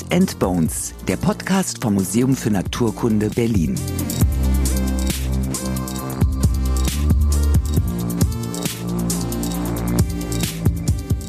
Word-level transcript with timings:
Bits 0.00 0.12
and 0.12 0.38
Bones, 0.38 0.94
der 1.08 1.16
Podcast 1.16 1.82
vom 1.82 1.94
Museum 1.94 2.36
für 2.36 2.50
Naturkunde 2.50 3.28
Berlin. 3.30 3.74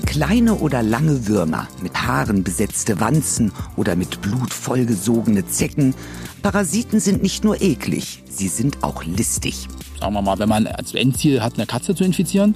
Kleine 0.05 0.55
oder 0.55 0.84
lange 0.84 1.27
Würmer, 1.27 1.67
mit 1.81 1.95
Haaren 1.95 2.43
besetzte 2.43 2.99
Wanzen 2.99 3.52
oder 3.75 3.95
mit 3.95 4.21
Blut 4.21 4.53
vollgesogene 4.53 5.45
Zecken. 5.47 5.93
Parasiten 6.41 6.99
sind 6.99 7.23
nicht 7.23 7.43
nur 7.43 7.61
eklig, 7.61 8.23
sie 8.29 8.47
sind 8.47 8.83
auch 8.83 9.03
listig. 9.03 9.67
Sagen 9.99 10.13
wir 10.13 10.21
mal, 10.21 10.39
wenn 10.39 10.49
man 10.49 10.67
als 10.67 10.93
Endziel 10.93 11.41
hat, 11.41 11.55
eine 11.55 11.65
Katze 11.65 11.95
zu 11.95 12.03
infizieren, 12.03 12.55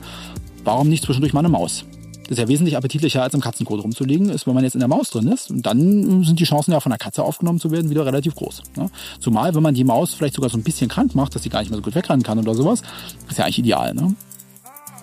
warum 0.64 0.90
nicht 0.90 1.04
zwischendurch 1.04 1.34
mal 1.34 1.40
eine 1.40 1.50
Maus? 1.50 1.86
Das 2.28 2.32
ist 2.32 2.40
ja 2.40 2.48
wesentlich 2.48 2.76
appetitlicher, 2.76 3.22
als 3.22 3.34
im 3.36 3.42
Katzenkot 3.42 3.84
rumzulegen, 3.84 4.30
ist, 4.30 4.48
wenn 4.48 4.56
man 4.56 4.64
jetzt 4.64 4.74
in 4.74 4.80
der 4.80 4.90
Maus 4.90 5.12
drin 5.12 5.28
ist. 5.28 5.52
Und 5.52 5.66
dann 5.66 6.24
sind 6.24 6.40
die 6.40 6.44
Chancen 6.44 6.72
ja 6.72 6.80
von 6.80 6.90
der 6.90 6.98
Katze 6.98 7.24
aufgenommen 7.24 7.60
zu 7.60 7.70
werden 7.70 7.90
wieder 7.92 8.06
relativ 8.06 8.34
groß. 8.34 8.64
Ne? 8.78 8.90
Zumal, 9.20 9.54
wenn 9.54 9.62
man 9.62 9.76
die 9.76 9.84
Maus 9.84 10.16
vielleicht 10.16 10.34
sogar 10.34 10.50
so 10.50 10.58
ein 10.58 10.64
bisschen 10.64 10.90
krank 10.90 11.14
macht, 11.14 11.36
dass 11.36 11.44
sie 11.44 11.50
gar 11.50 11.60
nicht 11.60 11.70
mehr 11.70 11.78
so 11.78 11.84
gut 11.84 11.94
wegrennen 11.94 12.24
kann 12.24 12.40
oder 12.40 12.56
sowas, 12.56 12.82
ist 13.30 13.38
ja 13.38 13.46
eigentlich 13.46 13.60
ideal. 13.60 13.94
Ne? 13.94 14.16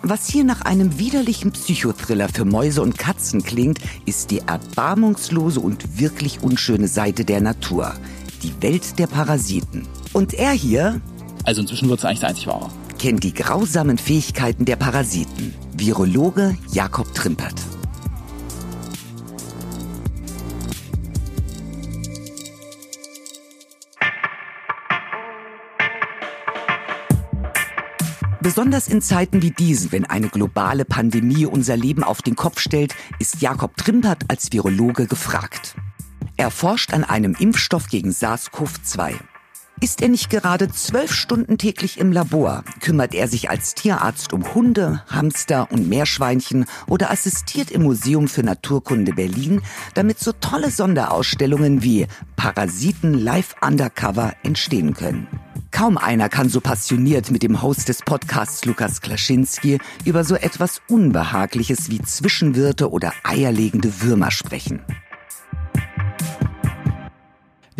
Was 0.02 0.26
hier 0.26 0.42
nach 0.42 0.62
einem 0.62 0.98
widerlichen 0.98 1.52
Psychothriller 1.52 2.28
für 2.28 2.44
Mäuse 2.44 2.82
und 2.82 2.98
Katzen 2.98 3.44
klingt, 3.44 3.78
ist 4.04 4.32
die 4.32 4.40
erbarmungslose 4.40 5.60
und 5.60 6.00
wirklich 6.00 6.42
unschöne 6.42 6.88
Seite 6.88 7.24
der 7.24 7.40
Natur. 7.40 7.94
Die 8.42 8.52
Welt 8.60 8.98
der 8.98 9.06
Parasiten. 9.06 9.86
Und 10.12 10.34
er 10.34 10.50
hier, 10.50 11.00
Also 11.44 11.60
inzwischen 11.60 11.88
wird 11.88 12.00
es 12.00 12.04
eigentlich 12.04 12.20
der 12.20 12.30
einzig 12.30 12.48
wahre. 12.48 12.68
Kennt 13.02 13.24
die 13.24 13.34
grausamen 13.34 13.98
Fähigkeiten 13.98 14.64
der 14.64 14.76
Parasiten. 14.76 15.52
Virologe 15.72 16.56
Jakob 16.70 17.12
Trimpert. 17.12 17.60
Besonders 28.40 28.86
in 28.86 29.02
Zeiten 29.02 29.42
wie 29.42 29.50
diesen, 29.50 29.90
wenn 29.90 30.04
eine 30.04 30.28
globale 30.28 30.84
Pandemie 30.84 31.44
unser 31.44 31.76
Leben 31.76 32.04
auf 32.04 32.22
den 32.22 32.36
Kopf 32.36 32.60
stellt, 32.60 32.94
ist 33.18 33.42
Jakob 33.42 33.76
Trimpert 33.76 34.26
als 34.28 34.52
Virologe 34.52 35.08
gefragt. 35.08 35.74
Er 36.36 36.52
forscht 36.52 36.94
an 36.94 37.02
einem 37.02 37.34
Impfstoff 37.36 37.88
gegen 37.88 38.10
SARS-CoV-2. 38.10 39.14
Ist 39.82 40.00
er 40.00 40.08
nicht 40.08 40.30
gerade 40.30 40.68
zwölf 40.70 41.12
Stunden 41.12 41.58
täglich 41.58 41.98
im 41.98 42.12
Labor, 42.12 42.62
kümmert 42.78 43.16
er 43.16 43.26
sich 43.26 43.50
als 43.50 43.74
Tierarzt 43.74 44.32
um 44.32 44.54
Hunde, 44.54 45.02
Hamster 45.08 45.72
und 45.72 45.88
Meerschweinchen 45.88 46.66
oder 46.86 47.10
assistiert 47.10 47.72
im 47.72 47.82
Museum 47.82 48.28
für 48.28 48.44
Naturkunde 48.44 49.12
Berlin, 49.12 49.60
damit 49.94 50.20
so 50.20 50.30
tolle 50.30 50.70
Sonderausstellungen 50.70 51.82
wie 51.82 52.06
Parasiten 52.36 53.12
Live 53.14 53.56
Undercover 53.60 54.34
entstehen 54.44 54.94
können. 54.94 55.26
Kaum 55.72 55.98
einer 55.98 56.28
kann 56.28 56.48
so 56.48 56.60
passioniert 56.60 57.32
mit 57.32 57.42
dem 57.42 57.60
Host 57.60 57.88
des 57.88 58.02
Podcasts 58.02 58.64
Lukas 58.64 59.00
Klaschinski 59.00 59.80
über 60.04 60.22
so 60.22 60.36
etwas 60.36 60.80
Unbehagliches 60.88 61.90
wie 61.90 62.00
Zwischenwirte 62.00 62.88
oder 62.88 63.12
eierlegende 63.24 64.00
Würmer 64.00 64.30
sprechen. 64.30 64.80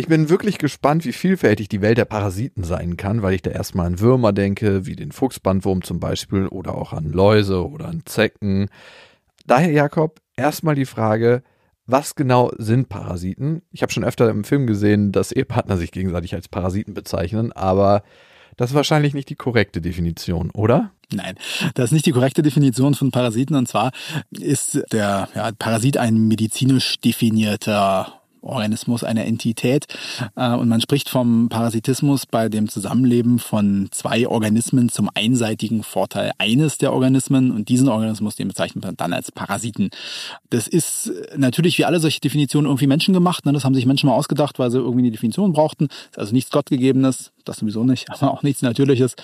Ich 0.03 0.09
bin 0.09 0.27
wirklich 0.27 0.57
gespannt, 0.57 1.05
wie 1.05 1.13
vielfältig 1.13 1.69
die 1.69 1.81
Welt 1.81 1.97
der 1.97 2.03
Parasiten 2.03 2.65
sein 2.65 2.97
kann, 2.97 3.21
weil 3.21 3.35
ich 3.35 3.41
da 3.41 3.51
erstmal 3.51 3.85
an 3.85 4.01
Würmer 4.01 4.33
denke, 4.33 4.85
wie 4.85 4.97
den 4.97 5.13
Fuchsbandwurm 5.13 5.81
zum 5.81 6.01
Beispiel, 6.01 6.47
oder 6.47 6.75
auch 6.75 6.91
an 6.91 7.09
Läuse 7.09 7.65
oder 7.65 7.85
an 7.85 8.01
Zecken. 8.03 8.67
Daher, 9.47 9.71
Jakob, 9.71 10.19
erstmal 10.35 10.75
die 10.75 10.83
Frage, 10.83 11.41
was 11.85 12.15
genau 12.15 12.51
sind 12.57 12.89
Parasiten? 12.89 13.61
Ich 13.71 13.81
habe 13.81 13.93
schon 13.93 14.03
öfter 14.03 14.29
im 14.29 14.43
Film 14.43 14.67
gesehen, 14.67 15.13
dass 15.13 15.31
Ehepartner 15.31 15.77
sich 15.77 15.93
gegenseitig 15.93 16.35
als 16.35 16.49
Parasiten 16.49 16.93
bezeichnen, 16.93 17.53
aber 17.53 18.03
das 18.57 18.71
ist 18.71 18.75
wahrscheinlich 18.75 19.13
nicht 19.13 19.29
die 19.29 19.35
korrekte 19.35 19.79
Definition, 19.79 20.51
oder? 20.51 20.91
Nein, 21.13 21.35
das 21.75 21.85
ist 21.85 21.91
nicht 21.93 22.05
die 22.05 22.11
korrekte 22.11 22.41
Definition 22.41 22.93
von 22.93 23.11
Parasiten. 23.11 23.55
Und 23.55 23.69
zwar 23.69 23.93
ist 24.31 24.83
der 24.91 25.29
ja, 25.33 25.51
Parasit 25.57 25.95
ein 25.95 26.27
medizinisch 26.27 26.99
definierter 26.99 28.19
Organismus, 28.43 29.03
eine 29.03 29.25
Entität. 29.25 29.85
Äh, 30.35 30.51
Und 30.51 30.69
man 30.69 30.81
spricht 30.81 31.09
vom 31.09 31.49
Parasitismus 31.49 32.25
bei 32.25 32.49
dem 32.49 32.69
Zusammenleben 32.69 33.39
von 33.39 33.89
zwei 33.91 34.27
Organismen 34.27 34.89
zum 34.89 35.09
einseitigen 35.13 35.83
Vorteil 35.83 36.31
eines 36.37 36.77
der 36.77 36.93
Organismen. 36.93 37.51
Und 37.51 37.69
diesen 37.69 37.89
Organismus, 37.89 38.35
den 38.35 38.47
bezeichnet 38.47 38.83
man 38.85 38.95
dann 38.95 39.13
als 39.13 39.31
Parasiten. 39.31 39.89
Das 40.49 40.67
ist 40.67 41.11
natürlich 41.35 41.77
wie 41.77 41.85
alle 41.85 41.99
solche 41.99 42.21
Definitionen 42.21 42.67
irgendwie 42.67 42.87
menschengemacht. 42.87 43.45
ne? 43.45 43.53
Das 43.53 43.65
haben 43.65 43.75
sich 43.75 43.85
Menschen 43.85 44.07
mal 44.07 44.15
ausgedacht, 44.15 44.59
weil 44.59 44.71
sie 44.71 44.77
irgendwie 44.77 45.01
eine 45.01 45.11
Definition 45.11 45.53
brauchten. 45.53 45.85
Ist 46.11 46.19
also 46.19 46.33
nichts 46.33 46.51
Gottgegebenes, 46.51 47.32
das 47.45 47.57
sowieso 47.57 47.83
nicht, 47.83 48.09
aber 48.09 48.31
auch 48.31 48.43
nichts 48.43 48.61
Natürliches. 48.61 49.15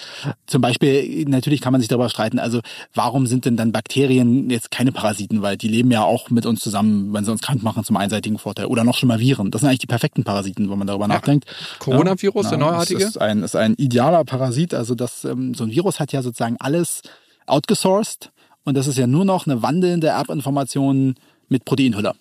Zum 0.48 0.62
Beispiel, 0.62 1.26
natürlich 1.28 1.62
kann 1.62 1.72
man 1.72 1.82
sich 1.82 1.88
darüber 1.88 2.10
streiten, 2.10 2.40
also 2.40 2.62
warum 2.94 3.28
sind 3.28 3.46
denn 3.46 3.58
dann 3.58 3.72
Bakterien 3.72 4.50
jetzt 4.50 4.72
keine 4.72 4.92
Parasiten? 4.92 5.42
Weil 5.42 5.58
die 5.58 5.68
leben 5.68 5.92
ja 5.92 6.04
auch 6.04 6.30
mit 6.30 6.46
uns 6.46 6.60
zusammen, 6.60 7.14
wenn 7.14 7.26
sie 7.26 7.32
uns 7.32 7.42
krank 7.42 7.64
machen, 7.64 7.84
zum 7.84 7.98
einseitigen 7.98 8.38
Vorteil. 8.38 8.66
Oder 8.66 8.84
noch 8.84 8.96
schon 8.96 9.08
mal 9.08 9.20
Viren. 9.20 9.52
Das 9.52 9.62
sind 9.62 9.70
eigentlich 9.70 9.80
die 9.80 9.88
perfekten 9.88 10.24
Parasiten, 10.24 10.70
wenn 10.70 10.78
man 10.78 10.88
darüber 10.88 11.08
nachdenkt. 11.08 11.46
Coronavirus, 11.80 12.46
Ja, 12.46 12.50
der 12.52 12.60
ja, 12.60 12.72
neuartige? 12.72 13.04
Ist 13.04 13.20
ein, 13.20 13.44
ist 13.44 13.56
ein 13.56 13.76
idealer 13.76 14.24
Parasit. 14.26 14.74
Also 14.74 14.96
das, 14.96 15.24
ähm, 15.26 15.54
so 15.54 15.64
ein 15.64 15.72
Virus 15.72 16.00
hat 16.00 16.12
ja 16.12 16.22
sozusagen 16.22 16.58
alles 16.60 17.02
outgesourced 17.46 18.32
und 18.64 18.76
das 18.76 18.88
ist 18.88 18.98
ja 18.98 19.08
nur 19.08 19.26
noch 19.26 19.48
eine 19.48 19.62
wandelnde 19.62 20.08
Erbinformation 20.08 21.16
mit 21.48 21.66
Proteinhülle. 21.66 22.14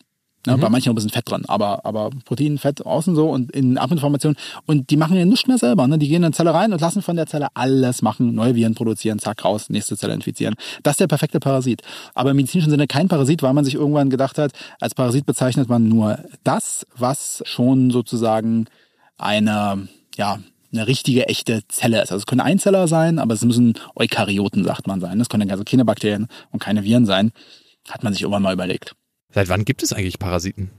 Ne, 0.49 0.57
Bei 0.57 0.71
manchen 0.71 0.89
noch 0.89 0.95
ein 0.95 0.97
bisschen 0.97 1.11
Fett 1.11 1.31
dran, 1.31 1.45
aber, 1.47 1.85
aber 1.85 2.09
Protein, 2.25 2.57
Fett 2.57 2.85
außen 2.85 3.15
so 3.15 3.29
und 3.29 3.53
in 3.53 3.77
Erbinformation. 3.77 4.35
Und 4.65 4.89
die 4.89 4.97
machen 4.97 5.15
ja 5.15 5.27
nichts 5.27 5.47
mehr 5.47 5.59
selber. 5.59 5.87
Ne? 5.87 5.99
Die 5.99 6.09
gehen 6.09 6.17
in 6.17 6.25
eine 6.25 6.33
Zelle 6.33 6.55
rein 6.55 6.73
und 6.73 6.81
lassen 6.81 7.03
von 7.03 7.17
der 7.17 7.27
Zelle 7.27 7.49
alles 7.53 8.01
machen, 8.01 8.35
neue 8.35 8.55
Viren 8.55 8.75
produzieren, 8.75 9.19
zack, 9.19 9.45
raus, 9.45 9.69
nächste 9.69 9.99
Zelle 9.99 10.15
infizieren. 10.15 10.55
Das 10.83 10.93
ist 10.93 11.01
der 11.01 11.07
perfekte 11.07 11.39
Parasit. 11.39 11.83
Aber 12.15 12.31
im 12.31 12.37
medizinischen 12.37 12.71
Sinne 12.71 12.87
kein 12.87 13.09
Parasit, 13.09 13.43
weil 13.43 13.53
man 13.53 13.67
sich 13.67 13.75
irgendwann 13.75 14.09
gedacht 14.09 14.39
hat, 14.39 14.53
als 14.81 14.95
Parasit 14.95 15.27
bezeichnet 15.27 15.69
man 15.69 15.87
nur 15.87 16.19
das, 16.45 16.87
was 16.97 17.43
schon 17.45 17.91
sozusagen 17.91 18.69
eine, 19.19 19.87
ja, 20.17 20.39
eine 20.73 20.87
richtige, 20.87 21.29
echte 21.29 21.61
Zelle 21.69 22.03
ist. 22.03 22.11
Also 22.11 22.23
es 22.23 22.27
können 22.27 22.41
Einzeller 22.41 22.89
sein, 22.89 23.19
aber 23.19 23.35
es 23.35 23.45
müssen 23.45 23.75
Eukaryoten, 23.97 24.65
sagt 24.65 24.87
man 24.87 25.01
sein. 25.01 25.19
Das 25.19 25.29
können 25.29 25.51
also 25.51 25.65
keine 25.65 25.85
Bakterien 25.85 26.27
und 26.53 26.61
keine 26.61 26.85
Viren 26.85 27.05
sein. 27.05 27.33
Hat 27.87 28.03
man 28.03 28.15
sich 28.15 28.23
irgendwann 28.23 28.43
mal 28.43 28.55
überlegt. 28.55 28.95
Seit 29.33 29.49
wann 29.49 29.65
gibt 29.65 29.83
es 29.83 29.93
eigentlich 29.93 30.19
Parasiten? 30.19 30.71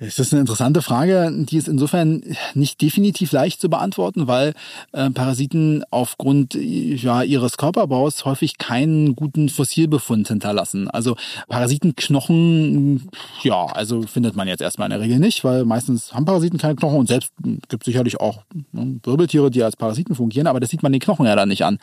Das 0.00 0.18
ist 0.18 0.32
eine 0.32 0.40
interessante 0.40 0.82
Frage, 0.82 1.30
die 1.32 1.56
ist 1.56 1.68
insofern 1.68 2.24
nicht 2.54 2.82
definitiv 2.82 3.30
leicht 3.30 3.60
zu 3.60 3.70
beantworten, 3.70 4.26
weil 4.26 4.52
äh, 4.90 5.08
Parasiten 5.10 5.84
aufgrund 5.90 6.54
ja, 6.54 7.22
ihres 7.22 7.56
Körperbaus 7.56 8.24
häufig 8.24 8.58
keinen 8.58 9.14
guten 9.14 9.48
Fossilbefund 9.48 10.26
hinterlassen. 10.26 10.90
Also 10.90 11.16
Parasitenknochen, 11.46 13.08
ja, 13.44 13.66
also 13.66 14.02
findet 14.02 14.34
man 14.34 14.48
jetzt 14.48 14.62
erstmal 14.62 14.86
in 14.86 14.98
der 14.98 15.00
Regel 15.00 15.20
nicht, 15.20 15.44
weil 15.44 15.64
meistens 15.64 16.12
haben 16.12 16.24
Parasiten 16.24 16.58
keine 16.58 16.74
Knochen 16.74 16.98
und 16.98 17.06
selbst 17.06 17.30
gibt 17.68 17.84
sicherlich 17.84 18.18
auch 18.18 18.42
ne, 18.72 18.98
Wirbeltiere, 19.04 19.52
die 19.52 19.62
als 19.62 19.76
Parasiten 19.76 20.16
fungieren, 20.16 20.48
aber 20.48 20.58
das 20.58 20.70
sieht 20.70 20.82
man 20.82 20.90
den 20.90 21.00
Knochen 21.00 21.26
ja 21.26 21.36
dann 21.36 21.48
nicht 21.48 21.64
an 21.64 21.78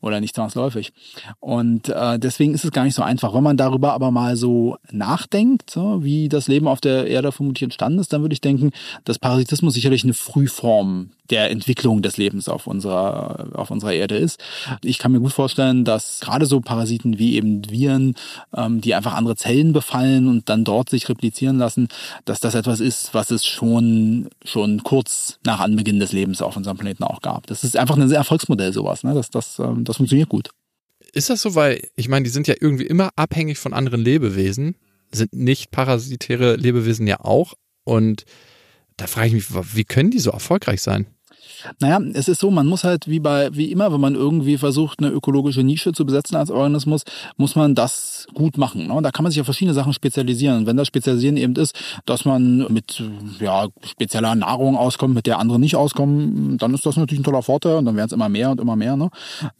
oder 0.00 0.20
nicht 0.20 0.34
zwangsläufig. 0.34 0.94
Und 1.40 1.90
äh, 1.90 2.18
deswegen 2.18 2.54
ist 2.54 2.64
es 2.64 2.72
gar 2.72 2.84
nicht 2.84 2.94
so 2.94 3.02
einfach. 3.02 3.34
Wenn 3.34 3.42
man 3.42 3.58
darüber 3.58 3.92
aber 3.92 4.10
mal 4.10 4.36
so 4.36 4.78
nachdenkt, 4.90 5.68
so, 5.68 6.02
wie 6.02 6.30
das 6.30 6.48
Leben 6.48 6.66
auf 6.66 6.80
der 6.80 7.06
Erde 7.06 7.32
vermutlich 7.50 7.62
entstanden 7.62 7.98
ist, 7.98 8.12
dann 8.12 8.22
würde 8.22 8.32
ich 8.32 8.40
denken, 8.40 8.70
dass 9.04 9.18
Parasitismus 9.18 9.74
sicherlich 9.74 10.04
eine 10.04 10.14
Frühform 10.14 11.10
der 11.30 11.50
Entwicklung 11.50 12.02
des 12.02 12.16
Lebens 12.16 12.48
auf 12.48 12.66
unserer, 12.66 13.48
auf 13.54 13.70
unserer 13.70 13.92
Erde 13.92 14.16
ist. 14.16 14.42
Ich 14.82 14.98
kann 14.98 15.12
mir 15.12 15.20
gut 15.20 15.32
vorstellen, 15.32 15.84
dass 15.84 16.20
gerade 16.20 16.46
so 16.46 16.60
Parasiten 16.60 17.18
wie 17.18 17.36
eben 17.36 17.68
Viren, 17.70 18.14
ähm, 18.56 18.80
die 18.80 18.94
einfach 18.94 19.14
andere 19.14 19.36
Zellen 19.36 19.72
befallen 19.72 20.28
und 20.28 20.48
dann 20.48 20.64
dort 20.64 20.90
sich 20.90 21.08
replizieren 21.08 21.58
lassen, 21.58 21.88
dass 22.24 22.40
das 22.40 22.54
etwas 22.54 22.80
ist, 22.80 23.14
was 23.14 23.30
es 23.30 23.46
schon, 23.46 24.28
schon 24.44 24.82
kurz 24.82 25.38
nach 25.44 25.60
Anbeginn 25.60 26.00
des 26.00 26.12
Lebens 26.12 26.42
auf 26.42 26.56
unserem 26.56 26.78
Planeten 26.78 27.04
auch 27.04 27.20
gab. 27.20 27.46
Das 27.46 27.64
ist 27.64 27.76
einfach 27.76 27.96
ein 27.96 28.10
Erfolgsmodell 28.10 28.72
sowas. 28.72 29.04
Ne? 29.04 29.14
Das, 29.14 29.30
das, 29.30 29.58
ähm, 29.58 29.84
das 29.84 29.96
funktioniert 29.96 30.28
gut. 30.28 30.50
Ist 31.12 31.30
das 31.30 31.42
so, 31.42 31.54
weil, 31.54 31.82
ich 31.96 32.08
meine, 32.08 32.24
die 32.24 32.30
sind 32.30 32.46
ja 32.46 32.54
irgendwie 32.60 32.86
immer 32.86 33.10
abhängig 33.16 33.58
von 33.58 33.72
anderen 33.72 34.00
Lebewesen, 34.00 34.76
sind 35.12 35.32
nicht 35.32 35.70
parasitäre 35.70 36.56
Lebewesen 36.56 37.06
ja 37.06 37.20
auch. 37.20 37.54
Und 37.84 38.24
da 38.96 39.06
frage 39.06 39.28
ich 39.28 39.32
mich, 39.34 39.74
wie 39.74 39.84
können 39.84 40.10
die 40.10 40.18
so 40.18 40.30
erfolgreich 40.30 40.82
sein? 40.82 41.06
Naja, 41.80 42.00
es 42.14 42.28
ist 42.28 42.40
so, 42.40 42.50
man 42.50 42.66
muss 42.66 42.84
halt 42.84 43.08
wie 43.08 43.20
bei, 43.20 43.48
wie 43.52 43.70
immer, 43.72 43.92
wenn 43.92 44.00
man 44.00 44.14
irgendwie 44.14 44.58
versucht, 44.58 45.00
eine 45.00 45.08
ökologische 45.08 45.62
Nische 45.62 45.92
zu 45.92 46.04
besetzen 46.04 46.36
als 46.36 46.50
Organismus, 46.50 47.02
muss 47.36 47.56
man 47.56 47.74
das 47.74 48.26
gut 48.34 48.58
machen. 48.58 48.86
Ne? 48.88 49.00
Da 49.02 49.10
kann 49.10 49.22
man 49.22 49.32
sich 49.32 49.40
auf 49.40 49.46
verschiedene 49.46 49.74
Sachen 49.74 49.92
spezialisieren. 49.92 50.58
Und 50.58 50.66
wenn 50.66 50.76
das 50.76 50.86
Spezialisieren 50.86 51.36
eben 51.36 51.56
ist, 51.56 51.78
dass 52.06 52.24
man 52.24 52.66
mit 52.72 53.02
ja, 53.40 53.68
spezieller 53.84 54.34
Nahrung 54.34 54.76
auskommt, 54.76 55.14
mit 55.14 55.26
der 55.26 55.38
andere 55.38 55.58
nicht 55.58 55.76
auskommen, 55.76 56.58
dann 56.58 56.74
ist 56.74 56.86
das 56.86 56.96
natürlich 56.96 57.20
ein 57.20 57.24
toller 57.24 57.42
Vorteil 57.42 57.76
und 57.76 57.84
dann 57.84 57.96
werden 57.96 58.08
es 58.08 58.12
immer 58.12 58.28
mehr 58.28 58.50
und 58.50 58.60
immer 58.60 58.76
mehr. 58.76 58.96
Ne? 58.96 59.10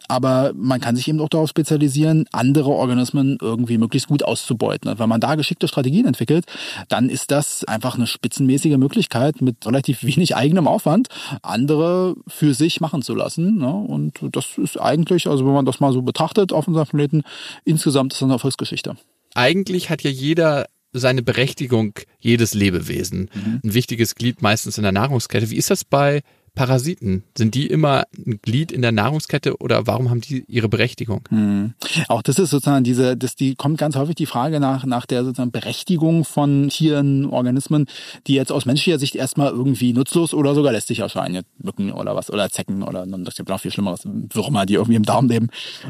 Aber 0.09 0.53
man 0.55 0.81
kann 0.81 0.97
sich 0.97 1.09
eben 1.09 1.21
auch 1.21 1.29
darauf 1.29 1.49
spezialisieren, 1.49 2.27
andere 2.33 2.71
Organismen 2.71 3.39
irgendwie 3.41 3.79
möglichst 3.79 4.09
gut 4.09 4.23
auszubeuten. 4.23 4.91
Und 4.91 4.99
wenn 4.99 5.09
man 5.09 5.21
da 5.21 5.35
geschickte 5.35 5.69
Strategien 5.69 6.07
entwickelt, 6.07 6.45
dann 6.89 7.09
ist 7.09 7.31
das 7.31 7.65
einfach 7.65 7.97
eine 7.97 8.07
spitzenmäßige 8.07 8.77
Möglichkeit, 8.77 9.41
mit 9.41 9.67
relativ 9.67 10.03
wenig 10.03 10.37
eigenem 10.37 10.67
Aufwand 10.67 11.09
andere 11.43 11.90
für 12.27 12.55
sich 12.55 12.81
machen 12.81 13.03
zu 13.03 13.15
lassen. 13.15 13.59
Ne? 13.59 13.73
Und 13.73 14.21
das 14.33 14.59
ist 14.59 14.81
eigentlich, 14.81 15.27
also 15.27 15.47
wenn 15.47 15.53
man 15.53 15.67
das 15.67 15.81
mal 15.81 15.93
so 15.93 16.03
betrachtet 16.03 16.53
auf 16.53 16.69
unserem 16.69 16.87
Planeten, 16.87 17.23
insgesamt 17.65 18.13
ist 18.13 18.21
das 18.21 18.27
eine 18.27 18.35
Erfolgsgeschichte. 18.35 18.97
Eigentlich 19.35 19.91
hat 19.91 20.03
ja 20.03 20.11
jeder 20.11 20.67
seine 20.93 21.23
Berechtigung, 21.23 21.93
jedes 22.19 22.55
Lebewesen. 22.55 23.31
Mhm. 23.33 23.61
Ein 23.65 23.75
wichtiges 23.75 24.15
Glied 24.15 24.43
meistens 24.43 24.77
in 24.77 24.83
der 24.83 24.93
Nahrungskette. 24.93 25.51
Wie 25.51 25.57
ist 25.57 25.71
das 25.71 25.85
bei 25.85 26.23
Parasiten? 26.55 27.25
Sind 27.37 27.55
die 27.55 27.67
immer 27.67 28.05
ein 28.17 28.41
Glied 28.43 28.73
in 28.73 28.83
der 28.83 28.93
Nahrungskette 28.93 29.57
oder 29.59 29.87
warum 29.87 30.11
haben 30.11 30.21
die 30.21 30.45
ihre 30.49 30.69
Berechtigung? 30.69 31.23
Hm. 31.29 31.75
Auch 32.09 32.23
das 32.23 32.39
ist 32.39 32.51
sozusagen 32.51 32.85
diese, 32.85 33.17
das, 33.17 33.37
die 33.37 33.55
kommt 33.55 33.79
ganz 33.79 33.97
häufig 33.97 34.15
die 34.15 34.27
Frage 34.27 34.61
nach, 34.61 34.85
nach 34.85 35.07
der 35.07 35.25
sozusagen 35.25 35.51
Berechtigung 35.51 36.25
von 36.25 36.69
Tieren, 36.69 37.27
Organismen, 37.27 37.87
die 38.27 38.35
jetzt 38.35 38.53
aus 38.53 38.67
menschlicher 38.67 38.99
Sicht 38.99 39.15
erstmal 39.15 39.51
irgendwie 39.51 39.93
nutzlos 39.93 40.35
oder 40.35 40.55
sogar 40.55 40.73
lästig 40.73 41.01
erscheinen. 41.01 41.37
Jetzt 41.37 41.49
Mücken 41.59 41.93
oder 41.93 42.15
was, 42.17 42.31
oder 42.31 42.51
Zecken 42.51 42.83
oder 42.83 43.07
das 43.07 43.37
gibt 43.37 43.49
noch 43.49 43.61
viel 43.61 43.71
Schlimmeres, 43.71 44.03
Würmer, 44.05 44.67
die 44.67 44.75
irgendwie 44.75 44.97
im 44.97 45.05
Darm 45.05 45.29
leben. 45.29 45.49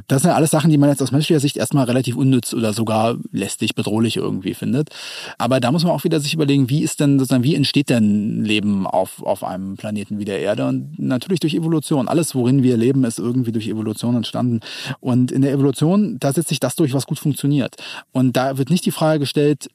Das 0.08 0.22
sind 0.22 0.30
alles 0.30 0.50
Sachen, 0.50 0.70
die 0.70 0.78
man 0.78 0.88
jetzt 0.88 1.02
aus 1.02 1.12
menschlicher 1.12 1.40
Sicht 1.40 1.56
erstmal 1.56 1.84
relativ 1.84 2.16
unnütz 2.16 2.54
oder 2.54 2.72
sogar 2.72 3.16
lästig, 3.32 3.74
bedrohlich 3.74 4.16
irgendwie 4.16 4.54
findet. 4.54 4.90
Aber 5.38 5.60
da 5.60 5.72
muss 5.72 5.84
man 5.84 5.92
auch 5.92 6.04
wieder 6.04 6.20
sich 6.20 6.34
überlegen, 6.34 6.68
wie 6.70 6.82
ist 6.82 7.00
denn 7.00 7.18
sozusagen, 7.18 7.44
wie 7.44 7.54
entsteht 7.54 7.90
denn 7.90 8.44
Leben 8.44 8.86
auf, 8.86 9.22
auf 9.22 9.44
einem 9.44 9.76
Planeten 9.76 10.18
wie 10.18 10.24
der 10.24 10.40
Erde? 10.40 10.59
Erde 10.60 10.68
und 10.68 10.98
natürlich 10.98 11.40
durch 11.40 11.54
Evolution. 11.54 12.08
Alles, 12.08 12.34
worin 12.34 12.62
wir 12.62 12.76
leben, 12.76 13.04
ist 13.04 13.18
irgendwie 13.18 13.52
durch 13.52 13.68
Evolution 13.68 14.16
entstanden. 14.16 14.60
Und 15.00 15.32
in 15.32 15.42
der 15.42 15.52
Evolution, 15.52 16.18
da 16.20 16.32
setzt 16.32 16.48
sich 16.48 16.60
das 16.60 16.76
durch, 16.76 16.92
was 16.94 17.06
gut 17.06 17.18
funktioniert. 17.18 17.76
Und 18.12 18.36
da 18.36 18.58
wird 18.58 18.70
nicht 18.70 18.86
die 18.86 18.90
Frage 18.90 19.20
gestellt, 19.20 19.68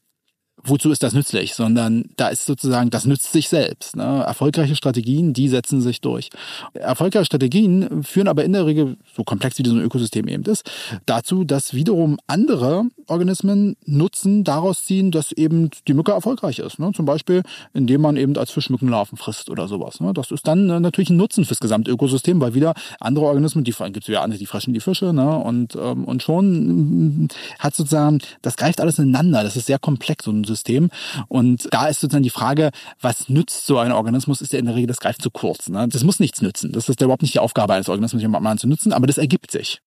wozu 0.65 0.91
ist 0.91 1.03
das 1.03 1.13
nützlich, 1.13 1.53
sondern 1.53 2.05
da 2.17 2.27
ist 2.27 2.45
sozusagen, 2.45 2.89
das 2.89 3.05
nützt 3.05 3.31
sich 3.31 3.49
selbst. 3.49 3.95
Ne? 3.95 4.23
Erfolgreiche 4.25 4.75
Strategien, 4.75 5.33
die 5.33 5.47
setzen 5.47 5.81
sich 5.81 6.01
durch. 6.01 6.29
Erfolgreiche 6.73 7.25
Strategien 7.25 8.03
führen 8.03 8.27
aber 8.27 8.43
in 8.43 8.53
der 8.53 8.65
Regel, 8.65 8.97
so 9.15 9.23
komplex 9.23 9.57
wie 9.59 9.67
so 9.67 9.75
ein 9.75 9.81
Ökosystem 9.81 10.27
eben 10.27 10.43
ist, 10.43 10.69
dazu, 11.05 11.43
dass 11.43 11.73
wiederum 11.73 12.17
andere 12.27 12.85
Organismen 13.07 13.75
Nutzen 13.85 14.43
daraus 14.43 14.85
ziehen, 14.85 15.11
dass 15.11 15.31
eben 15.31 15.69
die 15.87 15.93
Mücke 15.93 16.11
erfolgreich 16.11 16.59
ist. 16.59 16.79
Ne? 16.79 16.91
Zum 16.93 17.05
Beispiel, 17.05 17.43
indem 17.73 18.01
man 18.01 18.17
eben 18.17 18.37
als 18.37 18.51
Fisch 18.51 18.69
Mückenlarven 18.69 19.17
frisst 19.17 19.49
oder 19.49 19.67
sowas. 19.67 19.99
Ne? 19.99 20.13
Das 20.13 20.31
ist 20.31 20.47
dann 20.47 20.69
äh, 20.69 20.79
natürlich 20.79 21.09
ein 21.09 21.17
Nutzen 21.17 21.45
fürs 21.45 21.59
gesamte 21.59 21.91
Ökosystem, 21.91 22.41
weil 22.41 22.53
wieder 22.53 22.73
andere 22.99 23.25
Organismen, 23.25 23.63
die 23.63 23.71
gibt 23.71 24.03
es 24.03 24.07
wieder 24.07 24.21
andere, 24.21 24.39
die 24.39 24.45
fressen 24.45 24.73
die 24.73 24.79
Fische, 24.79 25.13
ne? 25.13 25.37
Und, 25.37 25.75
ähm, 25.75 26.05
und 26.05 26.23
schon 26.23 27.23
mm, 27.23 27.27
hat 27.59 27.75
sozusagen, 27.75 28.19
das 28.41 28.55
greift 28.57 28.81
alles 28.81 28.99
ineinander. 28.99 29.43
Das 29.43 29.55
ist 29.55 29.67
sehr 29.67 29.79
komplex, 29.79 30.25
so 30.25 30.31
ein 30.55 30.57
System. 30.57 30.89
Und 31.27 31.67
da 31.71 31.87
ist 31.87 31.99
sozusagen 31.99 32.23
die 32.23 32.29
Frage, 32.29 32.71
was 33.01 33.29
nützt 33.29 33.65
so 33.65 33.77
ein 33.77 33.91
Organismus, 33.91 34.41
ist 34.41 34.53
ja 34.53 34.59
in 34.59 34.65
der 34.65 34.75
Regel, 34.75 34.87
das 34.87 34.99
greift 34.99 35.21
zu 35.21 35.31
kurz. 35.31 35.69
Ne? 35.69 35.87
Das 35.89 36.03
muss 36.03 36.19
nichts 36.19 36.41
nützen. 36.41 36.71
Das 36.71 36.89
ist 36.89 36.99
ja 36.99 37.05
überhaupt 37.05 37.21
nicht 37.21 37.33
die 37.33 37.39
Aufgabe 37.39 37.73
eines 37.73 37.89
Organismus, 37.89 38.21
jemanden 38.21 38.57
zu 38.57 38.67
nutzen, 38.67 38.93
aber 38.93 39.07
das 39.07 39.17
ergibt 39.17 39.51
sich. 39.51 39.81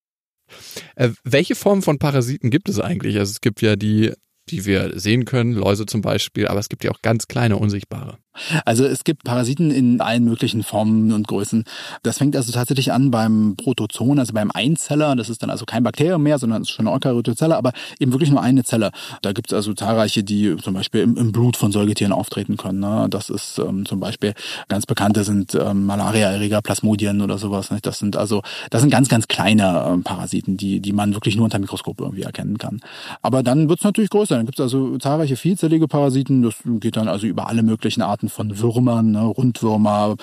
Äh, 0.96 1.10
welche 1.24 1.54
Formen 1.54 1.82
von 1.82 1.98
Parasiten 1.98 2.50
gibt 2.50 2.68
es 2.68 2.80
eigentlich? 2.80 3.18
Also 3.18 3.32
es 3.32 3.40
gibt 3.40 3.60
ja 3.62 3.76
die, 3.76 4.12
die 4.50 4.64
wir 4.64 4.98
sehen 4.98 5.24
können, 5.24 5.52
Läuse 5.52 5.86
zum 5.86 6.02
Beispiel, 6.02 6.48
aber 6.48 6.60
es 6.60 6.68
gibt 6.68 6.84
ja 6.84 6.90
auch 6.90 7.02
ganz 7.02 7.28
kleine, 7.28 7.56
unsichtbare. 7.56 8.18
Also 8.64 8.84
es 8.84 9.04
gibt 9.04 9.24
Parasiten 9.24 9.70
in 9.70 10.00
allen 10.00 10.24
möglichen 10.24 10.62
Formen 10.62 11.12
und 11.12 11.28
Größen. 11.28 11.64
Das 12.02 12.18
fängt 12.18 12.36
also 12.36 12.52
tatsächlich 12.52 12.92
an 12.92 13.10
beim 13.10 13.56
Protozoon, 13.56 14.18
also 14.18 14.32
beim 14.32 14.50
Einzeller. 14.52 15.16
Das 15.16 15.28
ist 15.28 15.42
dann 15.42 15.50
also 15.50 15.64
kein 15.64 15.82
Bakterium 15.82 16.22
mehr, 16.22 16.38
sondern 16.38 16.62
es 16.62 16.68
ist 16.68 16.74
schon 16.74 16.86
eine 16.86 16.94
Eukaryotozelle, 16.94 17.56
aber 17.56 17.72
eben 17.98 18.12
wirklich 18.12 18.30
nur 18.30 18.42
eine 18.42 18.64
Zelle. 18.64 18.90
Da 19.22 19.32
gibt 19.32 19.50
es 19.50 19.54
also 19.54 19.74
zahlreiche, 19.74 20.22
die 20.22 20.56
zum 20.56 20.74
Beispiel 20.74 21.02
im, 21.02 21.16
im, 21.16 21.32
Blut 21.32 21.56
von 21.56 21.72
Säugetieren 21.72 22.12
auftreten 22.12 22.56
können. 22.56 22.80
Ne? 22.80 23.06
Das 23.10 23.30
ist 23.30 23.58
ähm, 23.58 23.84
zum 23.86 24.00
Beispiel 24.00 24.34
ganz 24.68 24.86
bekannte 24.86 25.24
sind 25.24 25.54
ähm, 25.54 25.86
Malaria-Erreger, 25.86 26.62
Plasmodien 26.62 27.20
oder 27.20 27.38
sowas. 27.38 27.70
Nicht? 27.70 27.86
Das 27.86 27.98
sind 27.98 28.16
also 28.16 28.42
das 28.70 28.80
sind 28.80 28.90
ganz 28.90 29.08
ganz 29.08 29.28
kleine 29.28 29.84
ähm, 29.88 30.02
Parasiten, 30.02 30.56
die 30.56 30.80
die 30.80 30.92
man 30.92 31.14
wirklich 31.14 31.36
nur 31.36 31.44
unter 31.44 31.58
Mikroskop 31.58 32.00
irgendwie 32.00 32.22
erkennen 32.22 32.58
kann. 32.58 32.80
Aber 33.22 33.42
dann 33.42 33.68
wird 33.68 33.80
es 33.80 33.84
natürlich 33.84 34.10
größer. 34.10 34.37
Dann 34.38 34.46
gibt 34.46 34.58
es 34.58 34.62
also 34.62 34.96
zahlreiche 34.98 35.36
vielzellige 35.36 35.88
Parasiten. 35.88 36.42
Das 36.42 36.54
geht 36.64 36.96
dann 36.96 37.08
also 37.08 37.26
über 37.26 37.48
alle 37.48 37.62
möglichen 37.62 38.02
Arten 38.02 38.28
von 38.28 38.58
Würmern, 38.58 39.10
ne? 39.10 39.22
Rundwürmer, 39.24 40.16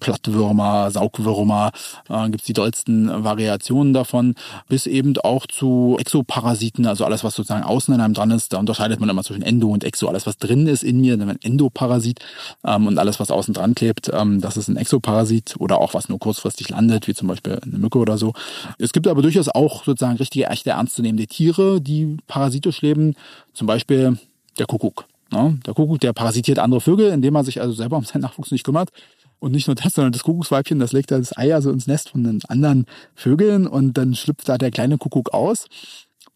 Plattwürmer, 0.00 0.90
Saugwürmer, 0.90 1.70
äh, 2.08 2.24
gibt 2.30 2.40
es 2.40 2.46
die 2.46 2.54
dollsten 2.54 3.24
Variationen 3.24 3.92
davon, 3.92 4.34
bis 4.68 4.86
eben 4.86 5.16
auch 5.18 5.46
zu 5.46 5.96
Exoparasiten, 5.98 6.86
also 6.86 7.04
alles, 7.04 7.24
was 7.24 7.34
sozusagen 7.34 7.62
außen 7.64 7.92
an 7.92 8.00
einem 8.00 8.14
dran 8.14 8.30
ist. 8.30 8.54
Da 8.54 8.58
unterscheidet 8.58 9.00
man 9.00 9.08
immer 9.08 9.22
zwischen 9.22 9.42
Endo 9.42 9.68
und 9.68 9.84
Exo. 9.84 10.08
Alles, 10.08 10.26
was 10.26 10.38
drin 10.38 10.66
ist 10.66 10.82
in 10.82 11.00
mir, 11.00 11.16
nennt 11.16 11.28
man 11.28 11.38
Endoparasit 11.42 12.20
ähm, 12.64 12.86
und 12.86 12.98
alles, 12.98 13.20
was 13.20 13.30
außen 13.30 13.52
dran 13.52 13.74
klebt, 13.74 14.10
ähm, 14.12 14.40
das 14.40 14.56
ist 14.56 14.68
ein 14.68 14.76
Exoparasit 14.76 15.56
oder 15.58 15.78
auch 15.78 15.92
was 15.92 16.08
nur 16.08 16.18
kurzfristig 16.18 16.70
landet, 16.70 17.06
wie 17.06 17.14
zum 17.14 17.28
Beispiel 17.28 17.58
eine 17.62 17.78
Mücke 17.78 17.98
oder 17.98 18.16
so. 18.16 18.32
Es 18.78 18.92
gibt 18.92 19.06
aber 19.06 19.20
durchaus 19.20 19.48
auch 19.48 19.84
sozusagen 19.84 20.16
richtige, 20.16 20.46
echte, 20.46 20.70
ernstzunehmende 20.70 21.26
Tiere, 21.26 21.80
die 21.80 22.16
parasitisch 22.26 22.80
leben, 22.80 23.14
zum 23.52 23.66
Beispiel 23.66 24.18
der 24.58 24.66
Kuckuck. 24.66 25.06
Ne? 25.32 25.58
Der 25.66 25.74
Kuckuck, 25.74 26.00
der 26.00 26.12
parasitiert 26.12 26.58
andere 26.58 26.80
Vögel, 26.80 27.10
indem 27.10 27.34
er 27.34 27.44
sich 27.44 27.60
also 27.60 27.72
selber 27.72 27.96
um 27.96 28.04
seinen 28.04 28.22
Nachwuchs 28.22 28.50
nicht 28.50 28.64
kümmert. 28.64 28.90
Und 29.38 29.52
nicht 29.52 29.66
nur 29.66 29.74
das, 29.74 29.92
sondern 29.92 30.12
das 30.12 30.22
Kuckucksweibchen, 30.22 30.78
das 30.78 30.92
legt 30.92 31.10
da 31.10 31.18
das 31.18 31.36
Ei 31.36 31.54
also 31.54 31.70
ins 31.70 31.86
Nest 31.86 32.08
von 32.08 32.24
den 32.24 32.40
anderen 32.48 32.86
Vögeln 33.14 33.66
und 33.66 33.98
dann 33.98 34.14
schlüpft 34.14 34.48
da 34.48 34.56
der 34.56 34.70
kleine 34.70 34.96
Kuckuck 34.96 35.34
aus. 35.34 35.66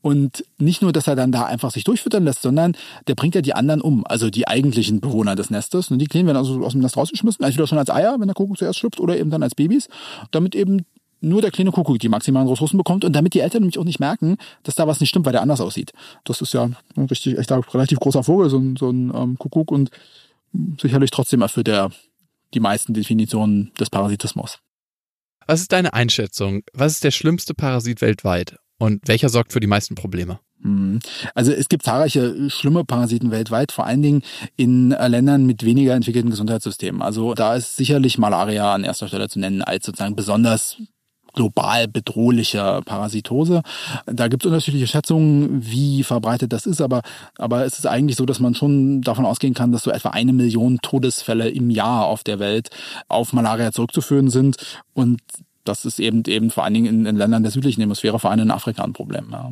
Und 0.03 0.45
nicht 0.59 0.81
nur, 0.81 0.93
dass 0.93 1.07
er 1.07 1.17
dann 1.17 1.31
da 1.33 1.45
einfach 1.45 1.71
sich 1.71 1.85
durchfüttern 1.85 2.25
lässt, 2.25 2.43
sondern 2.43 2.75
der 3.07 3.15
bringt 3.15 3.35
ja 3.35 3.43
die 3.43 3.55
anderen 3.55 3.83
um, 3.83 4.07
also 4.07 4.31
die 4.31 4.49
eigentlichen 4.49 5.01
Bewohner 5.01 5.37
des 5.37 5.51
Nestes. 5.51 5.91
Und 5.91 5.99
die 5.99 6.07
Kleinen 6.07 6.27
werden 6.27 6.39
also 6.39 6.65
aus 6.65 6.73
dem 6.73 6.81
Nest 6.81 6.97
rausgeschmissen, 6.97 7.45
entweder 7.45 7.67
schon 7.67 7.79
als 7.79 7.91
Eier, 7.91 8.17
wenn 8.19 8.29
der 8.29 8.35
Kuckuck 8.35 8.59
zuerst 8.59 8.79
schlüpft, 8.79 9.01
oder 9.01 9.19
eben 9.19 9.31
dann 9.31 9.43
als 9.43 9.55
Babys, 9.55 9.89
damit 10.31 10.55
eben 10.55 10.87
nur 11.21 11.43
der 11.43 11.51
kleine 11.51 11.71
Kuckuck 11.71 11.99
die 11.99 12.09
maximalen 12.09 12.49
Ressourcen 12.49 12.79
bekommt 12.79 13.05
und 13.05 13.13
damit 13.15 13.35
die 13.35 13.41
Eltern 13.41 13.63
nämlich 13.63 13.79
auch 13.79 13.85
nicht 13.85 14.01
merken, 14.01 14.37
dass 14.63 14.75
da 14.75 14.87
was 14.87 15.01
nicht 15.01 15.11
stimmt, 15.11 15.27
weil 15.27 15.33
der 15.33 15.43
anders 15.43 15.61
aussieht. 15.61 15.93
Das 16.25 16.41
ist 16.41 16.55
ja 16.55 16.71
ein 16.97 17.05
richtig, 17.07 17.39
echt 17.39 17.53
ein 17.53 17.61
relativ 17.61 18.01
großer 18.01 18.25
Vogel, 18.25 18.51
so 18.51 18.59
ein, 18.59 18.77
so 18.77 18.91
ein 18.91 19.13
ähm, 19.15 19.39
Kuckuck 19.39 19.71
und 19.71 19.91
sicherlich 20.81 21.11
trotzdem 21.11 21.43
erfüllt 21.43 21.69
er 21.69 21.91
die 22.55 22.61
meisten 22.61 22.95
Definitionen 22.95 23.73
des 23.79 23.91
Parasitismus. 23.91 24.59
Was 25.47 25.61
ist 25.61 25.73
deine 25.73 25.95
Einschätzung? 25.95 26.63
Was 26.73 26.93
ist 26.93 27.05
der 27.05 27.11
schlimmste 27.11 27.55
Parasit 27.55 28.01
weltweit 28.01 28.57
und 28.79 29.07
welcher 29.07 29.29
sorgt 29.29 29.53
für 29.53 29.61
die 29.61 29.67
meisten 29.67 29.95
Probleme? 29.95 30.41
Hm. 30.63 31.01
Also 31.35 31.53
es 31.53 31.69
gibt 31.69 31.85
zahlreiche 31.85 32.51
schlimme 32.51 32.85
Parasiten 32.85 33.31
weltweit, 33.31 33.73
vor 33.73 33.87
allen 33.87 34.03
Dingen 34.03 34.23
in 34.57 34.91
Ländern 34.91 35.47
mit 35.47 35.65
weniger 35.65 35.95
entwickelten 35.95 36.31
Gesundheitssystemen. 36.31 37.03
Also 37.03 37.35
da 37.35 37.55
ist 37.55 37.77
sicherlich 37.77 38.19
Malaria 38.19 38.75
an 38.75 38.85
erster 38.85 39.09
Stelle 39.09 39.29
zu 39.29 39.39
nennen 39.39 39.63
als 39.63 39.87
sozusagen 39.87 40.17
besonders 40.17 40.77
global 41.33 41.89
bedrohlicher 41.89 42.83
Parasitose. 42.83 43.63
Da 44.07 44.29
gibt 44.29 44.45
es 44.45 44.47
unterschiedliche 44.47 44.87
Schätzungen, 44.87 45.65
wie 45.65 46.03
verbreitet 46.03 46.53
das 46.53 46.67
ist, 46.67 46.81
aber, 46.81 47.03
aber 47.39 47.65
es 47.65 47.79
ist 47.79 47.87
eigentlich 47.87 48.17
so, 48.17 48.27
dass 48.27 48.41
man 48.41 48.55
schon 48.55 49.03
davon 49.03 49.27
ausgehen 49.27 49.55
kann, 49.55 49.73
dass 49.73 49.83
so 49.83 49.91
etwa 49.91 50.11
eine 50.11 50.33
Million 50.33 50.79
Todesfälle 50.83 51.49
im 51.49 51.71
Jahr 51.71 52.07
auf 52.07 52.25
der 52.25 52.39
Welt 52.39 52.71
auf 53.09 53.33
Malaria 53.33 53.73
zurückzuführen 53.73 54.31
sind. 54.31 54.57
Und 54.95 55.21
das 55.65 55.85
ist 55.85 56.01
eben 56.01 56.23
eben 56.27 56.51
vor 56.51 56.65
allen 56.65 56.75
Dingen 56.75 56.87
in, 56.87 57.07
in 57.07 57.17
Ländern 57.17 57.43
der 57.43 57.53
südlichen 57.53 57.81
Hemisphäre, 57.81 58.19
vor 58.19 58.31
allem 58.31 58.41
in 58.41 58.51
Afrika 58.51 58.83
ein 58.83 58.93
Problem. 58.93 59.29
Ja. 59.31 59.51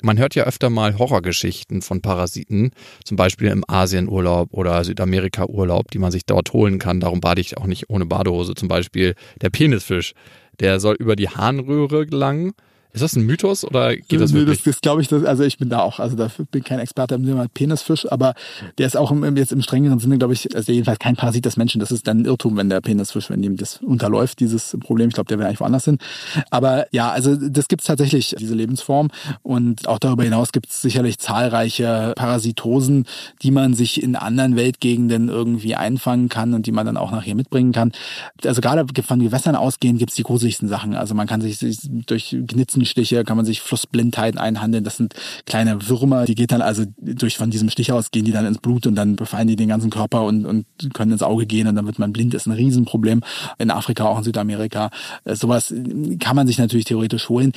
Man 0.00 0.16
hört 0.18 0.36
ja 0.36 0.44
öfter 0.44 0.70
mal 0.70 0.96
Horrorgeschichten 0.96 1.82
von 1.82 2.00
Parasiten, 2.02 2.70
zum 3.02 3.16
Beispiel 3.16 3.48
im 3.48 3.64
Asienurlaub 3.66 4.54
oder 4.54 4.84
Südamerika-Urlaub, 4.84 5.90
die 5.90 5.98
man 5.98 6.12
sich 6.12 6.24
dort 6.24 6.52
holen 6.52 6.78
kann. 6.78 7.00
Darum 7.00 7.20
bade 7.20 7.40
ich 7.40 7.58
auch 7.58 7.66
nicht 7.66 7.90
ohne 7.90 8.06
Badehose. 8.06 8.54
Zum 8.54 8.68
Beispiel 8.68 9.16
der 9.40 9.50
Penisfisch 9.50 10.12
der 10.60 10.80
soll 10.80 10.96
über 10.96 11.16
die 11.16 11.28
Harnröhre 11.28 12.06
gelangen, 12.06 12.52
Ist 12.92 13.02
das 13.02 13.16
ein 13.16 13.26
Mythos 13.26 13.64
oder 13.64 13.94
geht 13.96 14.20
das 14.20 14.32
wirklich? 14.32 14.62
Das, 14.62 14.74
das 14.74 14.80
glaube 14.80 15.02
ich, 15.02 15.08
das, 15.08 15.24
also 15.24 15.42
ich 15.44 15.58
bin 15.58 15.68
da 15.68 15.80
auch, 15.80 15.98
also 15.98 16.16
da 16.16 16.30
bin 16.50 16.64
kein 16.64 16.78
Experte 16.78 17.16
im 17.16 17.24
Thema 17.24 17.46
Penisfisch, 17.52 18.10
aber 18.10 18.34
der 18.78 18.86
ist 18.86 18.96
auch 18.96 19.10
im, 19.10 19.36
jetzt 19.36 19.52
im 19.52 19.60
strengeren 19.60 19.98
Sinne, 19.98 20.16
glaube 20.16 20.32
ich, 20.32 20.54
also 20.56 20.72
jedenfalls 20.72 20.98
kein 20.98 21.14
Parasit 21.14 21.44
des 21.44 21.58
Menschen. 21.58 21.80
Das 21.80 21.92
ist 21.92 22.08
dann 22.08 22.20
ein 22.20 22.24
Irrtum, 22.24 22.56
wenn 22.56 22.70
der 22.70 22.80
Penisfisch, 22.80 23.28
wenn 23.28 23.42
ihm 23.42 23.56
das 23.56 23.82
unterläuft, 23.82 24.40
dieses 24.40 24.76
Problem. 24.80 25.08
Ich 25.08 25.14
glaube, 25.14 25.28
der 25.28 25.38
will 25.38 25.44
eigentlich 25.44 25.60
woanders 25.60 25.84
hin. 25.84 25.98
Aber 26.50 26.86
ja, 26.90 27.10
also 27.10 27.36
das 27.36 27.68
gibt's 27.68 27.86
tatsächlich, 27.86 28.34
diese 28.38 28.54
Lebensform. 28.54 29.10
Und 29.42 29.86
auch 29.86 29.98
darüber 29.98 30.24
hinaus 30.24 30.52
gibt's 30.52 30.80
sicherlich 30.80 31.18
zahlreiche 31.18 32.14
Parasitosen, 32.16 33.04
die 33.42 33.50
man 33.50 33.74
sich 33.74 34.02
in 34.02 34.16
anderen 34.16 34.56
Weltgegenden 34.56 35.28
irgendwie 35.28 35.74
einfangen 35.74 36.30
kann 36.30 36.54
und 36.54 36.66
die 36.66 36.72
man 36.72 36.86
dann 36.86 36.96
auch 36.96 37.10
nachher 37.12 37.34
mitbringen 37.34 37.72
kann. 37.72 37.92
Also 38.44 38.62
gerade 38.62 38.86
von 39.02 39.20
Gewässern 39.20 39.56
ausgehend 39.56 39.98
gibt's 39.98 40.14
die 40.14 40.22
gruseligsten 40.22 40.68
Sachen. 40.68 40.94
Also 40.94 41.14
man 41.14 41.26
kann 41.26 41.42
sich 41.42 41.58
durch 42.06 42.36
Gnitzenstiche, 42.78 43.24
kann 43.24 43.36
man 43.36 43.46
sich 43.46 43.60
Flussblindheit 43.60 44.38
einhandeln. 44.38 44.84
Das 44.84 44.96
sind 44.96 45.14
kleine 45.46 45.88
Würmer, 45.88 46.24
die 46.24 46.34
geht 46.34 46.52
dann 46.52 46.62
also 46.62 46.84
durch 46.98 47.36
von 47.36 47.50
diesem 47.50 47.70
Stich 47.70 47.92
aus, 47.92 48.10
gehen 48.10 48.24
die 48.24 48.32
dann 48.32 48.46
ins 48.46 48.58
Blut 48.58 48.86
und 48.86 48.94
dann 48.94 49.16
befallen 49.16 49.48
die 49.48 49.56
den 49.56 49.68
ganzen 49.68 49.90
Körper 49.90 50.24
und, 50.24 50.46
und 50.46 50.66
können 50.94 51.12
ins 51.12 51.22
Auge 51.22 51.46
gehen 51.46 51.66
und 51.66 51.76
dann 51.76 51.86
wird 51.86 51.98
man 51.98 52.12
blind. 52.12 52.34
Das 52.34 52.42
ist 52.42 52.46
ein 52.46 52.52
Riesenproblem. 52.52 53.22
In 53.58 53.70
Afrika, 53.70 54.04
auch 54.04 54.18
in 54.18 54.24
Südamerika. 54.24 54.90
Äh, 55.24 55.34
sowas 55.34 55.72
kann 56.20 56.36
man 56.36 56.46
sich 56.46 56.58
natürlich 56.58 56.86
theoretisch 56.86 57.28
holen. 57.28 57.52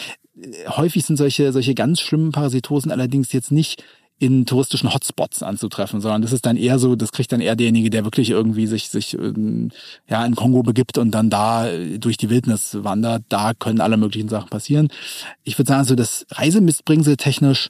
Häufig 0.68 1.06
sind 1.06 1.18
solche, 1.18 1.52
solche 1.52 1.76
ganz 1.76 2.00
schlimmen 2.00 2.32
Parasitosen 2.32 2.92
allerdings 2.92 3.32
jetzt 3.32 3.52
nicht 3.52 3.84
in 4.22 4.46
touristischen 4.46 4.94
Hotspots 4.94 5.42
anzutreffen, 5.42 6.00
sondern 6.00 6.22
das 6.22 6.32
ist 6.32 6.46
dann 6.46 6.56
eher 6.56 6.78
so, 6.78 6.96
das 6.96 7.12
kriegt 7.12 7.32
dann 7.32 7.42
eher 7.42 7.56
derjenige, 7.56 7.90
der 7.90 8.04
wirklich 8.04 8.30
irgendwie 8.30 8.68
sich, 8.68 8.90
sich 8.90 9.16
ähm, 9.16 9.72
ja, 10.08 10.24
in 10.24 10.36
Kongo 10.36 10.62
begibt 10.62 11.00
und 11.00 11.10
dann 11.10 11.32
da 11.32 11.68
äh, 11.68 11.98
durch 11.98 12.18
die 12.18 12.30
Wildnis 12.30 12.78
wandert. 12.84 13.24
Da 13.30 13.54
können 13.56 13.82
alle 13.82 13.98
möglichen 13.98 14.30
Sachen 14.30 14.50
passieren. 14.50 14.90
Ich 15.44 15.58
würde 15.58 15.70
sagen, 15.70 15.86
so 15.86 15.96
das 15.96 16.28
Reisemissbringsel 16.30 17.18
technisch, 17.18 17.70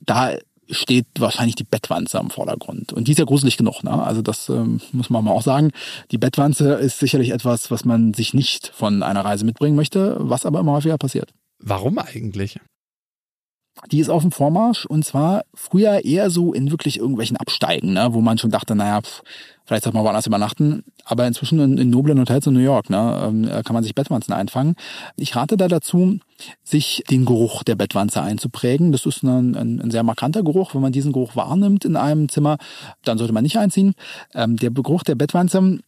da 0.00 0.32
steht 0.68 1.06
wahrscheinlich 1.18 1.54
die 1.54 1.62
Bettwanze 1.62 2.18
am 2.18 2.30
Vordergrund. 2.30 2.92
Und 2.92 3.06
die 3.06 3.12
ist 3.12 3.18
ja 3.18 3.24
gruselig 3.24 3.56
genug. 3.56 3.84
Ne? 3.84 3.92
Also 3.92 4.22
das 4.22 4.48
ähm, 4.48 4.80
muss 4.90 5.08
man 5.08 5.22
mal 5.24 5.30
auch 5.30 5.42
sagen. 5.42 5.70
Die 6.10 6.18
Bettwanze 6.18 6.74
ist 6.74 6.98
sicherlich 6.98 7.30
etwas, 7.30 7.70
was 7.70 7.84
man 7.84 8.12
sich 8.12 8.34
nicht 8.34 8.72
von 8.74 9.04
einer 9.04 9.24
Reise 9.24 9.44
mitbringen 9.44 9.76
möchte, 9.76 10.16
was 10.18 10.46
aber 10.46 10.58
immer 10.58 10.72
häufiger 10.72 10.98
passiert. 10.98 11.30
Warum 11.60 11.98
eigentlich? 11.98 12.58
Die 13.90 13.98
ist 13.98 14.08
auf 14.08 14.22
dem 14.22 14.30
Vormarsch 14.30 14.86
und 14.86 15.04
zwar 15.04 15.42
früher 15.54 16.04
eher 16.04 16.30
so 16.30 16.52
in 16.52 16.70
wirklich 16.70 16.98
irgendwelchen 16.98 17.36
Absteigen, 17.36 17.92
ne, 17.94 18.08
wo 18.12 18.20
man 18.20 18.38
schon 18.38 18.50
dachte, 18.50 18.74
naja, 18.74 19.00
pff, 19.00 19.22
vielleicht 19.64 19.84
sollte 19.84 19.96
man 19.96 20.04
woanders 20.04 20.26
übernachten. 20.26 20.84
Aber 21.04 21.26
inzwischen 21.26 21.58
in, 21.58 21.78
in 21.78 21.90
noblen 21.90 22.20
Hotels 22.20 22.46
in 22.46 22.54
New 22.54 22.60
York 22.60 22.90
ne, 22.90 23.22
ähm, 23.24 23.64
kann 23.64 23.74
man 23.74 23.82
sich 23.82 23.94
Bettwanzen 23.94 24.32
einfangen. 24.32 24.76
Ich 25.16 25.34
rate 25.34 25.56
da 25.56 25.66
dazu, 25.66 26.18
sich 26.62 27.02
den 27.10 27.24
Geruch 27.24 27.64
der 27.64 27.74
Bettwanze 27.74 28.22
einzuprägen. 28.22 28.92
Das 28.92 29.04
ist 29.04 29.22
ein, 29.24 29.56
ein, 29.56 29.80
ein 29.80 29.90
sehr 29.90 30.04
markanter 30.04 30.42
Geruch. 30.42 30.74
Wenn 30.74 30.82
man 30.82 30.92
diesen 30.92 31.12
Geruch 31.12 31.34
wahrnimmt 31.34 31.84
in 31.84 31.96
einem 31.96 32.28
Zimmer, 32.28 32.58
dann 33.04 33.18
sollte 33.18 33.32
man 33.32 33.42
nicht 33.42 33.58
einziehen. 33.58 33.94
Ähm, 34.34 34.56
der 34.56 34.70
Geruch 34.70 35.02
der 35.02 35.16
Bettwanze 35.16 35.80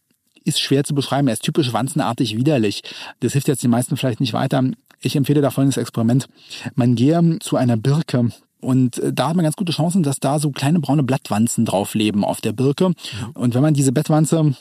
ist 0.45 0.59
schwer 0.59 0.83
zu 0.83 0.93
beschreiben. 0.93 1.27
Er 1.27 1.33
ist 1.33 1.43
typisch 1.43 1.73
wanzenartig 1.73 2.37
widerlich. 2.37 2.83
Das 3.19 3.33
hilft 3.33 3.47
jetzt 3.47 3.63
den 3.63 3.71
meisten 3.71 3.97
vielleicht 3.97 4.19
nicht 4.19 4.33
weiter. 4.33 4.63
Ich 5.05 5.15
empfehle 5.15 5.41
da 5.41 5.51
folgendes 5.51 5.77
Experiment. 5.77 6.27
Man 6.73 6.95
gehe 6.95 7.37
zu 7.39 7.57
einer 7.57 7.77
Birke 7.77 8.31
und 8.59 8.97
äh, 8.97 9.13
da 9.13 9.29
hat 9.29 9.35
man 9.35 9.43
ganz 9.43 9.55
gute 9.55 9.71
Chancen, 9.71 10.01
dass 10.01 10.19
da 10.19 10.39
so 10.39 10.49
kleine 10.49 10.79
braune 10.79 11.03
Blattwanzen 11.03 11.63
drauf 11.63 11.93
leben 11.93 12.25
auf 12.25 12.41
der 12.41 12.53
Birke. 12.53 12.91
Und 13.35 13.53
wenn 13.53 13.61
man 13.61 13.75
diese 13.75 13.91
Bettwanze 13.91 14.55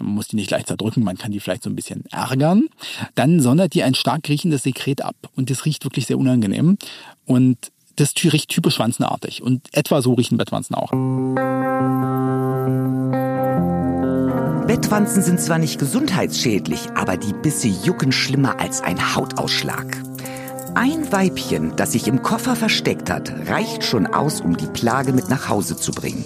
man 0.00 0.14
muss 0.14 0.28
die 0.28 0.36
nicht 0.36 0.50
leicht 0.50 0.68
zerdrücken, 0.68 1.04
man 1.04 1.18
kann 1.18 1.32
die 1.32 1.40
vielleicht 1.40 1.62
so 1.62 1.70
ein 1.70 1.76
bisschen 1.76 2.04
ärgern. 2.10 2.68
Dann 3.14 3.40
sondert 3.40 3.74
die 3.74 3.82
ein 3.82 3.94
stark 3.94 4.26
riechendes 4.28 4.62
Sekret 4.62 5.02
ab. 5.02 5.16
Und 5.36 5.50
das 5.50 5.66
riecht 5.66 5.84
wirklich 5.84 6.06
sehr 6.06 6.18
unangenehm. 6.18 6.78
Und 7.26 7.58
das 7.96 8.14
riecht 8.22 8.48
typisch 8.48 8.78
wanzenartig. 8.78 9.42
Und 9.42 9.68
etwa 9.72 10.02
so 10.02 10.14
riechen 10.14 10.38
Bettwanzen 10.38 10.74
auch. 10.74 10.90
Bettwanzen 14.66 15.22
sind 15.22 15.40
zwar 15.40 15.58
nicht 15.58 15.78
gesundheitsschädlich, 15.78 16.88
aber 16.94 17.16
die 17.16 17.34
Bisse 17.34 17.68
jucken 17.68 18.12
schlimmer 18.12 18.58
als 18.60 18.80
ein 18.80 19.14
Hautausschlag. 19.14 19.86
Ein 20.74 21.12
Weibchen, 21.12 21.76
das 21.76 21.92
sich 21.92 22.08
im 22.08 22.22
Koffer 22.22 22.56
versteckt 22.56 23.10
hat, 23.10 23.30
reicht 23.48 23.84
schon 23.84 24.06
aus, 24.06 24.40
um 24.40 24.56
die 24.56 24.66
Plage 24.66 25.12
mit 25.12 25.28
nach 25.28 25.48
Hause 25.48 25.76
zu 25.76 25.92
bringen. 25.92 26.24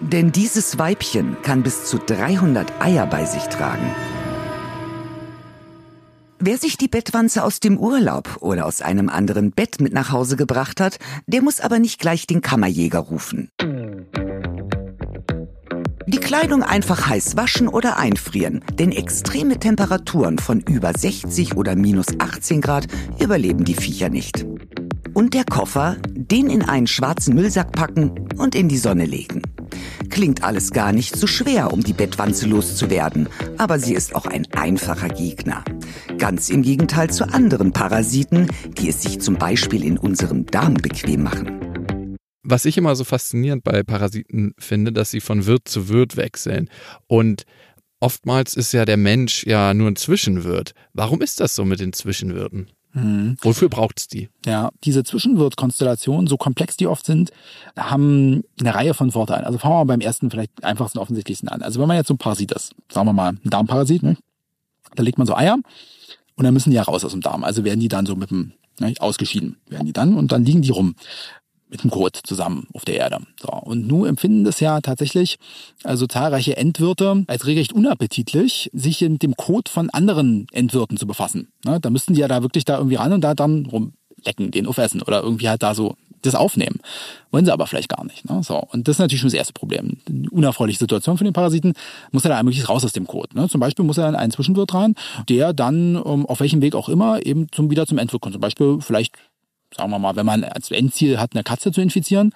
Denn 0.00 0.32
dieses 0.32 0.78
Weibchen 0.78 1.36
kann 1.42 1.62
bis 1.62 1.86
zu 1.86 1.98
300 1.98 2.82
Eier 2.82 3.06
bei 3.06 3.24
sich 3.24 3.44
tragen. 3.44 3.90
Wer 6.44 6.58
sich 6.58 6.76
die 6.76 6.88
Bettwanze 6.88 7.44
aus 7.44 7.60
dem 7.60 7.78
Urlaub 7.78 8.38
oder 8.40 8.66
aus 8.66 8.82
einem 8.82 9.08
anderen 9.08 9.52
Bett 9.52 9.80
mit 9.80 9.92
nach 9.92 10.10
Hause 10.10 10.34
gebracht 10.36 10.80
hat, 10.80 10.98
der 11.28 11.40
muss 11.40 11.60
aber 11.60 11.78
nicht 11.78 12.00
gleich 12.00 12.26
den 12.26 12.40
Kammerjäger 12.40 12.98
rufen. 12.98 13.48
Die 16.08 16.18
Kleidung 16.18 16.64
einfach 16.64 17.06
heiß 17.06 17.36
waschen 17.36 17.68
oder 17.68 17.96
einfrieren, 17.96 18.64
denn 18.76 18.90
extreme 18.90 19.60
Temperaturen 19.60 20.38
von 20.38 20.58
über 20.58 20.92
60 20.92 21.56
oder 21.56 21.76
minus 21.76 22.06
18 22.18 22.60
Grad 22.60 22.88
überleben 23.20 23.64
die 23.64 23.74
Viecher 23.74 24.08
nicht. 24.08 24.44
Und 25.14 25.34
der 25.34 25.44
Koffer, 25.44 25.96
den 26.08 26.50
in 26.50 26.64
einen 26.64 26.88
schwarzen 26.88 27.36
Müllsack 27.36 27.70
packen 27.70 28.26
und 28.36 28.56
in 28.56 28.68
die 28.68 28.78
Sonne 28.78 29.06
legen. 29.06 29.42
Klingt 30.10 30.42
alles 30.42 30.70
gar 30.70 30.92
nicht 30.92 31.16
so 31.16 31.26
schwer, 31.26 31.72
um 31.72 31.82
die 31.82 31.92
Bettwanze 31.92 32.46
loszuwerden, 32.46 33.28
aber 33.58 33.78
sie 33.78 33.94
ist 33.94 34.14
auch 34.14 34.26
ein 34.26 34.46
einfacher 34.52 35.08
Gegner. 35.08 35.64
Ganz 36.18 36.50
im 36.50 36.62
Gegenteil 36.62 37.10
zu 37.10 37.28
anderen 37.28 37.72
Parasiten, 37.72 38.48
die 38.78 38.88
es 38.88 39.02
sich 39.02 39.20
zum 39.20 39.36
Beispiel 39.36 39.84
in 39.84 39.98
unserem 39.98 40.46
Darm 40.46 40.74
bequem 40.74 41.22
machen. 41.22 42.08
Was 42.42 42.64
ich 42.64 42.76
immer 42.76 42.96
so 42.96 43.04
faszinierend 43.04 43.64
bei 43.64 43.82
Parasiten 43.82 44.54
finde, 44.58 44.92
dass 44.92 45.10
sie 45.10 45.20
von 45.20 45.46
Wirt 45.46 45.68
zu 45.68 45.88
Wirt 45.88 46.16
wechseln. 46.16 46.68
Und 47.06 47.44
oftmals 48.00 48.54
ist 48.54 48.72
ja 48.72 48.84
der 48.84 48.96
Mensch 48.96 49.44
ja 49.46 49.74
nur 49.74 49.88
ein 49.88 49.96
Zwischenwirt. 49.96 50.72
Warum 50.92 51.22
ist 51.22 51.40
das 51.40 51.54
so 51.54 51.64
mit 51.64 51.80
den 51.80 51.92
Zwischenwirten? 51.92 52.68
Mhm. 52.94 53.36
Wofür 53.40 53.68
braucht's 53.68 54.08
die? 54.08 54.28
Ja, 54.44 54.70
diese 54.84 55.04
Zwischenwirtkonstellationen, 55.04 56.26
so 56.26 56.36
komplex 56.36 56.76
die 56.76 56.86
oft 56.86 57.06
sind, 57.06 57.30
haben 57.76 58.44
eine 58.60 58.74
Reihe 58.74 58.94
von 58.94 59.10
Vorteilen. 59.10 59.44
Also 59.44 59.58
fangen 59.58 59.74
wir 59.74 59.78
mal 59.78 59.92
beim 59.96 60.00
ersten 60.00 60.30
vielleicht 60.30 60.62
einfachsten, 60.62 60.98
offensichtlichsten 60.98 61.48
an. 61.48 61.62
Also 61.62 61.80
wenn 61.80 61.88
man 61.88 61.96
jetzt 61.96 62.08
so 62.08 62.14
ein 62.14 62.18
Parasit 62.18 62.52
ist, 62.52 62.74
sagen 62.90 63.08
wir 63.08 63.12
mal 63.12 63.32
ein 63.32 63.50
Darmparasit, 63.50 64.02
ne? 64.02 64.16
da 64.94 65.02
legt 65.02 65.18
man 65.18 65.26
so 65.26 65.34
Eier 65.34 65.56
und 66.36 66.44
dann 66.44 66.52
müssen 66.52 66.70
die 66.70 66.76
ja 66.76 66.82
raus 66.82 67.04
aus 67.04 67.12
dem 67.12 67.20
Darm. 67.20 67.44
Also 67.44 67.64
werden 67.64 67.80
die 67.80 67.88
dann 67.88 68.06
so 68.06 68.14
mit 68.14 68.30
dem 68.30 68.52
ne, 68.78 68.94
ausgeschieden, 68.98 69.56
werden 69.68 69.86
die 69.86 69.92
dann 69.92 70.14
und 70.14 70.32
dann 70.32 70.44
liegen 70.44 70.62
die 70.62 70.70
rum 70.70 70.94
mit 71.72 71.82
dem 71.82 71.90
Kot 71.90 72.20
zusammen 72.22 72.68
auf 72.74 72.84
der 72.84 72.96
Erde. 72.96 73.18
So. 73.40 73.48
Und 73.48 73.88
nun 73.88 74.06
empfinden 74.06 74.44
das 74.44 74.60
ja 74.60 74.80
tatsächlich 74.80 75.38
also 75.82 76.06
zahlreiche 76.06 76.56
Endwirte 76.56 77.24
als 77.26 77.46
regelrecht 77.46 77.72
unappetitlich, 77.72 78.70
sich 78.72 79.00
mit 79.00 79.22
dem 79.22 79.34
Kot 79.34 79.68
von 79.68 79.90
anderen 79.90 80.46
Endwirten 80.52 80.98
zu 80.98 81.06
befassen. 81.06 81.48
Ne? 81.64 81.80
Da 81.80 81.90
müssten 81.90 82.14
die 82.14 82.20
ja 82.20 82.28
da 82.28 82.42
wirklich 82.42 82.64
da 82.64 82.76
irgendwie 82.76 82.96
ran 82.96 83.12
und 83.12 83.22
da 83.22 83.34
dann 83.34 83.66
rumlecken, 83.66 84.50
den 84.50 84.66
aufessen 84.66 85.02
oder 85.02 85.22
irgendwie 85.22 85.48
halt 85.48 85.62
da 85.62 85.74
so 85.74 85.96
das 86.20 86.34
aufnehmen. 86.34 86.78
Wollen 87.30 87.44
sie 87.44 87.52
aber 87.52 87.66
vielleicht 87.66 87.88
gar 87.88 88.04
nicht. 88.04 88.28
Ne? 88.28 88.42
So. 88.42 88.56
Und 88.56 88.86
das 88.86 88.96
ist 88.96 89.00
natürlich 89.00 89.20
schon 89.20 89.30
das 89.30 89.34
erste 89.34 89.54
Problem. 89.54 89.96
Eine 90.08 90.30
unerfreuliche 90.30 90.78
Situation 90.78 91.18
für 91.18 91.24
den 91.24 91.32
Parasiten. 91.32 91.72
Muss 92.12 92.24
er 92.24 92.28
da 92.28 92.42
möglichst 92.42 92.68
raus 92.68 92.84
aus 92.84 92.92
dem 92.92 93.06
Kot. 93.06 93.34
Ne? 93.34 93.48
Zum 93.48 93.60
Beispiel 93.60 93.84
muss 93.84 93.98
er 93.98 94.08
in 94.08 94.14
einen 94.14 94.30
Zwischenwirt 94.30 94.72
rein, 94.72 94.94
der 95.28 95.52
dann, 95.52 95.96
um, 95.96 96.26
auf 96.26 96.40
welchem 96.40 96.62
Weg 96.62 96.74
auch 96.74 96.88
immer, 96.88 97.24
eben 97.26 97.50
zum, 97.50 97.70
wieder 97.70 97.86
zum 97.86 97.98
Endwirt 97.98 98.22
kommt. 98.22 98.34
Zum 98.34 98.40
Beispiel 98.40 98.78
vielleicht 98.80 99.14
sagen 99.76 99.90
wir 99.90 99.98
mal, 99.98 100.16
wenn 100.16 100.26
man 100.26 100.44
als 100.44 100.70
Endziel 100.70 101.18
hat, 101.18 101.34
eine 101.34 101.44
Katze 101.44 101.72
zu 101.72 101.80
infizieren, 101.80 102.32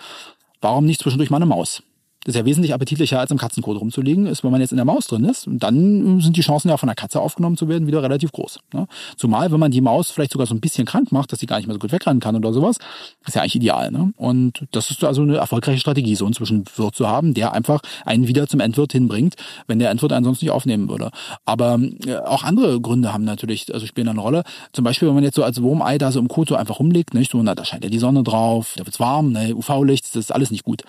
warum 0.61 0.87
nicht 0.87 1.01
zwischendurch 1.01 1.31
mal 1.31 1.37
eine 1.37 1.47
Maus? 1.47 1.83
Das 2.27 2.35
ist 2.35 2.41
ja 2.41 2.45
wesentlich 2.45 2.75
appetitlicher, 2.75 3.21
als 3.21 3.31
im 3.31 3.39
Katzenkot 3.39 3.79
rumzulegen, 3.81 4.27
ist, 4.27 4.43
wenn 4.43 4.51
man 4.51 4.61
jetzt 4.61 4.73
in 4.73 4.79
der 4.79 4.85
Maus 4.85 5.07
drin 5.07 5.25
ist. 5.25 5.47
Und 5.47 5.63
dann 5.63 6.21
sind 6.21 6.37
die 6.37 6.41
Chancen 6.41 6.69
ja 6.69 6.77
von 6.77 6.89
der 6.89 6.97
Katze 6.97 7.21
aufgenommen 7.21 7.57
zu 7.57 7.69
werden 7.69 7.87
wieder 7.87 8.03
relativ 8.03 8.33
groß. 8.33 8.59
Ne? 8.75 8.89
Zumal, 9.17 9.53
wenn 9.53 9.61
man 9.61 9.71
die 9.71 9.81
Maus 9.81 10.11
vielleicht 10.11 10.33
sogar 10.33 10.49
so 10.49 10.53
ein 10.53 10.59
bisschen 10.59 10.87
krank 10.87 11.13
macht, 11.13 11.31
dass 11.31 11.39
sie 11.39 11.47
gar 11.47 11.59
nicht 11.59 11.69
mehr 11.69 11.75
so 11.75 11.79
gut 11.79 11.93
wegrennen 11.93 12.19
kann 12.19 12.35
oder 12.35 12.53
sowas, 12.53 12.79
ist 13.25 13.37
ja 13.37 13.43
eigentlich 13.43 13.55
ideal. 13.55 13.93
Ne? 13.93 14.13
Und 14.17 14.67
das 14.73 14.91
ist 14.91 15.05
also 15.05 15.23
eine 15.23 15.37
erfolgreiche 15.37 15.79
Strategie, 15.79 16.17
so 16.17 16.25
einen 16.25 16.35
Zwischenwirt 16.35 16.97
zu 16.97 17.07
haben, 17.07 17.33
der 17.33 17.53
einfach 17.53 17.81
einen 18.05 18.27
wieder 18.27 18.49
zum 18.49 18.59
Endwirt 18.59 18.91
hinbringt, 18.91 19.37
wenn 19.69 19.79
der 19.79 19.91
Endwirt 19.91 20.13
einen 20.13 20.25
sonst 20.25 20.43
nicht 20.43 20.51
aufnehmen 20.51 20.89
würde. 20.89 21.13
Aber 21.45 21.79
äh, 22.07 22.17
auch 22.17 22.43
andere 22.43 22.81
Gründe 22.81 23.13
haben 23.13 23.23
natürlich, 23.23 23.73
also 23.73 23.87
spielen 23.87 24.09
eine 24.09 24.21
Rolle. 24.21 24.43
Zum 24.73 24.83
Beispiel, 24.83 25.07
wenn 25.07 25.15
man 25.15 25.23
jetzt 25.23 25.37
so 25.37 25.45
als 25.45 25.63
Wurmei 25.63 25.97
da 25.97 26.11
so 26.11 26.19
im 26.19 26.27
Kot 26.27 26.51
einfach 26.51 26.81
rumlegt, 26.81 27.15
nicht 27.15 27.31
so, 27.31 27.41
na, 27.41 27.55
da 27.55 27.65
scheint 27.65 27.85
ja 27.85 27.91
die 27.91 28.01
Sonne 28.01 28.25
drauf, 28.25 28.75
da 28.77 28.85
wird's 28.85 28.99
warm, 28.99 29.31
ne, 29.31 29.55
UV-Licht, 29.55 30.07
das 30.07 30.17
ist 30.17 30.33
alles 30.33 30.51
nicht 30.51 30.65
gut. 30.65 30.83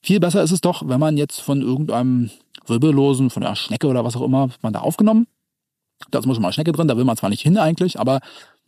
Viel 0.00 0.20
besser 0.20 0.40
ist 0.42 0.52
es 0.52 0.60
doch, 0.60 0.83
wenn 0.88 1.00
man 1.00 1.16
jetzt 1.16 1.40
von 1.40 1.62
irgendeinem 1.62 2.30
Wirbellosen, 2.66 3.30
von 3.30 3.42
der 3.42 3.56
Schnecke 3.56 3.86
oder 3.86 4.04
was 4.04 4.16
auch 4.16 4.22
immer, 4.22 4.48
man 4.62 4.72
da 4.72 4.80
aufgenommen. 4.80 5.26
Da 6.10 6.18
ist 6.18 6.24
schon 6.24 6.42
mal 6.42 6.52
Schnecke 6.52 6.72
drin, 6.72 6.88
da 6.88 6.96
will 6.96 7.04
man 7.04 7.16
zwar 7.16 7.30
nicht 7.30 7.42
hin 7.42 7.56
eigentlich, 7.56 7.98
aber 7.98 8.20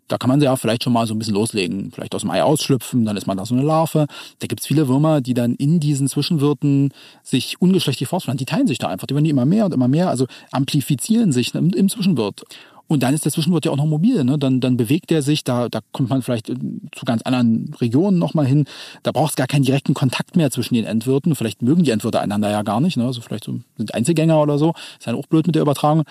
da 0.09 0.19
kann 0.19 0.31
man 0.31 0.41
ja 0.41 0.55
vielleicht 0.57 0.85
schon 0.85 0.93
mal 0.93 1.07
so 1.07 1.15
ein 1.15 1.19
bisschen 1.19 1.35
loslegen. 1.35 1.91
Vielleicht 1.91 2.15
aus 2.15 2.21
dem 2.21 2.31
Ei 2.31 2.43
ausschlüpfen, 2.43 3.05
dann 3.05 3.17
ist 3.17 3.27
man 3.27 3.37
da 3.37 3.45
so 3.45 3.55
eine 3.55 3.65
Larve. 3.65 4.07
Da 4.39 4.47
gibt's 4.47 4.67
viele 4.67 4.87
Würmer, 4.87 5.21
die 5.21 5.35
dann 5.35 5.55
in 5.57 5.81
diesen 5.81 6.09
Zwischenwirten 6.09 6.93
sich 7.25 7.61
ungeschlechtlich 7.61 8.09
fortpflanzen. 8.09 8.39
Die 8.39 8.45
teilen 8.45 8.69
sich 8.69 8.79
da 8.79 8.89
einfach. 8.89 9.09
Die 9.09 9.15
werden 9.15 9.27
immer 9.27 9.45
mehr 9.45 9.65
und 9.67 9.75
immer 9.75 9.89
mehr, 9.89 10.09
also 10.09 10.27
amplifizieren 10.53 11.33
sich 11.33 11.55
im 11.55 11.89
Zwischenwirt. 11.89 12.45
Und 12.89 13.03
dann 13.03 13.15
ist 13.15 13.25
der 13.25 13.33
Zwischenwirt 13.33 13.65
ja 13.65 13.73
auch 13.73 13.77
noch 13.77 13.87
mobil. 13.87 14.23
Ne? 14.25 14.39
Dann, 14.39 14.61
dann 14.61 14.77
bewegt 14.77 15.11
er 15.11 15.23
sich, 15.23 15.45
da, 15.45 15.69
da 15.69 15.81
kommt 15.93 16.09
man 16.09 16.23
vielleicht 16.23 16.47
zu 16.47 17.05
ganz 17.05 17.23
anderen 17.23 17.75
Regionen 17.81 18.19
nochmal 18.19 18.47
hin. 18.47 18.65
Da 19.03 19.13
braucht 19.13 19.31
es 19.31 19.37
gar 19.37 19.47
keinen 19.47 19.65
direkten 19.65 19.95
Kontakt 19.95 20.37
mehr 20.37 20.51
zwischen 20.51 20.75
den 20.75 20.85
Endwirten. 20.85 21.35
Vielleicht 21.35 21.63
mögen 21.63 21.83
die 21.83 21.91
Endwirte 21.91 22.21
einander 22.21 22.51
ja 22.51 22.63
gar 22.63 22.81
nicht. 22.81 22.97
Ne? 22.97 23.05
Also 23.05 23.21
vielleicht 23.21 23.45
so, 23.45 23.61
sind 23.77 23.95
Einzelgänger 23.95 24.41
oder 24.41 24.59
so. 24.59 24.75
Ist 24.99 25.07
ja 25.07 25.15
auch 25.15 25.27
blöd 25.27 25.47
mit 25.47 25.57
der 25.57 25.63
Übertragung. 25.63 26.05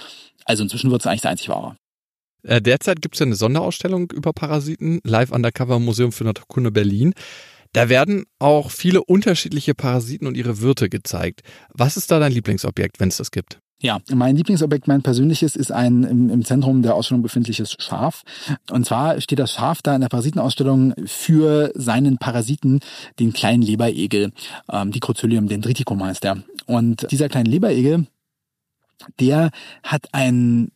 Also 0.45 0.63
inzwischen 0.63 0.91
wird 0.91 1.01
es 1.01 1.07
eigentlich 1.07 1.21
der 1.21 1.31
einzig 1.31 1.49
wahre. 1.49 1.75
Äh, 2.43 2.61
derzeit 2.61 3.01
gibt 3.01 3.15
es 3.15 3.19
ja 3.19 3.25
eine 3.25 3.35
Sonderausstellung 3.35 4.11
über 4.11 4.33
Parasiten, 4.33 4.99
Live 5.03 5.31
Undercover 5.31 5.79
Museum 5.79 6.11
für 6.11 6.25
Naturkunde 6.25 6.71
Berlin. 6.71 7.13
Da 7.73 7.89
werden 7.89 8.25
auch 8.39 8.71
viele 8.71 9.03
unterschiedliche 9.03 9.73
Parasiten 9.73 10.27
und 10.27 10.37
ihre 10.37 10.61
Wirte 10.61 10.87
gezeigt. 10.89 11.41
Was 11.73 11.97
ist 11.97 12.11
da 12.11 12.19
dein 12.19 12.31
Lieblingsobjekt, 12.31 12.99
wenn 12.99 13.09
es 13.09 13.17
das 13.17 13.31
gibt? 13.31 13.59
Ja, 13.81 13.99
mein 14.09 14.37
Lieblingsobjekt, 14.37 14.87
mein 14.87 15.01
persönliches, 15.01 15.55
ist 15.55 15.71
ein 15.71 16.03
im, 16.03 16.29
im, 16.29 16.45
Zentrum 16.45 16.81
der 16.81 16.95
Ausstellung 16.95 17.21
befindliches 17.21 17.75
Schaf. 17.77 18.23
Und 18.71 18.85
zwar 18.85 19.19
steht 19.19 19.39
das 19.39 19.51
Schaf 19.51 19.81
da 19.81 19.93
in 19.93 20.01
der 20.01 20.07
Parasitenausstellung 20.07 20.93
für 21.05 21.71
seinen 21.75 22.17
Parasiten, 22.17 22.79
den 23.19 23.33
kleinen 23.33 23.61
Leberegel, 23.61 24.31
ähm, 24.71 24.91
die 24.91 25.01
Crocolium 25.01 25.47
dendriticum 25.47 26.03
heißt 26.03 26.23
der. 26.23 26.37
Und 26.67 27.11
dieser 27.11 27.27
kleine 27.27 27.49
Leberegel, 27.49 28.07
der 29.19 29.51
hat 29.83 30.07
ein 30.13 30.71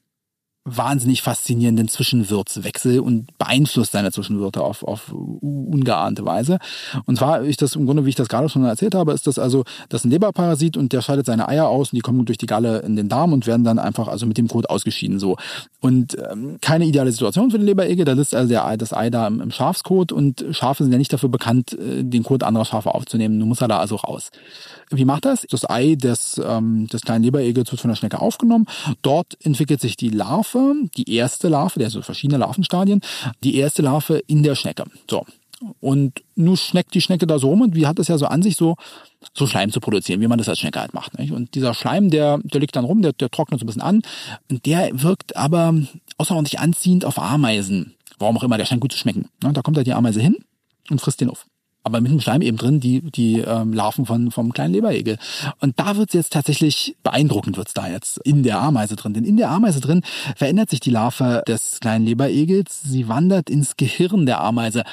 wahnsinnig 0.66 1.22
faszinierenden 1.22 1.88
Zwischenwirtswechsel 1.88 3.00
und 3.00 3.38
beeinflusst 3.38 3.92
seine 3.92 4.12
Zwischenwirte 4.12 4.62
auf, 4.62 4.84
auf 4.84 5.12
ungeahnte 5.12 6.26
Weise. 6.26 6.60
Und 7.06 7.18
zwar, 7.18 7.44
ich 7.44 7.58
das 7.58 7.76
im 7.76 7.86
Grunde, 7.86 8.06
wie 8.06 8.10
ich 8.10 8.16
das 8.16 8.28
gerade 8.28 8.50
schon 8.50 8.66
erzählt 8.66 8.94
habe, 8.94 9.14
ist 9.14 9.26
das 9.26 9.40
also, 9.40 9.64
das 9.90 10.02
ist 10.02 10.06
ein 10.06 10.12
Leberparasit 10.12 10.78
und 10.78 10.94
der 10.94 11.02
scheidet 11.02 11.26
seine 11.26 11.48
Eier 11.48 11.68
aus 11.68 11.92
und 11.92 11.98
die 11.98 12.02
kommen 12.02 12.26
durch 12.26 12.38
die 12.38 12.46
Galle 12.46 12.80
in 12.80 12.96
den 12.96 13.10
Darm 13.10 13.34
und 13.34 13.48
werden 13.48 13.64
dann 13.64 13.80
einfach 13.80 14.08
also 14.08 14.26
mit 14.26 14.38
dem 14.38 14.48
Kot 14.48 14.70
ausgeschieden 14.70 15.20
so. 15.20 15.38
Und 15.80 16.18
ähm, 16.32 16.58
keine 16.62 16.86
ideale 16.86 17.12
Situation 17.12 17.52
für 17.52 17.58
den 17.58 17.66
Leberegel, 17.66 18.06
da 18.06 18.16
sitzt 18.16 18.36
also 18.36 18.50
der, 18.50 18.78
das 18.78 18.94
Ei 18.94 19.10
da 19.10 19.28
im, 19.28 19.42
im 19.42 19.52
Schafskot 19.52 20.12
und 20.12 20.46
Schafe 20.52 20.84
sind 20.84 20.92
ja 20.92 20.98
nicht 20.98 21.14
dafür 21.14 21.30
bekannt, 21.30 21.74
äh, 21.74 22.04
den 22.04 22.24
Kot 22.24 22.44
anderer 22.44 22.66
Schafe 22.66 22.94
aufzunehmen. 22.94 23.38
Nun 23.38 23.50
muss 23.50 23.62
er 23.62 23.68
da 23.68 23.80
also 23.80 23.96
raus. 23.96 24.30
Wie 24.92 25.06
macht 25.06 25.26
das? 25.26 25.46
Das 25.50 25.70
Ei 25.70 25.96
des, 25.96 26.42
ähm, 26.44 26.88
des 26.88 27.02
kleinen 27.02 27.24
Leberegels 27.24 27.72
wird 27.72 27.80
von 27.80 27.90
der 27.90 27.96
Schnecke 27.96 28.20
aufgenommen. 28.20 28.66
Dort 29.04 29.38
entwickelt 29.44 29.82
sich 29.82 29.98
die 29.98 30.10
Larve, 30.10 30.49
die 30.54 31.14
erste 31.14 31.48
Larve, 31.48 31.80
der 31.80 31.90
so 31.90 32.02
verschiedene 32.02 32.40
Larvenstadien, 32.40 33.02
die 33.44 33.56
erste 33.56 33.82
Larve 33.82 34.22
in 34.28 34.44
der 34.44 34.56
Schnecke. 34.56 34.86
So. 35.10 35.26
Und 35.82 36.24
nun 36.36 36.56
schneckt 36.56 36.94
die 36.94 37.02
Schnecke 37.02 37.28
da 37.28 37.38
so 37.38 37.50
rum 37.50 37.62
und 37.62 37.76
wie 37.76 37.86
hat 37.86 38.00
es 38.00 38.08
ja 38.08 38.18
so 38.18 38.28
an 38.28 38.42
sich, 38.42 38.56
so, 38.56 38.76
so 39.34 39.46
Schleim 39.46 39.72
zu 39.72 39.82
produzieren, 39.82 40.22
wie 40.22 40.28
man 40.28 40.38
das 40.38 40.48
als 40.48 40.60
Schnecke 40.60 40.80
halt 40.80 40.94
macht. 40.94 41.20
Nicht? 41.20 41.34
Und 41.34 41.54
dieser 41.54 41.74
Schleim, 41.74 42.10
der, 42.10 42.40
der 42.44 42.62
liegt 42.62 42.76
dann 42.76 42.86
rum, 42.86 43.02
der, 43.02 43.12
der 43.12 43.30
trocknet 43.30 43.60
so 43.60 43.66
ein 43.66 43.68
bisschen 43.68 43.82
an 43.82 44.02
und 44.50 44.66
der 44.66 44.90
wirkt 44.94 45.36
aber 45.36 45.74
außerordentlich 46.18 46.60
anziehend 46.60 47.04
auf 47.04 47.20
Ameisen. 47.20 47.96
Warum 48.20 48.38
auch 48.38 48.44
immer, 48.44 48.58
der 48.58 48.66
scheint 48.66 48.82
gut 48.82 48.94
zu 48.94 48.98
schmecken. 48.98 49.30
Da 49.40 49.62
kommt 49.62 49.76
da 49.76 49.84
die 49.84 49.94
Ameise 49.94 50.22
hin 50.22 50.38
und 50.90 51.02
frisst 51.02 51.20
den 51.20 51.30
auf 51.30 51.46
aber 51.84 52.02
mit 52.02 52.12
dem 52.12 52.20
Schleim 52.20 52.42
eben 52.42 52.58
drin 52.58 52.80
die, 52.80 53.02
die 53.02 53.40
ähm, 53.40 53.74
Larven 53.74 54.06
von, 54.06 54.32
vom 54.32 54.54
kleinen 54.54 54.74
Leberegel. 54.74 55.18
Und 55.60 55.80
da 55.80 55.96
wird's 55.98 56.14
jetzt 56.14 56.34
tatsächlich 56.34 56.96
beeindruckend 57.04 57.58
wird's 57.58 57.74
da 57.74 57.88
jetzt 57.88 58.18
in 58.20 58.44
der 58.44 58.60
Ameise 58.60 58.96
drin. 58.96 59.14
Denn 59.14 59.26
in 59.26 59.38
der 59.38 59.50
Ameise 59.50 59.80
drin 59.80 60.04
verändert 60.36 60.70
sich 60.70 60.80
die 60.80 60.92
Larve 60.92 61.44
des 61.48 61.80
kleinen 61.80 62.06
Leberegels. 62.06 62.82
Sie 62.82 63.08
wandert 63.08 63.50
ins 63.50 63.78
Gehirn 63.78 64.26
der 64.26 64.42
Ameise. 64.42 64.84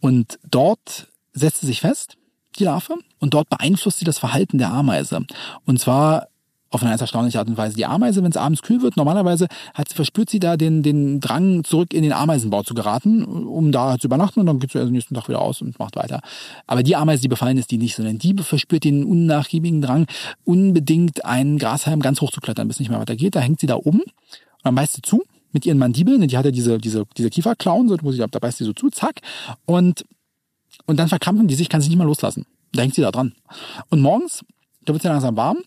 Und 0.00 0.38
dort 0.48 1.08
setzt 1.32 1.60
sie 1.60 1.66
sich 1.66 1.80
fest, 1.80 2.16
die 2.58 2.64
Larve, 2.64 2.94
und 3.20 3.34
dort 3.34 3.48
beeinflusst 3.48 3.98
sie 3.98 4.04
das 4.04 4.18
Verhalten 4.18 4.58
der 4.58 4.70
Ameise. 4.70 5.24
Und 5.64 5.80
zwar 5.80 6.28
auf 6.70 6.82
eine 6.82 6.90
ganz 6.90 7.00
erstaunliche 7.00 7.38
Art 7.38 7.48
und 7.48 7.56
Weise. 7.56 7.76
Die 7.76 7.86
Ameise, 7.86 8.22
wenn 8.22 8.30
es 8.30 8.36
abends 8.36 8.62
kühl 8.62 8.82
wird, 8.82 8.96
normalerweise 8.96 9.46
hat, 9.74 9.88
verspürt 9.88 10.28
sie 10.30 10.38
da 10.38 10.56
den, 10.56 10.82
den 10.82 11.20
Drang, 11.20 11.64
zurück 11.64 11.94
in 11.94 12.02
den 12.02 12.12
Ameisenbau 12.12 12.62
zu 12.62 12.74
geraten, 12.74 13.24
um 13.24 13.72
da 13.72 13.98
zu 13.98 14.06
übernachten 14.06 14.40
und 14.40 14.46
dann 14.46 14.58
geht 14.58 14.72
sie 14.72 14.78
also 14.78 14.92
nächsten 14.92 15.14
Tag 15.14 15.28
wieder 15.28 15.40
aus 15.40 15.62
und 15.62 15.78
macht 15.78 15.96
weiter. 15.96 16.20
Aber 16.66 16.82
die 16.82 16.96
Ameise, 16.96 17.22
die 17.22 17.28
befallen 17.28 17.56
ist, 17.58 17.70
die 17.70 17.78
nicht, 17.78 17.96
sondern 17.96 18.18
die 18.18 18.34
verspürt 18.34 18.84
den 18.84 19.04
unnachgiebigen 19.04 19.80
Drang, 19.80 20.06
unbedingt 20.44 21.24
einen 21.24 21.58
Grashalm 21.58 22.00
ganz 22.00 22.20
hoch 22.20 22.30
zu 22.30 22.40
klettern, 22.40 22.68
bis 22.68 22.80
nicht 22.80 22.90
mehr 22.90 23.00
weitergeht. 23.00 23.34
Da 23.34 23.40
hängt 23.40 23.60
sie 23.60 23.66
da 23.66 23.76
oben 23.76 24.00
und 24.00 24.64
dann 24.64 24.74
beißt 24.74 24.94
sie 24.94 25.02
zu 25.02 25.22
mit 25.52 25.64
ihren 25.64 25.78
Mandibeln, 25.78 26.26
die 26.28 26.36
hat 26.36 26.44
ja 26.44 26.50
diese, 26.50 26.78
diese, 26.78 27.04
diese 27.16 27.30
Kieferklauen, 27.30 27.88
so, 27.88 27.96
sie, 28.10 28.18
da 28.18 28.26
beißt 28.26 28.58
sie 28.58 28.64
so 28.64 28.72
zu, 28.74 28.90
zack, 28.90 29.20
und, 29.64 30.04
und 30.86 30.98
dann 30.98 31.08
verkrampfen 31.08 31.48
die 31.48 31.54
sich, 31.54 31.68
kann 31.68 31.80
sich 31.80 31.88
nicht 31.88 31.98
mehr 31.98 32.06
loslassen. 32.06 32.44
Da 32.72 32.82
hängt 32.82 32.94
sie 32.94 33.00
da 33.00 33.10
dran. 33.10 33.34
Und 33.88 34.00
morgens, 34.00 34.44
da 34.84 34.92
wird 34.92 35.02
sie 35.02 35.08
langsam 35.08 35.36
warm, 35.36 35.58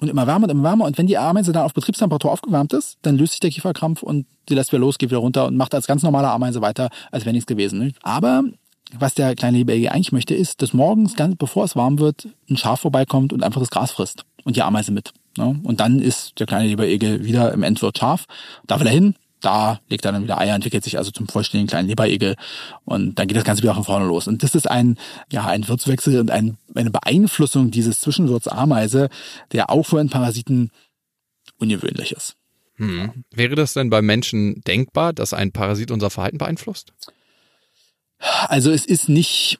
und 0.00 0.08
immer 0.08 0.26
wärmer 0.26 0.44
und 0.44 0.50
immer 0.50 0.62
wärmer. 0.64 0.84
Und 0.84 0.98
wenn 0.98 1.06
die 1.06 1.18
Ameise 1.18 1.52
dann 1.52 1.64
auf 1.64 1.74
Betriebstemperatur 1.74 2.30
aufgewärmt 2.30 2.72
ist, 2.72 2.98
dann 3.02 3.16
löst 3.16 3.32
sich 3.32 3.40
der 3.40 3.50
Kieferkrampf 3.50 4.02
und 4.02 4.26
sie 4.48 4.54
lässt 4.54 4.72
wieder 4.72 4.80
los, 4.80 4.98
geht 4.98 5.10
wieder 5.10 5.20
runter 5.20 5.46
und 5.46 5.56
macht 5.56 5.74
als 5.74 5.86
ganz 5.86 6.02
normale 6.02 6.28
Ameise 6.28 6.60
weiter, 6.60 6.90
als 7.10 7.24
wäre 7.24 7.32
nichts 7.32 7.46
gewesen. 7.46 7.94
Aber 8.02 8.44
was 8.98 9.14
der 9.14 9.34
kleine 9.34 9.58
Leberegel 9.58 9.90
eigentlich 9.90 10.12
möchte, 10.12 10.34
ist, 10.34 10.62
dass 10.62 10.72
morgens, 10.72 11.14
ganz 11.14 11.36
bevor 11.36 11.64
es 11.64 11.76
warm 11.76 11.98
wird, 11.98 12.28
ein 12.48 12.56
Schaf 12.56 12.80
vorbeikommt 12.80 13.32
und 13.32 13.42
einfach 13.42 13.60
das 13.60 13.70
Gras 13.70 13.90
frisst 13.90 14.24
und 14.44 14.56
die 14.56 14.62
Ameise 14.62 14.92
mit. 14.92 15.12
Und 15.38 15.78
dann 15.78 16.00
ist 16.00 16.40
der 16.40 16.46
kleine 16.46 16.68
Leberegel 16.68 17.24
wieder 17.24 17.52
im 17.52 17.62
Endwirt 17.62 17.98
scharf. 17.98 18.24
Da 18.66 18.80
will 18.80 18.86
er 18.86 18.92
hin, 18.92 19.14
da 19.40 19.80
legt 19.88 20.04
er 20.04 20.12
dann 20.12 20.24
wieder 20.24 20.38
Eier, 20.38 20.54
entwickelt 20.54 20.84
sich 20.84 20.98
also 20.98 21.10
zum 21.10 21.28
vollständigen 21.28 21.68
kleinen 21.68 21.88
Leberegel 21.88 22.36
und 22.84 23.18
dann 23.18 23.28
geht 23.28 23.36
das 23.36 23.44
Ganze 23.44 23.62
wieder 23.62 23.74
von 23.74 23.84
vorne 23.84 24.06
los. 24.06 24.26
Und 24.26 24.42
das 24.42 24.54
ist 24.54 24.70
ein, 24.70 24.98
ja, 25.30 25.46
ein 25.46 25.66
Wirtswechsel 25.68 26.18
und 26.20 26.30
ein, 26.30 26.56
eine 26.74 26.90
Beeinflussung 26.90 27.70
dieses 27.70 28.00
Zwischenwirtsameise, 28.00 29.08
der 29.52 29.70
auch 29.70 29.84
für 29.84 30.00
einen 30.00 30.10
Parasiten 30.10 30.70
ungewöhnlich 31.58 32.12
ist. 32.12 32.34
Hm. 32.76 33.24
Wäre 33.32 33.56
das 33.56 33.74
denn 33.74 33.90
bei 33.90 34.02
Menschen 34.02 34.60
denkbar, 34.62 35.12
dass 35.12 35.32
ein 35.32 35.52
Parasit 35.52 35.90
unser 35.90 36.10
Verhalten 36.10 36.38
beeinflusst? 36.38 36.92
Also 38.46 38.70
es 38.70 38.86
ist 38.86 39.08
nicht, 39.08 39.58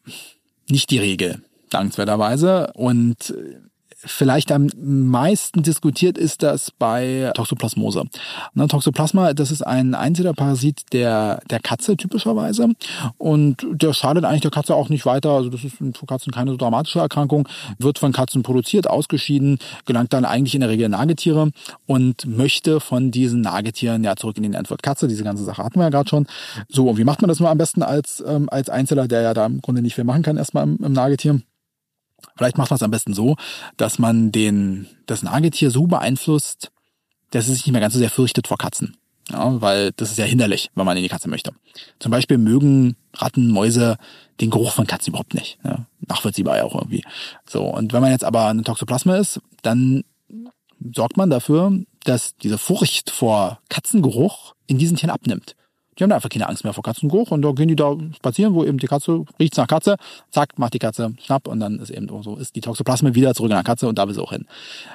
nicht 0.69 0.91
die 0.91 0.99
Regel, 0.99 1.43
dankenswerterweise. 1.71 2.73
Und 2.75 3.35
vielleicht 4.05 4.53
am 4.53 4.69
meisten 4.77 5.63
diskutiert 5.63 6.19
ist 6.19 6.43
das 6.43 6.71
bei 6.71 7.33
Toxoplasmose. 7.35 8.05
Ne, 8.55 8.69
Toxoplasma, 8.69 9.35
das 9.35 9.51
ist 9.51 9.63
ein 9.63 9.95
einziger 9.95 10.35
Parasit 10.35 10.83
der, 10.93 11.41
der 11.51 11.59
Katze 11.59 11.97
typischerweise 11.97 12.69
und 13.17 13.67
der 13.73 13.93
schadet 13.93 14.25
eigentlich 14.25 14.43
der 14.43 14.51
Katze 14.51 14.75
auch 14.75 14.89
nicht 14.89 15.05
weiter. 15.05 15.31
Also 15.31 15.51
das 15.51 15.65
ist 15.65 15.77
für 15.77 16.07
Katzen 16.07 16.33
keine 16.33 16.53
so 16.53 16.57
dramatische 16.57 17.01
Erkrankung, 17.01 17.49
wird 17.79 17.99
von 17.99 18.13
Katzen 18.13 18.43
produziert, 18.43 18.89
ausgeschieden, 18.89 19.59
gelangt 19.85 20.13
dann 20.13 20.25
eigentlich 20.25 20.55
in 20.55 20.61
der 20.61 20.71
Regel 20.71 20.89
Nagetiere 20.89 21.51
und 21.87 22.27
möchte 22.27 22.81
von 22.81 23.11
diesen 23.11 23.41
Nagetieren 23.41 24.05
ja 24.05 24.15
zurück 24.15 24.37
in 24.37 24.45
den 24.45 24.55
Endwirt 24.55 24.83
Katze. 24.83 25.09
Diese 25.09 25.25
ganze 25.25 25.45
Sache 25.45 25.65
hatten 25.65 25.79
wir 25.81 25.85
ja 25.85 25.91
gerade 25.91 26.09
schon. 26.09 26.27
So, 26.69 26.89
und 26.89 26.99
wie 26.99 27.05
macht 27.05 27.21
man 27.21 27.29
das 27.29 27.41
nur 27.41 27.51
am 27.51 27.59
besten 27.59 27.83
als, 27.83 28.23
ähm, 28.27 28.49
als 28.49 28.71
Einzeller, 28.71 29.09
der 29.09 29.23
ja 29.23 29.35
da 29.35 29.47
im 29.47 29.61
Grunde 29.61 29.83
nicht 29.83 29.97
viel 29.97 30.05
machen 30.05 30.23
kann 30.23 30.37
erstmal 30.37 30.65
im, 30.65 30.79
im 30.83 30.93
Nagetier? 30.93 31.41
Vielleicht 32.37 32.59
macht 32.59 32.71
man 32.71 32.77
es 32.77 32.83
am 32.83 32.91
besten 32.91 33.15
so, 33.15 33.37
dass 33.77 33.99
man 33.99 34.33
den, 34.33 34.87
das 35.07 35.23
Nagetier 35.23 35.71
so 35.71 35.87
beeinflusst, 35.87 36.71
dass 37.31 37.49
es 37.49 37.55
sich 37.55 37.67
nicht 37.67 37.73
mehr 37.73 37.81
ganz 37.81 37.95
so 37.95 37.99
sehr 37.99 38.11
fürchtet 38.11 38.49
vor 38.49 38.59
Katzen. 38.59 38.97
Ja, 39.31 39.61
weil 39.61 39.93
das 39.93 40.11
ist 40.11 40.19
ja 40.19 40.25
hinderlich, 40.25 40.71
wenn 40.75 40.87
man 40.87 40.97
in 40.97 41.03
die 41.03 41.09
Katze 41.09 41.29
möchte. 41.29 41.53
Zum 41.99 42.11
Beispiel 42.11 42.39
mögen 42.39 42.97
Ratten, 43.15 43.51
Mäuse 43.51 43.99
den 44.41 44.51
Geruch 44.51 44.73
von 44.73 44.87
Katzen 44.87 45.11
überhaupt 45.11 45.35
nicht. 45.35 45.59
Ja, 45.65 45.87
nachvollziehbar 46.07 46.57
ja 46.57 46.65
auch 46.65 46.75
irgendwie. 46.75 47.05
So, 47.47 47.65
und 47.65 47.93
wenn 47.93 48.01
man 48.01 48.11
jetzt 48.11 48.25
aber 48.25 48.47
eine 48.47 48.63
Toxoplasma 48.63 49.17
ist, 49.17 49.41
dann 49.63 50.05
sorgt 50.95 51.17
man 51.17 51.29
dafür, 51.29 51.73
dass 52.05 52.37
diese 52.37 52.59
Furcht 52.59 53.11
vor 53.11 53.61
Katzengeruch 53.69 54.55
in 54.67 54.79
diesen 54.79 54.97
Tieren 54.97 55.11
abnimmt. 55.11 55.57
Die 55.99 56.05
haben 56.05 56.11
da 56.11 56.17
einfach 56.17 56.29
keine 56.29 56.49
Angst 56.49 56.63
mehr 56.63 56.73
vor 56.73 56.85
Katzengeruch 56.85 57.33
und 57.33 57.43
da 57.43 57.51
gehen 57.53 57.69
die 57.69 57.77
da 57.77 57.97
spazieren, 58.15 58.55
wo 58.55 58.65
eben 58.65 58.79
die 58.79 58.87
Katze 58.87 59.25
riecht 59.41 59.57
nach 59.57 59.67
Katze, 59.67 59.97
zack, 60.31 60.59
macht 60.59 60.75
die 60.75 60.79
Katze 60.79 61.15
schnapp 61.21 61.49
und 61.49 61.59
dann 61.59 61.81
ist 61.81 61.91
eben 61.91 62.09
so, 62.23 62.37
ist 62.37 62.55
die 62.55 62.61
Toxoplasma 62.61 63.15
wieder 63.15 63.35
zurück 63.35 63.51
in 63.51 63.57
der 63.57 63.65
Katze 63.65 63.89
und 63.89 63.99
da 63.99 64.07
will 64.07 64.15
sie 64.15 64.23
auch 64.23 64.31
hin. 64.31 64.47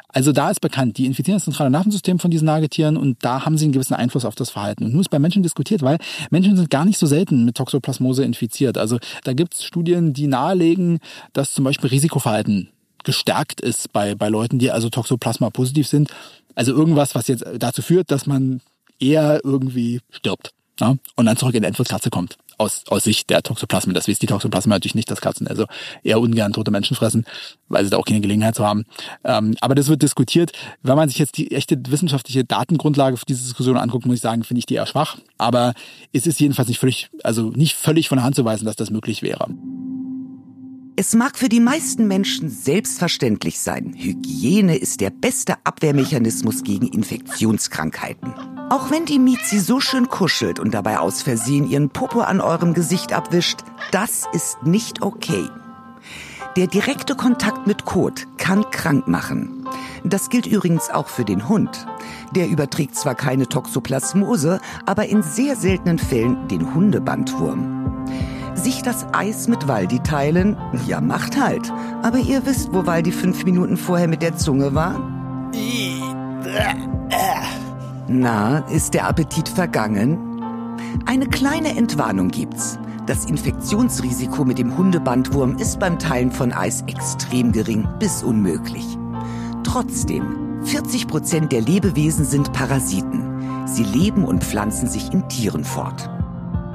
Also 0.07 0.31
da 0.31 0.49
ist 0.49 0.61
bekannt, 0.61 0.97
die 0.97 1.05
infizieren 1.05 1.37
das 1.37 1.43
zentrale 1.43 1.69
Nervensystem 1.69 2.19
von 2.19 2.31
diesen 2.31 2.45
Nagetieren 2.45 2.95
und 2.95 3.17
da 3.21 3.45
haben 3.45 3.57
sie 3.57 3.65
einen 3.65 3.73
gewissen 3.73 3.95
Einfluss 3.95 4.23
auf 4.23 4.35
das 4.35 4.49
Verhalten. 4.49 4.85
Und 4.85 4.93
nun 4.93 5.01
ist 5.01 5.09
bei 5.09 5.19
Menschen 5.19 5.43
diskutiert, 5.43 5.81
weil 5.81 5.97
Menschen 6.29 6.55
sind 6.55 6.69
gar 6.69 6.85
nicht 6.85 6.97
so 6.97 7.05
selten 7.05 7.43
mit 7.43 7.55
Toxoplasmose 7.55 8.23
infiziert. 8.23 8.77
Also 8.77 8.97
da 9.25 9.33
gibt 9.33 9.55
es 9.55 9.63
Studien, 9.63 10.13
die 10.13 10.27
nahelegen, 10.27 10.99
dass 11.33 11.53
zum 11.53 11.65
Beispiel 11.65 11.89
Risikoverhalten 11.89 12.69
gestärkt 13.03 13.59
ist 13.59 13.91
bei, 13.91 14.15
bei 14.15 14.29
Leuten, 14.29 14.59
die 14.59 14.71
also 14.71 14.89
Toxoplasma 14.89 15.49
positiv 15.49 15.87
sind. 15.87 16.09
Also 16.55 16.71
irgendwas, 16.71 17.15
was 17.15 17.27
jetzt 17.27 17.43
dazu 17.57 17.81
führt, 17.81 18.11
dass 18.11 18.25
man 18.25 18.61
eher 18.99 19.41
irgendwie 19.43 19.99
stirbt. 20.09 20.53
Ja, 20.79 20.95
und 21.15 21.25
dann 21.25 21.37
zurück 21.37 21.53
in 21.53 21.61
die 21.61 21.67
Endwirtskatze 21.67 22.09
kommt. 22.09 22.37
Aus, 22.57 22.83
aus 22.87 23.03
Sicht 23.03 23.29
der 23.29 23.41
Toxoplasmen. 23.41 23.93
Das 23.93 24.07
wisst 24.07 24.21
die 24.21 24.27
Toxoplasmen 24.27 24.69
natürlich 24.71 24.95
nicht, 24.95 25.09
dass 25.09 25.21
Katzen 25.21 25.47
also 25.47 25.65
eher 26.03 26.19
ungern 26.19 26.53
tote 26.53 26.71
Menschen 26.71 26.95
fressen, 26.95 27.25
weil 27.67 27.83
sie 27.83 27.89
da 27.89 27.97
auch 27.97 28.05
keine 28.05 28.21
Gelegenheit 28.21 28.55
zu 28.55 28.65
haben. 28.65 28.85
Ähm, 29.23 29.55
aber 29.59 29.75
das 29.75 29.87
wird 29.87 30.01
diskutiert. 30.01 30.51
Wenn 30.81 30.95
man 30.95 31.09
sich 31.09 31.17
jetzt 31.17 31.37
die 31.37 31.51
echte 31.51 31.77
wissenschaftliche 31.87 32.43
Datengrundlage 32.43 33.17
für 33.17 33.25
diese 33.25 33.43
Diskussion 33.43 33.77
anguckt, 33.77 34.05
muss 34.05 34.17
ich 34.17 34.21
sagen, 34.21 34.43
finde 34.43 34.59
ich 34.59 34.65
die 34.65 34.75
eher 34.75 34.85
schwach. 34.85 35.17
Aber 35.37 35.73
es 36.11 36.27
ist 36.27 36.39
jedenfalls 36.39 36.67
nicht 36.67 36.79
völlig, 36.79 37.09
also 37.23 37.49
nicht 37.49 37.75
völlig 37.75 38.07
von 38.07 38.17
der 38.17 38.25
Hand 38.25 38.35
zu 38.35 38.45
weisen, 38.45 38.65
dass 38.65 38.75
das 38.75 38.91
möglich 38.91 39.23
wäre. 39.23 39.47
Es 40.95 41.15
mag 41.15 41.39
für 41.39 41.49
die 41.49 41.59
meisten 41.59 42.07
Menschen 42.07 42.49
selbstverständlich 42.49 43.59
sein, 43.59 43.95
Hygiene 43.97 44.75
ist 44.75 45.01
der 45.01 45.09
beste 45.09 45.55
Abwehrmechanismus 45.63 46.63
gegen 46.63 46.85
Infektionskrankheiten. 46.85 48.31
Auch 48.69 48.91
wenn 48.91 49.05
die 49.05 49.17
Mizi 49.17 49.57
so 49.57 49.79
schön 49.79 50.07
kuschelt 50.07 50.59
und 50.59 50.75
dabei 50.75 50.99
aus 50.99 51.23
Versehen 51.23 51.67
ihren 51.67 51.89
Popo 51.89 52.21
an 52.21 52.41
eurem 52.41 52.75
Gesicht 52.75 53.11
abwischt, 53.11 53.61
das 53.91 54.25
ist 54.33 54.61
nicht 54.63 55.01
okay. 55.01 55.47
Der 56.57 56.67
direkte 56.67 57.15
Kontakt 57.15 57.65
mit 57.65 57.85
Kot 57.85 58.27
kann 58.37 58.69
krank 58.69 59.07
machen. 59.07 59.67
Das 60.03 60.29
gilt 60.29 60.45
übrigens 60.45 60.91
auch 60.91 61.07
für 61.07 61.25
den 61.25 61.49
Hund. 61.49 61.87
Der 62.35 62.47
überträgt 62.47 62.95
zwar 62.95 63.15
keine 63.15 63.47
Toxoplasmose, 63.47 64.59
aber 64.85 65.07
in 65.07 65.23
sehr 65.23 65.55
seltenen 65.55 65.97
Fällen 65.97 66.47
den 66.49 66.75
Hundebandwurm. 66.75 67.83
Sich 68.55 68.81
das 68.83 69.07
Eis 69.13 69.47
mit 69.47 69.67
Waldi 69.67 69.99
teilen? 69.99 70.57
Ja, 70.87 71.01
macht 71.01 71.41
halt. 71.41 71.71
Aber 72.01 72.19
ihr 72.19 72.45
wisst, 72.45 72.73
wo 72.73 72.85
Waldi 72.85 73.11
fünf 73.11 73.43
Minuten 73.45 73.77
vorher 73.77 74.07
mit 74.07 74.21
der 74.21 74.37
Zunge 74.37 74.73
war? 74.75 74.99
Na, 78.07 78.59
ist 78.69 78.93
der 78.93 79.07
Appetit 79.07 79.49
vergangen? 79.49 80.17
Eine 81.05 81.27
kleine 81.27 81.75
Entwarnung 81.75 82.29
gibt's. 82.29 82.77
Das 83.05 83.25
Infektionsrisiko 83.25 84.45
mit 84.45 84.59
dem 84.59 84.77
Hundebandwurm 84.77 85.57
ist 85.57 85.79
beim 85.79 85.99
Teilen 85.99 86.31
von 86.31 86.53
Eis 86.53 86.83
extrem 86.87 87.51
gering 87.51 87.87
bis 87.99 88.23
unmöglich. 88.23 88.97
Trotzdem, 89.63 90.63
40 90.63 91.07
Prozent 91.07 91.51
der 91.51 91.61
Lebewesen 91.61 92.23
sind 92.23 92.53
Parasiten. 92.53 93.67
Sie 93.67 93.83
leben 93.83 94.23
und 94.23 94.43
pflanzen 94.43 94.87
sich 94.87 95.11
in 95.11 95.27
Tieren 95.27 95.65
fort. 95.65 96.09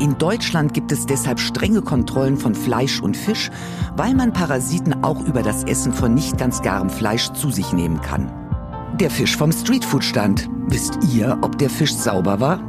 In 0.01 0.17
Deutschland 0.17 0.75
gibt 0.75 0.93
es 0.93 1.07
deshalb 1.07 1.41
strenge 1.41 1.83
Kontrollen 1.83 2.37
von 2.37 2.55
Fleisch 2.55 3.01
und 3.01 3.17
Fisch, 3.17 3.51
weil 3.97 4.15
man 4.15 4.33
Parasiten 4.33 5.03
auch 5.03 5.27
über 5.27 5.43
das 5.43 5.65
Essen 5.65 5.93
von 5.93 6.15
nicht 6.15 6.39
ganz 6.39 6.63
garem 6.63 6.89
Fleisch 6.89 7.33
zu 7.33 7.51
sich 7.51 7.73
nehmen 7.73 8.01
kann. 8.01 8.33
Der 9.01 9.11
Fisch 9.11 9.37
vom 9.37 9.51
Streetfood-Stand. 9.51 10.49
Wisst 10.69 10.99
ihr, 11.13 11.39
ob 11.43 11.59
der 11.59 11.69
Fisch 11.69 11.95
sauber 11.95 12.39
war? 12.39 12.63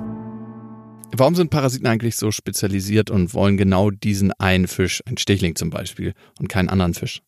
Warum 1.16 1.36
sind 1.36 1.52
Parasiten 1.52 1.88
eigentlich 1.88 2.16
so 2.16 2.32
spezialisiert 2.32 3.12
und 3.12 3.34
wollen 3.36 3.58
genau 3.58 3.92
diesen 3.92 4.32
einen 4.34 4.68
Fisch, 4.68 5.04
ein 5.06 5.18
Stichling 5.18 5.56
zum 5.56 5.70
Beispiel, 5.70 6.14
und 6.40 6.50
keinen 6.50 6.70
anderen 6.70 6.96
Fisch? 6.96 7.22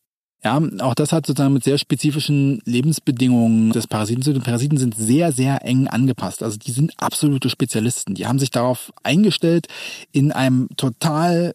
Ja, 0.44 0.60
auch 0.80 0.96
das 0.96 1.12
hat 1.12 1.28
sozusagen 1.28 1.54
mit 1.54 1.64
sehr 1.64 1.78
spezifischen 1.78 2.62
Lebensbedingungen 2.66 3.72
des 3.72 3.86
Parasiten 3.86 4.24
zu 4.24 4.34
tun. 4.34 4.42
Parasiten 4.42 4.78
sind 4.78 4.96
sehr, 4.96 5.32
sehr 5.32 5.64
eng 5.64 5.88
angepasst. 5.88 6.42
Also 6.42 6.58
die 6.58 6.72
sind 6.72 6.94
absolute 6.98 7.48
Spezialisten. 7.50 8.16
Die 8.16 8.26
haben 8.26 8.40
sich 8.40 8.50
darauf 8.50 8.92
eingestellt, 9.04 9.68
in 10.12 10.32
einem 10.32 10.68
total 10.78 11.54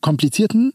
komplizierten, 0.00 0.72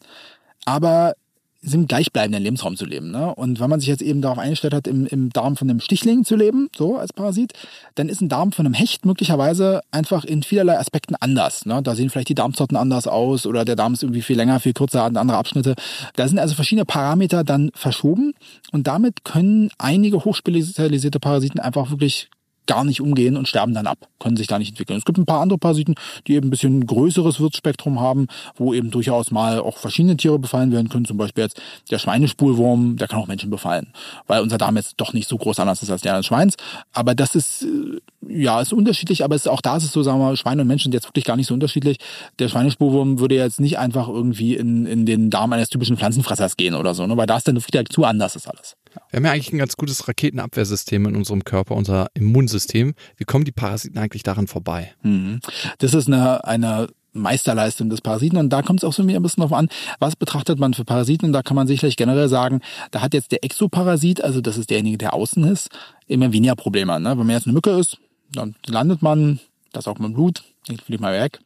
aber 0.63 1.15
im 1.62 1.88
gleichbleibenden 1.88 2.41
Lebensraum 2.41 2.78
zu 2.78 2.86
leben. 2.86 3.12
Ne? 3.12 3.34
Und 3.36 3.60
wenn 3.60 3.69
man 3.69 3.80
sich 3.80 3.89
jetzt 3.89 4.02
eben 4.02 4.22
darauf 4.22 4.38
eingestellt 4.38 4.74
hat, 4.74 4.88
im, 4.88 5.06
im 5.08 5.30
Darm 5.32 5.58
von 5.58 5.69
einem 5.69 5.82
Stichling 5.82 6.24
zu 6.24 6.36
leben, 6.36 6.69
so 6.76 6.98
als 6.98 7.12
Parasit, 7.12 7.54
dann 7.95 8.08
ist 8.08 8.22
ein 8.22 8.30
Darm 8.30 8.52
von 8.52 8.65
einem 8.65 8.74
Hecht 8.74 9.06
möglicherweise 9.06 9.82
einfach 9.91 10.24
in 10.24 10.43
vielerlei 10.43 10.80
Aspekten 10.80 11.15
anders. 11.15 11.65
Ne? 11.65 11.82
Da 11.84 11.95
sehen 11.95 12.10
vielleicht 12.10 12.30
die 12.30 12.36
Darmzotten 12.36 12.78
anders 12.78 13.08
aus 13.08 13.45
oder 13.45 13.65
der 13.65 13.76
Darm 13.76 13.93
ist 13.93 14.04
irgendwie 14.04 14.22
viel 14.22 14.38
länger, 14.38 14.60
viel 14.60 14.74
kürzer, 14.74 15.04
hat 15.04 15.17
andere 15.17 15.38
Abschnitte. 15.38 15.76
Da 16.15 16.28
sind 16.28 16.39
also 16.39 16.56
verschiedene 16.56 16.86
Parameter 16.86 17.43
dann 17.43 17.72
verschoben 17.74 18.34
und 18.72 18.88
damit 18.88 19.26
können 19.26 19.69
einige 19.78 20.24
hochspezialisierte 20.24 21.19
Parasiten 21.19 21.60
einfach 21.60 21.89
wirklich 21.91 22.30
gar 22.69 22.84
nicht 22.84 23.01
umgehen 23.01 23.36
und 23.36 23.47
sterben 23.47 23.73
dann 23.73 23.88
ab, 23.88 23.97
können 24.19 24.38
sich 24.38 24.45
da 24.45 24.60
nicht 24.60 24.69
entwickeln. 24.69 24.99
Es 24.99 25.03
gibt 25.03 25.17
ein 25.17 25.25
paar 25.25 25.41
andere 25.41 25.58
Parasiten, 25.58 25.95
die 26.27 26.36
eben 26.36 26.47
ein 26.47 26.49
bisschen 26.51 26.86
größeres 26.86 27.39
Wirtsspektrum 27.39 27.99
haben, 27.99 28.27
wo 28.58 28.75
eben 28.75 28.91
durchaus 28.91 29.32
mal 29.32 29.60
auch 29.60 29.77
verschiedene 29.77 30.15
Tiere 30.17 30.38
befallen 30.38 30.71
werden 30.71 30.88
können. 30.88 31.05
Zum 31.05 31.17
Beispiel 31.17 31.45
jetzt 31.45 31.60
der 31.89 31.97
Schweinespulwurm, 31.97 32.97
der 32.97 33.08
kann 33.08 33.19
auch 33.19 33.25
Menschen 33.25 33.49
befallen, 33.49 33.88
weil 34.27 34.43
unser 34.43 34.60
Darm 34.60 34.77
jetzt 34.77 34.93
doch 34.97 35.13
nicht 35.13 35.27
so 35.27 35.36
groß 35.36 35.60
anders 35.60 35.82
ist 35.82 35.89
als 35.89 36.03
der 36.03 36.15
des 36.17 36.27
Schweins. 36.27 36.58
Aber 36.93 37.15
das 37.15 37.34
ist, 37.34 37.63
äh, 37.63 37.99
ja, 38.27 38.62
ist 38.62 38.71
unterschiedlich, 38.71 39.23
aber 39.23 39.36
es, 39.36 39.47
auch 39.47 39.62
da 39.62 39.77
ist 39.77 39.86
es 39.86 39.91
so, 39.91 40.03
sagen 40.03 40.19
wir, 40.19 40.38
Schweine 40.38 40.62
und 40.62 40.67
Menschen 40.67 40.91
jetzt 40.91 41.08
wirklich 41.08 41.25
gar 41.25 41.38
nicht 41.38 41.47
so 41.47 41.55
unterschiedlich. 41.55 41.97
Der 42.38 42.49
Schweinespulwurm 42.49 43.19
würde 43.19 43.34
jetzt 43.34 43.60
nicht 43.60 43.79
einfach 43.79 44.08
irgendwie 44.08 44.55
in, 44.55 44.86
in 44.86 45.08
den 45.08 45.32
Darm 45.32 45.53
eines 45.53 45.69
typischen 45.69 45.97
Pflanzenfressers 45.97 46.55
gehen 46.55 46.75
oder 46.75 46.93
so, 46.93 47.08
ne? 47.08 47.17
weil 47.17 47.25
da 47.25 47.38
ist 47.38 47.47
dann 47.47 47.58
wieder 47.58 47.84
zu 47.86 48.05
anders 48.05 48.36
ist 48.36 48.47
alles. 48.47 48.75
Wir 49.10 49.17
haben 49.17 49.25
ja 49.25 49.32
eigentlich 49.32 49.54
ein 49.54 49.58
ganz 49.58 49.75
gutes 49.78 50.08
Raketenabwehrsystem 50.08 51.06
in 51.06 51.15
unserem 51.15 51.43
Körper, 51.43 51.75
unser 51.75 52.08
Immunsystem. 52.13 52.93
Wie 53.17 53.25
kommen 53.25 53.45
die 53.45 53.52
Parasiten 53.52 53.97
eigentlich 53.97 54.23
daran 54.23 54.47
vorbei? 54.47 54.93
Mhm. 55.04 55.39
Das 55.78 55.93
ist 55.93 56.08
eine, 56.08 56.43
eine 56.45 56.88
Meisterleistung 57.13 57.89
des 57.89 58.02
Parasiten 58.02 58.38
und 58.38 58.49
da 58.49 58.62
kommt 58.62 58.82
es 58.82 58.84
auch 58.84 58.93
so 58.93 59.04
ein 59.04 59.21
bisschen 59.21 59.41
drauf 59.41 59.54
an, 59.54 59.69
was 59.99 60.15
betrachtet 60.15 60.60
man 60.60 60.73
für 60.73 60.86
Parasiten 60.86 61.28
und 61.28 61.34
da 61.34 61.41
kann 61.41 61.56
man 61.56 61.67
sicherlich 61.67 61.97
generell 61.97 62.30
sagen, 62.30 62.62
da 62.91 63.02
hat 63.02 63.13
jetzt 63.13 63.32
der 63.32 63.43
Exoparasit, 63.43 64.23
also 64.23 64.41
das 64.41 64.58
ist 64.58 64.69
derjenige, 64.69 64.97
der 64.97 65.13
außen 65.13 65.43
ist, 65.45 65.69
immer 66.08 66.32
weniger 66.32 66.56
Probleme. 66.56 66.99
Ne? 66.99 67.10
Wenn 67.12 67.25
man 67.25 67.30
jetzt 67.30 67.47
eine 67.47 67.54
Mücke 67.54 67.71
ist, 67.71 67.97
dann 68.32 68.56
landet 68.67 69.02
man, 69.02 69.39
das 69.71 69.88
auch 69.88 69.97
mit 69.97 70.10
dem 70.10 70.13
Blut, 70.13 70.43
fliegt 70.86 71.02
mal 71.02 71.19
weg. 71.19 71.39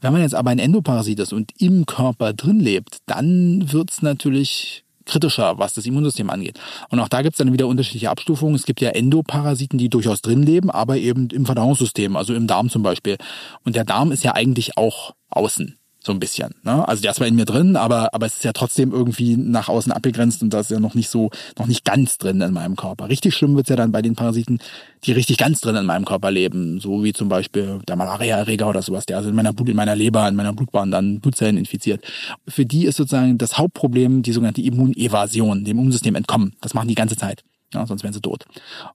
Wenn 0.00 0.12
man 0.12 0.22
jetzt 0.22 0.34
aber 0.34 0.50
ein 0.50 0.58
Endoparasit 0.58 1.18
ist 1.20 1.32
und 1.32 1.52
im 1.60 1.84
Körper 1.84 2.32
drin 2.32 2.58
lebt, 2.58 2.98
dann 3.06 3.70
wird's 3.72 4.00
natürlich 4.00 4.84
kritischer, 5.06 5.58
was 5.58 5.74
das 5.74 5.86
Immunsystem 5.86 6.30
angeht. 6.30 6.58
Und 6.90 7.00
auch 7.00 7.08
da 7.08 7.22
gibt 7.22 7.34
es 7.34 7.38
dann 7.38 7.52
wieder 7.52 7.66
unterschiedliche 7.66 8.10
Abstufungen. 8.10 8.54
Es 8.54 8.64
gibt 8.64 8.80
ja 8.80 8.90
Endoparasiten, 8.90 9.78
die 9.78 9.88
durchaus 9.88 10.22
drin 10.22 10.42
leben, 10.42 10.70
aber 10.70 10.96
eben 10.96 11.28
im 11.30 11.46
Verdauungssystem, 11.46 12.16
also 12.16 12.34
im 12.34 12.46
Darm 12.46 12.70
zum 12.70 12.82
Beispiel. 12.82 13.16
Und 13.64 13.76
der 13.76 13.84
Darm 13.84 14.12
ist 14.12 14.24
ja 14.24 14.34
eigentlich 14.34 14.76
auch 14.76 15.14
außen 15.30 15.79
so 16.02 16.12
ein 16.12 16.20
bisschen. 16.20 16.54
Ne? 16.62 16.86
Also 16.88 17.02
der 17.02 17.10
ist 17.10 17.18
zwar 17.18 17.26
in 17.26 17.34
mir 17.34 17.44
drin, 17.44 17.76
aber, 17.76 18.14
aber 18.14 18.26
es 18.26 18.36
ist 18.36 18.44
ja 18.44 18.52
trotzdem 18.52 18.90
irgendwie 18.92 19.36
nach 19.36 19.68
außen 19.68 19.92
abgegrenzt 19.92 20.42
und 20.42 20.50
das 20.50 20.66
ist 20.66 20.70
ja 20.70 20.80
noch 20.80 20.94
nicht 20.94 21.10
so, 21.10 21.30
noch 21.58 21.66
nicht 21.66 21.84
ganz 21.84 22.16
drin 22.16 22.40
in 22.40 22.54
meinem 22.54 22.74
Körper. 22.74 23.08
Richtig 23.10 23.34
schlimm 23.34 23.54
wird's 23.54 23.68
ja 23.68 23.76
dann 23.76 23.92
bei 23.92 24.00
den 24.00 24.14
Parasiten, 24.14 24.60
die 25.04 25.12
richtig 25.12 25.36
ganz 25.36 25.60
drin 25.60 25.76
in 25.76 25.84
meinem 25.84 26.06
Körper 26.06 26.30
leben, 26.30 26.80
so 26.80 27.04
wie 27.04 27.12
zum 27.12 27.28
Beispiel 27.28 27.80
der 27.86 27.96
Malaria-Erreger 27.96 28.68
oder 28.68 28.80
sowas, 28.80 29.04
der 29.04 29.18
also 29.18 29.28
in 29.28 29.34
meiner 29.34 29.52
Blut, 29.52 29.68
in 29.68 29.76
meiner 29.76 29.94
Leber, 29.94 30.26
in 30.26 30.36
meiner 30.36 30.54
Blutbahn 30.54 30.90
dann 30.90 31.20
Blutzellen 31.20 31.58
infiziert. 31.58 32.02
Für 32.48 32.64
die 32.64 32.86
ist 32.86 32.96
sozusagen 32.96 33.36
das 33.36 33.58
Hauptproblem 33.58 34.22
die 34.22 34.32
sogenannte 34.32 34.62
Immunevasion, 34.62 35.64
dem 35.64 35.78
Immunsystem 35.78 36.14
entkommen. 36.14 36.54
Das 36.62 36.72
machen 36.72 36.88
die 36.88 36.94
ganze 36.94 37.16
Zeit. 37.16 37.44
Ja, 37.72 37.86
sonst 37.86 38.02
wären 38.02 38.12
sie 38.12 38.20
tot. 38.20 38.46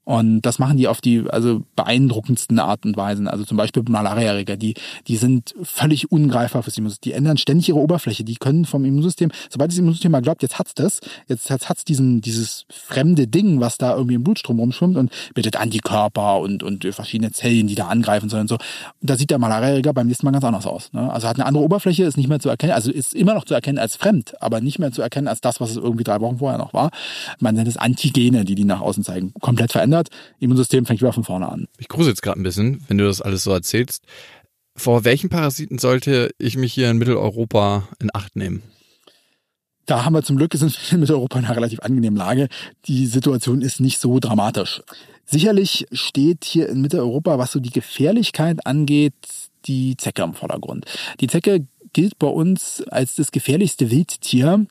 Und 0.04 0.42
das 0.42 0.60
machen 0.60 0.76
die 0.78 0.90
auf 0.90 1.00
die 1.00 1.24
also 1.30 1.64
beeindruckendsten 1.78 2.60
Art 2.60 2.86
und 2.86 2.98
Weisen. 2.98 3.28
Also 3.30 3.46
zum 3.46 3.56
Beispiel 3.56 3.84
Malariaerreger, 3.88 4.58
die, 4.58 4.74
die 5.08 5.16
sind 5.16 5.56
völlig 5.64 6.12
ungreifbar 6.12 6.62
fürs 6.62 6.78
Immunsystem. 6.78 7.12
Die 7.12 7.18
ändern 7.18 7.38
ständig 7.38 7.70
ihre 7.70 7.80
Oberfläche. 7.80 8.26
Die 8.26 8.36
können 8.36 8.66
vom 8.66 8.84
Immunsystem, 8.84 9.32
sobald 9.50 9.72
das 9.72 9.78
Immunsystem 9.78 10.12
mal 10.12 10.22
glaubt, 10.22 10.42
jetzt 10.42 10.60
hat's 10.60 10.74
das, 10.74 11.00
jetzt, 11.28 11.50
hat's 11.50 11.86
diesen, 11.86 12.20
dieses 12.20 12.66
fremde 12.70 13.28
Ding, 13.28 13.62
was 13.62 13.78
da 13.78 13.96
irgendwie 13.96 14.16
im 14.16 14.24
Blutstrom 14.24 14.60
rumschwimmt 14.60 14.98
und 14.98 15.12
bildet 15.34 15.56
Antikörper 15.56 16.40
und, 16.40 16.62
und 16.62 16.84
verschiedene 16.94 17.32
Zellen, 17.32 17.68
die 17.68 17.76
da 17.76 17.88
angreifen 17.88 18.28
sollen 18.28 18.42
und 18.42 18.50
so. 18.50 18.56
Und 18.56 19.10
da 19.10 19.16
sieht 19.16 19.30
der 19.32 19.38
Malariaerreger 19.38 19.94
beim 19.94 20.08
nächsten 20.08 20.26
Mal 20.26 20.32
ganz 20.32 20.44
anders 20.44 20.68
aus. 20.68 20.92
Ne? 20.92 21.12
Also 21.12 21.30
hat 21.30 21.38
eine 21.38 21.46
andere 21.46 21.64
Oberfläche, 21.64 22.04
ist 22.04 22.18
nicht 22.18 22.28
mehr 22.28 22.40
zu 22.40 22.50
erkennen, 22.50 22.74
also 22.74 22.92
ist 22.92 23.14
immer 23.14 23.36
noch 23.36 23.46
zu 23.46 23.54
erkennen 23.54 23.78
als 23.78 23.96
fremd, 23.96 24.34
aber 24.42 24.60
nicht 24.60 24.80
mehr 24.80 24.92
zu 24.92 25.02
erkennen 25.02 25.30
als 25.30 25.40
das, 25.40 25.62
was 25.62 25.72
es 25.72 25.78
irgendwie 25.78 26.04
drei 26.04 26.20
Wochen 26.20 26.40
vorher 26.40 26.58
noch 26.58 26.74
war. 26.74 26.92
Man 27.40 27.56
nennt 27.56 27.70
es 27.70 27.78
Antigene, 27.78 28.44
die 28.44 28.56
die 28.56 28.65
nach 28.66 28.82
außen 28.82 29.04
zeigen. 29.04 29.34
Komplett 29.42 29.72
verändert. 29.72 30.10
Immunsystem 30.40 30.86
fängt 30.86 31.02
wieder 31.02 31.14
von 31.14 31.24
vorne 31.24 31.50
an. 31.50 31.68
Ich 31.78 31.88
grusel 31.88 32.10
jetzt 32.10 32.22
gerade 32.22 32.40
ein 32.40 32.44
bisschen, 32.44 32.84
wenn 32.88 32.98
du 32.98 33.06
das 33.06 33.22
alles 33.22 33.44
so 33.44 33.52
erzählst. 33.52 34.04
Vor 34.76 35.06
welchen 35.06 35.30
Parasiten 35.30 35.78
sollte 35.78 36.32
ich 36.38 36.58
mich 36.58 36.74
hier 36.74 36.90
in 36.90 36.98
Mitteleuropa 36.98 37.88
in 38.00 38.10
Acht 38.14 38.36
nehmen? 38.36 38.62
Da 39.86 40.04
haben 40.04 40.14
wir 40.14 40.24
zum 40.24 40.38
Glück, 40.38 40.54
sind 40.54 40.74
wir 40.74 40.94
in 40.94 41.00
Mitteleuropa 41.00 41.40
in 41.40 41.46
einer 41.46 41.56
relativ 41.56 41.80
angenehmen 41.80 42.18
Lage. 42.18 42.50
Die 42.86 43.06
Situation 43.06 43.62
ist 43.62 43.80
nicht 43.80 44.00
so 44.00 44.20
dramatisch. 44.20 44.82
Sicherlich 45.26 45.88
steht 45.92 46.44
hier 46.44 46.70
in 46.70 46.82
Mitteleuropa, 46.82 47.38
was 47.38 47.52
so 47.52 47.60
die 47.60 47.72
Gefährlichkeit 47.72 48.66
angeht, 48.66 49.14
die 49.66 49.98
Zecke 49.98 50.24
im 50.24 50.34
Vordergrund. 50.34 50.86
Die 51.20 51.28
Zecke 51.28 51.66
gilt 51.94 52.20
bei 52.20 52.28
uns 52.28 52.84
als 52.90 53.16
das 53.16 53.32
gefährlichste 53.32 53.90
Wildtier. 53.90 54.66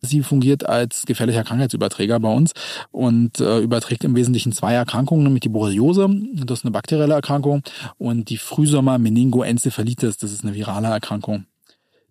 Sie 0.00 0.22
fungiert 0.22 0.68
als 0.68 1.06
gefährlicher 1.06 1.42
Krankheitsüberträger 1.42 2.20
bei 2.20 2.32
uns 2.32 2.52
und 2.92 3.40
äh, 3.40 3.58
überträgt 3.58 4.04
im 4.04 4.14
Wesentlichen 4.14 4.52
zwei 4.52 4.74
Erkrankungen, 4.74 5.24
nämlich 5.24 5.40
die 5.40 5.48
Borreliose, 5.48 6.08
das 6.44 6.60
ist 6.60 6.64
eine 6.64 6.72
bakterielle 6.72 7.14
Erkrankung, 7.14 7.62
und 7.96 8.28
die 8.28 8.38
Frühsommer-Meningoenzephalitis, 8.38 10.16
das 10.16 10.32
ist 10.32 10.44
eine 10.44 10.54
virale 10.54 10.88
Erkrankung. 10.88 11.46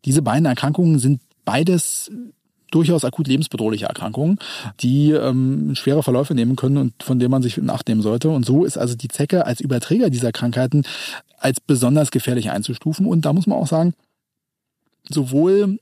Diese 0.04 0.21
beiden 0.21 0.45
Erkrankungen 0.45 1.00
sind 1.00 1.21
beides 1.45 2.12
durchaus 2.71 3.06
akut 3.06 3.28
lebensbedrohliche 3.28 3.86
Erkrankungen, 3.86 4.39
die 4.82 5.12
ähm, 5.12 5.73
schwere 5.76 6.04
Verläufe 6.04 6.36
nehmen 6.36 6.58
können 6.58 6.78
und 6.78 7.02
von 7.02 7.19
denen 7.19 7.32
man 7.32 7.41
sich 7.41 7.58
in 7.58 7.69
Acht 7.69 7.88
nehmen 7.88 8.02
sollte. 8.02 8.30
Und 8.30 8.45
so 8.45 8.65
ist 8.65 8.78
also 8.78 8.95
die 8.95 9.08
Zecke 9.08 9.45
als 9.45 9.62
Überträger 9.62 10.10
dieser 10.10 10.34
Krankheiten 10.34 10.84
als 11.39 11.62
besonders 11.62 12.12
gefährlich 12.12 12.52
einzustufen. 12.52 13.06
Und 13.06 13.26
da 13.26 13.32
muss 13.32 13.47
man 13.47 13.58
auch 13.58 13.67
sagen, 13.67 13.93
sowohl 15.10 15.80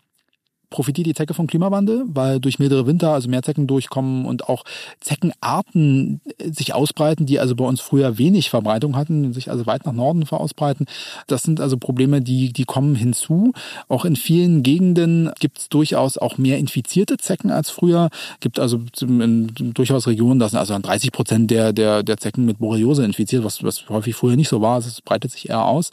profitiert 0.75 1.07
die 1.07 1.13
Zecke 1.13 1.33
vom 1.33 1.47
Klimawandel, 1.47 2.03
weil 2.05 2.41
durch 2.41 2.59
mildere 2.59 2.85
Winter 2.85 3.13
also 3.13 3.29
mehr 3.29 3.41
Zecken 3.41 3.65
durchkommen 3.65 4.25
und 4.25 4.49
auch 4.49 4.65
Zeckenarten 4.99 6.19
sich 6.43 6.73
ausbreiten, 6.73 7.25
die 7.25 7.39
also 7.39 7.55
bei 7.55 7.63
uns 7.63 7.79
früher 7.79 8.17
wenig 8.17 8.49
Verbreitung 8.49 8.97
hatten, 8.97 9.31
sich 9.31 9.49
also 9.49 9.65
weit 9.67 9.85
nach 9.85 9.93
Norden 9.93 10.27
ausbreiten. 10.27 10.85
Das 11.27 11.43
sind 11.43 11.61
also 11.61 11.77
Probleme, 11.77 12.21
die, 12.21 12.51
die 12.51 12.65
kommen 12.65 12.93
hinzu. 12.95 13.53
Auch 13.87 14.03
in 14.03 14.17
vielen 14.17 14.63
Gegenden 14.63 15.31
gibt 15.39 15.59
es 15.59 15.69
durchaus 15.69 16.17
auch 16.17 16.37
mehr 16.37 16.57
infizierte 16.57 17.15
Zecken 17.15 17.51
als 17.51 17.69
früher. 17.69 18.09
Gibt 18.41 18.59
also 18.59 18.81
in, 18.99 19.53
durchaus 19.55 20.07
Regionen, 20.07 20.41
da 20.41 20.49
sind 20.49 20.59
also 20.59 20.77
30 20.77 21.13
Prozent 21.13 21.51
der, 21.51 21.71
der, 21.71 22.03
der 22.03 22.17
Zecken 22.17 22.43
mit 22.43 22.59
Borreliose 22.59 23.05
infiziert, 23.05 23.45
was, 23.45 23.63
was 23.63 23.87
häufig 23.87 24.13
früher 24.13 24.35
nicht 24.35 24.49
so 24.49 24.59
war. 24.59 24.77
Es 24.77 25.01
breitet 25.01 25.31
sich 25.31 25.47
eher 25.47 25.63
aus. 25.63 25.91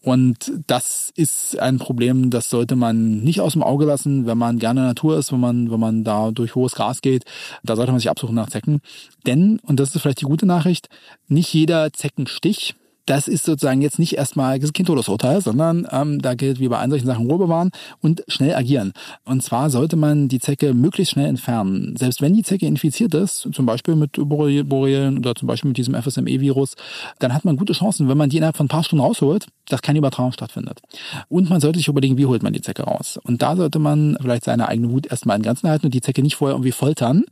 Und 0.00 0.50
das 0.66 1.12
ist 1.16 1.58
ein 1.58 1.76
Problem, 1.76 2.30
das 2.30 2.48
sollte 2.48 2.76
man 2.76 3.20
nicht 3.22 3.42
aus 3.42 3.52
dem 3.52 3.62
Auge 3.62 3.84
lassen, 3.84 4.21
wenn 4.26 4.38
man 4.38 4.58
gerne 4.58 4.82
Natur 4.82 5.18
ist, 5.18 5.32
wenn 5.32 5.40
man, 5.40 5.70
wenn 5.70 5.80
man 5.80 6.04
da 6.04 6.30
durch 6.30 6.54
hohes 6.54 6.74
Gras 6.74 7.02
geht. 7.02 7.24
Da 7.62 7.76
sollte 7.76 7.92
man 7.92 8.00
sich 8.00 8.10
absuchen 8.10 8.34
nach 8.34 8.50
Zecken. 8.50 8.80
Denn, 9.26 9.58
und 9.62 9.80
das 9.80 9.94
ist 9.94 10.02
vielleicht 10.02 10.20
die 10.20 10.26
gute 10.26 10.46
Nachricht, 10.46 10.88
nicht 11.28 11.52
jeder 11.52 11.92
Zeckenstich 11.92 12.74
das 13.06 13.28
ist 13.28 13.44
sozusagen 13.44 13.82
jetzt 13.82 13.98
nicht 13.98 14.16
erstmal 14.16 14.58
kein 14.60 14.86
Todesurteil, 14.86 15.40
sondern 15.40 15.86
ähm, 15.90 16.20
da 16.20 16.34
gilt 16.34 16.60
wie 16.60 16.68
bei 16.68 16.78
allen 16.78 16.90
solchen 16.90 17.06
Sachen 17.06 17.28
Ruhe 17.28 17.38
bewahren 17.38 17.70
und 18.00 18.22
schnell 18.28 18.54
agieren. 18.54 18.92
Und 19.24 19.42
zwar 19.42 19.70
sollte 19.70 19.96
man 19.96 20.28
die 20.28 20.40
Zecke 20.40 20.74
möglichst 20.74 21.12
schnell 21.12 21.26
entfernen. 21.26 21.96
Selbst 21.96 22.22
wenn 22.22 22.34
die 22.34 22.42
Zecke 22.42 22.66
infiziert 22.66 23.14
ist, 23.14 23.48
zum 23.52 23.66
Beispiel 23.66 23.96
mit 23.96 24.12
Borrelien 24.12 25.18
oder 25.18 25.34
zum 25.34 25.48
Beispiel 25.48 25.68
mit 25.68 25.78
diesem 25.78 25.94
FSME-Virus, 25.94 26.74
dann 27.18 27.34
hat 27.34 27.44
man 27.44 27.56
gute 27.56 27.72
Chancen, 27.72 28.08
wenn 28.08 28.18
man 28.18 28.30
die 28.30 28.36
innerhalb 28.36 28.56
von 28.56 28.66
ein 28.66 28.68
paar 28.68 28.84
Stunden 28.84 29.04
rausholt, 29.04 29.46
dass 29.68 29.82
keine 29.82 29.98
Übertragung 29.98 30.32
stattfindet. 30.32 30.80
Und 31.28 31.50
man 31.50 31.60
sollte 31.60 31.78
sich 31.78 31.88
überlegen, 31.88 32.18
wie 32.18 32.26
holt 32.26 32.42
man 32.42 32.52
die 32.52 32.60
Zecke 32.60 32.82
raus. 32.82 33.18
Und 33.22 33.42
da 33.42 33.56
sollte 33.56 33.78
man 33.78 34.16
vielleicht 34.20 34.44
seine 34.44 34.68
eigene 34.68 34.90
Wut 34.90 35.06
erstmal 35.06 35.36
in 35.36 35.42
Grenzen 35.42 35.68
halten 35.68 35.86
und 35.86 35.94
die 35.94 36.00
Zecke 36.00 36.22
nicht 36.22 36.36
vorher 36.36 36.54
irgendwie 36.54 36.72
foltern. 36.72 37.24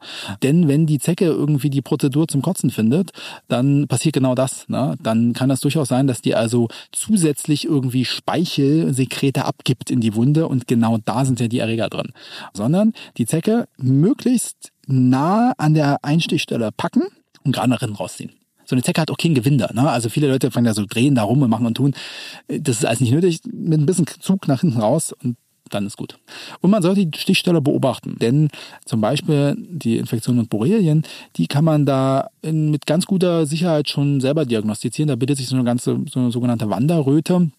Denn 0.43 0.69
wenn 0.69 0.87
die 0.87 0.99
Zecke 0.99 1.27
irgendwie 1.27 1.71
die 1.71 1.83
Prozedur 1.83 2.29
zum 2.29 2.43
Kotzen 2.43 2.71
findet, 2.71 3.13
dann 3.49 3.87
passiert 3.89 4.15
genau 4.15 4.35
das. 4.35 4.69
Ne? 4.69 4.97
Dann 5.03 5.33
kann 5.33 5.49
das 5.49 5.60
durchaus 5.61 5.89
sein, 5.89 6.07
dass 6.07 6.23
die 6.23 6.35
also 6.35 6.69
zusätzlich 6.93 7.67
irgendwie 7.67 8.05
Speichelsekrete 8.05 9.45
abgibt 9.45 9.91
in 9.91 10.01
die 10.01 10.15
Wunde 10.15 10.49
und 10.49 10.67
genau 10.67 10.99
da 10.99 11.25
sind 11.25 11.41
ja 11.41 11.49
die 11.49 11.59
Erreger 11.59 11.89
drin. 11.89 12.13
Sondern 12.53 12.93
die 13.17 13.27
Zecke 13.27 13.69
möglichst 13.77 14.73
nah 14.87 15.53
an 15.59 15.75
der 15.75 16.05
Einstichstelle 16.05 16.71
packen 16.73 17.03
und 17.45 17.53
gerade 17.53 17.71
nach 17.71 17.83
innen 17.83 17.95
rausziehen. 17.95 18.33
So 18.65 18.77
eine 18.77 18.83
Zecke 18.83 19.01
hat 19.01 19.11
auch 19.11 19.17
kein 19.17 19.35
Gewinder. 19.35 19.73
Ne? 19.75 19.91
Also 19.91 20.09
viele 20.09 20.29
Leute 20.29 20.53
fangen 20.53 20.67
da 20.67 20.75
so 20.75 20.87
drehen 20.87 21.17
da 21.17 21.25
rum 21.25 21.43
und 21.43 21.51
machen 21.51 21.67
und 21.67 21.75
tun. 21.75 21.93
Das 22.47 22.77
ist 22.77 22.85
alles 22.85 23.01
nicht 23.01 23.13
nötig. 23.13 23.41
Mit 23.53 23.81
ein 23.81 23.87
bisschen 23.87 24.07
Zug 24.21 24.47
nach 24.47 24.61
hinten 24.61 24.79
raus 24.79 25.13
und 25.13 25.37
dann 25.71 25.87
ist 25.87 25.97
gut. 25.97 26.19
Und 26.61 26.71
man 26.71 26.83
sollte 26.83 27.07
die 27.07 27.19
Stichstelle 27.19 27.61
beobachten, 27.61 28.17
denn 28.21 28.49
zum 28.85 29.01
Beispiel 29.01 29.57
die 29.59 29.99
Infektion 29.99 30.37
mit 30.37 30.51
Borrelien, 30.51 31.05
die 31.37 31.47
kann 31.47 31.65
man 31.65 31.87
da 31.87 32.29
in, 32.43 32.71
mit 32.71 32.87
ganz 32.87 33.07
guter 33.07 33.47
Sicherheit 33.47 33.89
schon 33.89 34.21
selber 34.21 34.45
diagnostizieren. 34.45 35.09
Da 35.09 35.17
bildet 35.17 35.39
sich 35.39 35.49
so 35.49 35.57
eine 35.57 35.65
ganze, 35.65 35.99
so 36.11 36.21
eine 36.21 36.31
sogenannte 36.31 36.69
Wanderröte 36.71 37.51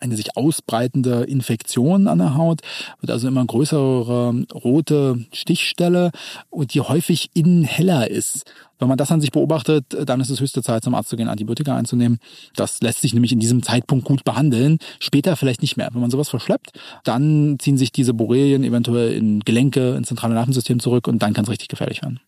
eine 0.00 0.16
sich 0.16 0.36
ausbreitende 0.36 1.24
Infektion 1.24 2.06
an 2.06 2.18
der 2.18 2.36
Haut, 2.36 2.60
wird 3.00 3.10
also 3.10 3.28
immer 3.28 3.44
größere 3.44 4.44
rote 4.54 5.24
Stichstelle 5.32 6.10
und 6.50 6.74
die 6.74 6.80
häufig 6.80 7.30
innen 7.34 7.64
heller 7.64 8.10
ist. 8.10 8.44
Wenn 8.78 8.88
man 8.88 8.96
das 8.96 9.12
an 9.12 9.20
sich 9.20 9.30
beobachtet, 9.30 9.84
dann 10.06 10.20
ist 10.20 10.30
es 10.30 10.40
höchste 10.40 10.62
Zeit, 10.62 10.82
zum 10.82 10.94
Arzt 10.94 11.10
zu 11.10 11.16
gehen, 11.16 11.28
Antibiotika 11.28 11.76
einzunehmen. 11.76 12.18
Das 12.56 12.80
lässt 12.80 13.02
sich 13.02 13.12
nämlich 13.12 13.32
in 13.32 13.38
diesem 13.38 13.62
Zeitpunkt 13.62 14.06
gut 14.06 14.24
behandeln, 14.24 14.78
später 15.00 15.36
vielleicht 15.36 15.60
nicht 15.60 15.76
mehr. 15.76 15.90
Wenn 15.92 16.00
man 16.00 16.10
sowas 16.10 16.30
verschleppt, 16.30 16.72
dann 17.04 17.58
ziehen 17.58 17.76
sich 17.76 17.92
diese 17.92 18.14
Borrelien 18.14 18.64
eventuell 18.64 19.12
in 19.12 19.40
Gelenke, 19.40 19.96
ins 19.96 20.08
zentrale 20.08 20.34
Nervensystem 20.34 20.80
zurück 20.80 21.08
und 21.08 21.20
dann 21.22 21.34
kann 21.34 21.44
es 21.44 21.50
richtig 21.50 21.68
gefährlich 21.68 22.00
werden. 22.00 22.20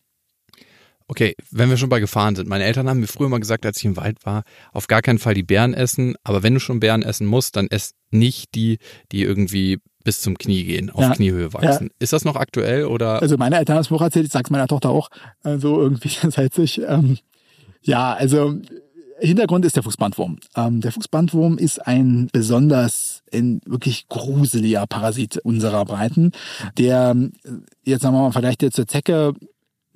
Okay, 1.07 1.35
wenn 1.51 1.69
wir 1.69 1.77
schon 1.77 1.89
bei 1.89 1.99
Gefahren 1.99 2.35
sind. 2.35 2.47
Meine 2.47 2.63
Eltern 2.63 2.89
haben 2.89 2.99
mir 2.99 3.07
früher 3.07 3.29
mal 3.29 3.39
gesagt, 3.39 3.65
als 3.65 3.77
ich 3.77 3.85
im 3.85 3.97
Wald 3.97 4.25
war, 4.25 4.43
auf 4.71 4.87
gar 4.87 5.01
keinen 5.01 5.19
Fall 5.19 5.33
die 5.33 5.43
Bären 5.43 5.73
essen. 5.73 6.15
Aber 6.23 6.43
wenn 6.43 6.53
du 6.53 6.59
schon 6.59 6.79
Bären 6.79 7.03
essen 7.03 7.27
musst, 7.27 7.55
dann 7.55 7.67
ess 7.67 7.93
nicht 8.11 8.55
die, 8.55 8.77
die 9.11 9.23
irgendwie 9.23 9.79
bis 10.03 10.21
zum 10.21 10.37
Knie 10.37 10.63
gehen, 10.65 10.89
auf 10.89 11.01
ja, 11.01 11.13
Kniehöhe 11.13 11.53
wachsen. 11.53 11.87
Ja. 11.87 11.95
Ist 11.99 12.13
das 12.13 12.25
noch 12.25 12.35
aktuell 12.35 12.85
oder? 12.85 13.21
Also 13.21 13.37
meine 13.37 13.57
Eltern 13.57 13.75
haben 13.75 13.81
es 13.81 13.89
mir 13.89 13.97
auch 13.97 14.01
erzählt, 14.01 14.25
ich 14.25 14.31
sag's 14.31 14.49
meiner 14.49 14.67
Tochter 14.67 14.89
auch, 14.89 15.09
so 15.43 15.49
also 15.49 15.81
irgendwie 15.81 16.09
seit 16.29 16.53
sich. 16.53 16.81
Ähm, 16.81 17.17
ja, 17.81 18.13
also 18.13 18.55
Hintergrund 19.19 19.65
ist 19.65 19.75
der 19.75 19.83
Fuchsbandwurm. 19.83 20.37
Ähm, 20.55 20.81
der 20.81 20.91
Fuchsbandwurm 20.91 21.57
ist 21.57 21.85
ein 21.85 22.29
besonders 22.33 23.23
ein 23.33 23.61
wirklich 23.65 24.07
gruseliger 24.09 24.85
Parasit 24.87 25.37
unserer 25.37 25.85
Breiten, 25.85 26.31
der 26.77 27.15
jetzt 27.83 28.01
sagen 28.01 28.15
wir 28.15 28.21
mal 28.21 28.27
im 28.27 28.33
Vergleich 28.33 28.57
zur 28.57 28.87
Zecke 28.87 29.33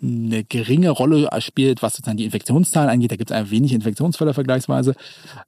eine 0.02 0.44
geringe 0.44 0.92
Rolle 0.92 1.28
spielt, 1.40 1.82
was 1.82 1.94
sozusagen 1.94 2.18
die 2.18 2.26
Infektionszahlen 2.26 2.90
angeht. 2.90 3.12
Da 3.12 3.16
gibt 3.16 3.32
es 3.32 3.36
einfach 3.36 3.52
wenig 3.52 3.74
Infektionsfälle 3.74 4.34
vergleichsweise 4.34 4.96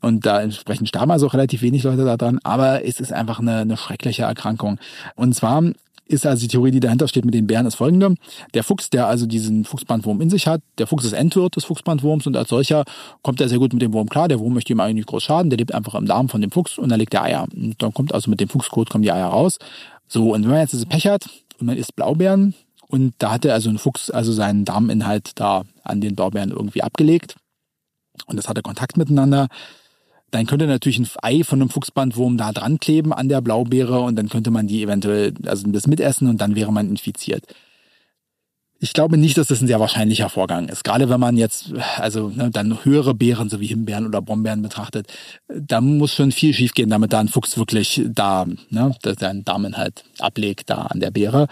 und 0.02 0.26
da 0.26 0.42
entsprechend 0.42 0.90
starben 0.90 1.12
also 1.12 1.28
relativ 1.28 1.62
wenig 1.62 1.84
Leute 1.84 2.06
da 2.06 2.18
dran. 2.18 2.40
Aber 2.44 2.84
es 2.84 3.00
ist 3.00 3.14
einfach 3.14 3.40
eine, 3.40 3.58
eine 3.58 3.78
schreckliche 3.78 4.24
Erkrankung. 4.24 4.80
Und 5.16 5.36
zwar 5.36 5.64
ist 6.10 6.26
also 6.26 6.42
die 6.42 6.48
Theorie, 6.48 6.72
die 6.72 6.80
dahinter 6.80 7.08
steht 7.08 7.24
mit 7.24 7.36
den 7.36 7.46
Bären, 7.46 7.68
ist 7.68 7.76
folgende. 7.76 8.16
Der 8.56 8.64
Fuchs, 8.64 8.90
der 8.90 9.08
also 9.08 9.28
diesen 9.28 9.64
Fuchsbandwurm 9.64 10.20
in 10.22 10.30
sich 10.30 10.48
hat, 10.48 10.62
der 10.80 10.88
Fuchs 10.88 11.06
ist 11.06 11.14
Endwirt 11.14 11.56
des 11.56 11.66
Fuchsbandwurms 11.66 12.26
und 12.26 12.36
als 12.36 12.50
solcher 12.50 12.84
kommt 13.22 13.40
er 13.40 13.48
sehr 13.48 13.60
gut 13.60 13.74
mit 13.74 13.82
dem 13.84 13.94
Wurm 13.94 14.10
klar. 14.10 14.28
Der 14.28 14.40
Wurm 14.40 14.54
möchte 14.54 14.74
ihm 14.74 14.80
eigentlich 14.80 14.96
nicht 14.96 15.08
groß 15.08 15.24
schaden, 15.24 15.52
der 15.52 15.58
lebt 15.58 15.74
einfach 15.74 15.94
im 15.94 16.08
Darm 16.08 16.28
von 16.28 16.42
dem 16.42 16.50
Fuchs 16.50 16.80
und 16.80 16.90
dann 16.90 17.00
legt 17.00 17.14
er 17.14 17.24
Eier. 17.24 17.46
Und 17.56 17.82
dann 17.82 17.94
kommt 17.94 18.14
also 18.14 18.30
mit 18.32 18.40
dem 18.40 18.50
Fuchskot 18.50 18.90
kommen 18.90 19.04
die 19.04 19.12
Eier 19.12 19.28
raus. 19.28 19.60
So, 20.08 20.34
und 20.34 20.44
wenn 20.44 20.50
man 20.50 20.62
jetzt 20.62 20.74
diese 20.74 20.88
Pech 20.88 21.06
hat 21.06 21.30
und 21.60 21.68
man 21.68 21.78
isst 21.78 21.96
Blaubeeren, 21.96 22.56
und 22.92 23.14
da 23.20 23.32
hatte 23.32 23.54
also 23.54 23.70
ein 23.70 23.78
Fuchs 23.78 24.10
also 24.10 24.34
seinen 24.34 24.66
Darminhalt 24.66 25.34
da 25.36 25.64
an 25.84 26.02
den 26.02 26.16
Blaubeeren 26.16 26.50
irgendwie 26.50 26.82
abgelegt. 26.82 27.36
Und 28.26 28.36
das 28.36 28.50
hatte 28.50 28.64
Kontakt 28.64 28.98
miteinander. 28.98 29.48
Dann 30.32 30.48
könnte 30.48 30.66
natürlich 30.66 30.98
ein 30.98 31.08
Ei 31.22 31.44
von 31.44 31.62
einem 31.62 31.70
Fuchsbandwurm 31.70 32.38
da 32.38 32.52
dran 32.52 32.80
kleben 32.80 33.14
an 33.14 33.30
der 33.30 33.42
Blaubeere 33.42 34.00
und 34.00 34.16
dann 34.16 34.28
könnte 34.28 34.50
man 34.50 34.68
die 34.68 34.82
eventuell 34.82 35.34
also 35.46 35.68
das 35.72 35.88
mitessen 35.88 36.28
und 36.28 36.42
dann 36.42 36.56
wäre 36.56 36.74
man 36.74 36.90
infiziert. 36.90 37.46
Ich 38.80 38.94
glaube 38.94 39.18
nicht, 39.18 39.38
dass 39.38 39.48
das 39.48 39.62
ein 39.62 39.68
sehr 39.68 39.80
wahrscheinlicher 39.80 40.30
Vorgang 40.30 40.70
ist. 40.70 40.84
Gerade 40.84 41.10
wenn 41.10 41.20
man 41.20 41.38
jetzt 41.38 41.74
also 41.98 42.30
ne, 42.30 42.50
dann 42.50 42.86
höhere 42.86 43.14
Beeren, 43.14 43.50
so 43.50 43.60
wie 43.60 43.68
Himbeeren 43.68 44.08
oder 44.08 44.22
Brombeeren 44.22 44.62
betrachtet, 44.62 45.12
da 45.48 45.82
muss 45.82 46.14
schon 46.14 46.32
viel 46.32 46.54
schiefgehen, 46.54 46.90
damit 46.90 47.14
da 47.14 47.20
ein 47.20 47.28
Fuchs 47.28 47.58
wirklich 47.58 48.02
da, 48.08 48.46
ne, 48.70 48.96
seinen 49.20 49.44
Darminhalt 49.44 50.06
ablegt 50.20 50.70
da 50.70 50.84
an 50.84 51.00
der 51.00 51.12
Beere 51.12 51.48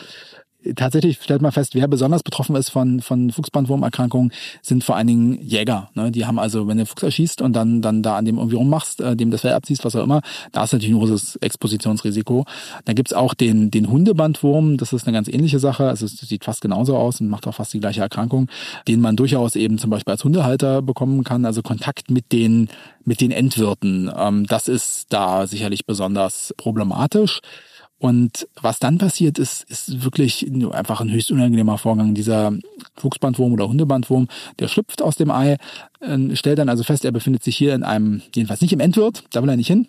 tatsächlich 0.75 1.19
stellt 1.21 1.41
man 1.41 1.51
fest, 1.51 1.75
wer 1.75 1.87
besonders 1.87 2.23
betroffen 2.23 2.55
ist 2.55 2.69
von, 2.69 3.01
von 3.01 3.31
Fuchsbandwurmerkrankungen, 3.31 4.31
sind 4.61 4.83
vor 4.83 4.95
allen 4.95 5.07
Dingen 5.07 5.41
Jäger. 5.41 5.89
Ne? 5.95 6.11
Die 6.11 6.25
haben 6.25 6.39
also, 6.39 6.67
wenn 6.67 6.77
du 6.77 6.85
Fuchs 6.85 7.03
erschießt 7.03 7.41
und 7.41 7.53
dann, 7.53 7.81
dann 7.81 8.03
da 8.03 8.17
an 8.17 8.25
dem 8.25 8.37
irgendwie 8.37 8.55
rummachst, 8.55 9.01
äh, 9.01 9.15
dem 9.15 9.31
das 9.31 9.41
Fell 9.41 9.53
abziehst, 9.53 9.85
was 9.85 9.95
auch 9.95 10.03
immer, 10.03 10.21
da 10.51 10.63
ist 10.63 10.73
natürlich 10.73 10.93
ein 10.93 10.99
großes 10.99 11.37
Expositionsrisiko. 11.37 12.45
Dann 12.85 12.95
gibt's 12.95 13.13
auch 13.13 13.33
den, 13.33 13.71
den 13.71 13.89
Hundebandwurm, 13.89 14.77
das 14.77 14.93
ist 14.93 15.07
eine 15.07 15.15
ganz 15.15 15.27
ähnliche 15.27 15.59
Sache. 15.59 15.87
Also 15.87 16.05
es 16.05 16.17
sieht 16.17 16.43
fast 16.43 16.61
genauso 16.61 16.97
aus 16.97 17.21
und 17.21 17.29
macht 17.29 17.47
auch 17.47 17.55
fast 17.55 17.73
die 17.73 17.79
gleiche 17.79 18.01
Erkrankung, 18.01 18.49
den 18.87 19.01
man 19.01 19.15
durchaus 19.15 19.55
eben 19.55 19.77
zum 19.77 19.89
Beispiel 19.89 20.11
als 20.11 20.23
Hundehalter 20.23 20.81
bekommen 20.81 21.23
kann. 21.23 21.45
Also 21.45 21.61
Kontakt 21.61 22.11
mit 22.11 22.31
den, 22.31 22.69
mit 23.05 23.21
den 23.21 23.31
Endwirten. 23.31 24.11
Ähm, 24.15 24.45
das 24.45 24.67
ist 24.67 25.07
da 25.09 25.47
sicherlich 25.47 25.85
besonders 25.85 26.53
problematisch. 26.57 27.41
Und 27.99 28.47
was 28.61 28.77
dann 28.79 28.99
passiert 28.99 29.39
ist, 29.39 29.63
ist 29.69 30.03
wirklich 30.03 30.47
einfach 30.71 31.01
ein 31.01 31.11
höchst 31.11 31.31
unangenehmer 31.31 31.77
Vorgang. 31.77 32.13
Dieser 32.13 32.53
Fuchsbandwurm 32.95 33.53
oder 33.53 33.67
Hundebandwurm, 33.67 34.27
der 34.59 34.67
schlüpft 34.67 35.01
aus 35.01 35.15
dem 35.15 35.31
Ei, 35.31 35.57
äh, 35.99 36.35
stellt 36.35 36.59
dann 36.59 36.69
also 36.69 36.83
fest, 36.83 37.05
er 37.05 37.11
befindet 37.11 37.43
sich 37.43 37.57
hier 37.57 37.73
in 37.73 37.83
einem, 37.83 38.21
jedenfalls 38.35 38.61
nicht 38.61 38.73
im 38.73 38.79
Endwirt, 38.79 39.23
da 39.31 39.41
will 39.41 39.49
er 39.49 39.57
nicht 39.57 39.67
hin. 39.67 39.87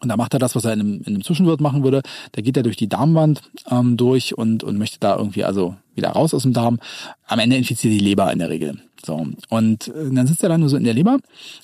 Und 0.00 0.08
da 0.08 0.16
macht 0.16 0.34
er 0.34 0.38
das, 0.38 0.54
was 0.54 0.64
er 0.64 0.74
in 0.74 0.80
einem, 0.80 1.00
in 1.00 1.06
einem 1.06 1.24
Zwischenwirt 1.24 1.60
machen 1.60 1.82
würde. 1.82 2.02
Da 2.32 2.42
geht 2.42 2.56
er 2.56 2.62
durch 2.62 2.76
die 2.76 2.88
Darmwand 2.88 3.42
ähm, 3.70 3.96
durch 3.96 4.36
und, 4.36 4.62
und 4.62 4.78
möchte 4.78 4.98
da 5.00 5.16
irgendwie 5.16 5.44
also 5.44 5.74
wieder 5.94 6.10
raus 6.10 6.34
aus 6.34 6.42
dem 6.42 6.52
Darm. 6.52 6.78
Am 7.26 7.38
Ende 7.38 7.56
infiziert 7.56 7.94
die 7.94 7.98
Leber 7.98 8.30
in 8.32 8.38
der 8.38 8.50
Regel. 8.50 8.78
So. 9.04 9.26
Und 9.48 9.88
äh, 9.88 10.12
dann 10.12 10.26
sitzt 10.26 10.42
er 10.42 10.48
dann 10.50 10.60
nur 10.60 10.68
so 10.68 10.76
in 10.76 10.84
der 10.84 10.94
Leber 10.94 11.18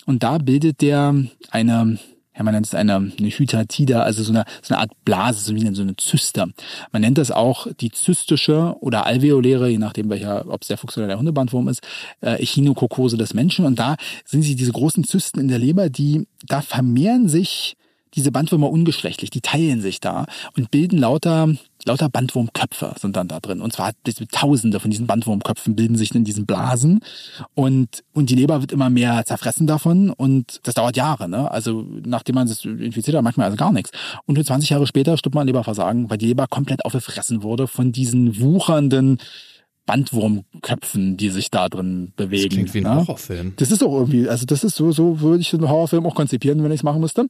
und 0.07 0.23
da 0.23 0.39
bildet 0.39 0.81
der 0.81 1.15
eine 1.51 1.99
ja, 2.43 2.45
man 2.45 2.55
nennt 2.55 2.67
es 2.67 2.75
eine, 2.75 2.95
eine 2.95 3.29
Hydatida, 3.29 4.03
also 4.03 4.23
so 4.23 4.33
eine, 4.33 4.45
so 4.63 4.75
eine 4.75 4.81
Art 4.81 4.91
Blase, 5.05 5.41
so 5.41 5.55
wie 5.55 5.75
so 5.75 5.83
eine 5.83 5.97
Zyste. 5.97 6.47
Man 6.91 7.03
nennt 7.03 7.19
das 7.19 7.31
auch 7.31 7.69
die 7.81 7.91
zystische 7.91 8.75
oder 8.81 9.07
alveoläre, 9.07 9.69
je 9.69 9.79
nachdem 9.79 10.11
welcher, 10.11 10.49
ob 10.49 10.63
es 10.63 10.69
der 10.69 10.77
Fuchs 10.77 10.99
oder 10.99 11.07
der 11.07 11.19
Hundebandwurm 11.19 11.69
ist, 11.69 11.83
äh, 12.21 12.43
Echinokokose 12.43 13.17
des 13.17 13.35
Menschen. 13.35 13.65
Und 13.65 13.79
da 13.79 13.97
sind 14.25 14.43
sie 14.43 14.57
diese 14.57 14.73
großen 14.73 15.05
Zysten 15.05 15.39
in 15.39 15.49
der 15.49 15.59
Leber, 15.59 15.89
die, 15.89 16.27
da 16.47 16.63
vermehren 16.63 17.29
sich 17.29 17.77
diese 18.15 18.33
Bandwürmer 18.33 18.71
ungeschlechtlich, 18.71 19.31
die 19.31 19.41
teilen 19.41 19.81
sich 19.81 20.01
da 20.01 20.27
und 20.57 20.71
bilden 20.71 20.99
lauter 20.99 21.49
lauter 21.85 22.09
Bandwurmköpfe 22.09 22.95
sind 22.99 23.17
dann 23.17 23.29
da 23.29 23.41
drin. 23.41 23.61
Und 23.61 23.73
zwar 23.73 23.93
tausende 24.31 24.81
von 24.81 24.91
diesen 24.91 25.07
Bandwurmköpfen 25.07 25.75
bilden 25.75 25.97
sich 25.97 26.15
in 26.15 26.25
diesen 26.25 26.47
Blasen 26.47 27.01
und, 27.55 28.05
und 28.13 28.31
die 28.31 28.35
Leber 28.35 28.61
wird 28.61 28.73
immer 28.73 28.91
mehr 28.91 29.25
zerfressen 29.25 29.67
davon 29.67 30.11
und 30.11 30.61
das 30.65 30.75
dauert 30.75 30.97
Jahre. 30.97 31.29
Ne? 31.29 31.51
Also 31.51 31.87
nachdem 32.05 32.37
man 32.37 32.47
es 32.47 32.65
infiziert 32.65 33.17
hat, 33.17 33.25
manchmal 33.25 33.47
also 33.47 33.57
gar 33.57 33.73
nichts. 33.73 33.91
Und 34.27 34.43
20 34.45 34.71
Jahre 34.71 34.87
später 34.87 35.17
stirbt 35.17 35.35
man 35.35 35.47
Leberversagen, 35.47 36.11
weil 36.11 36.19
die 36.19 36.27
Leber 36.27 36.47
komplett 36.47 36.85
aufgefressen 36.85 37.43
wurde 37.43 37.67
von 37.67 37.93
diesen 37.93 38.41
wuchernden 38.41 39.19
Bandwurmköpfen, 39.87 41.17
die 41.17 41.31
sich 41.31 41.51
da 41.51 41.69
drin 41.69 42.13
bewegen. 42.17 42.49
Das 42.49 42.55
klingt 42.55 42.75
wie 42.75 42.79
ein 42.79 42.95
ne? 42.95 43.01
Horrorfilm. 43.01 43.55
Das 43.57 43.71
ist 43.71 43.83
auch 43.83 43.93
irgendwie, 43.93 44.29
also 44.29 44.47
das 44.47 44.63
ist 44.63 44.77
so, 44.77 44.93
so 44.93 45.21
würde 45.21 45.41
ich 45.41 45.53
einen 45.53 45.69
Horrorfilm 45.69 46.07
auch 46.07 46.15
konzipieren, 46.15 46.63
wenn 46.63 46.71
ich 46.71 46.81
es 46.81 46.85
machen 46.85 47.01
müsste. 47.01 47.27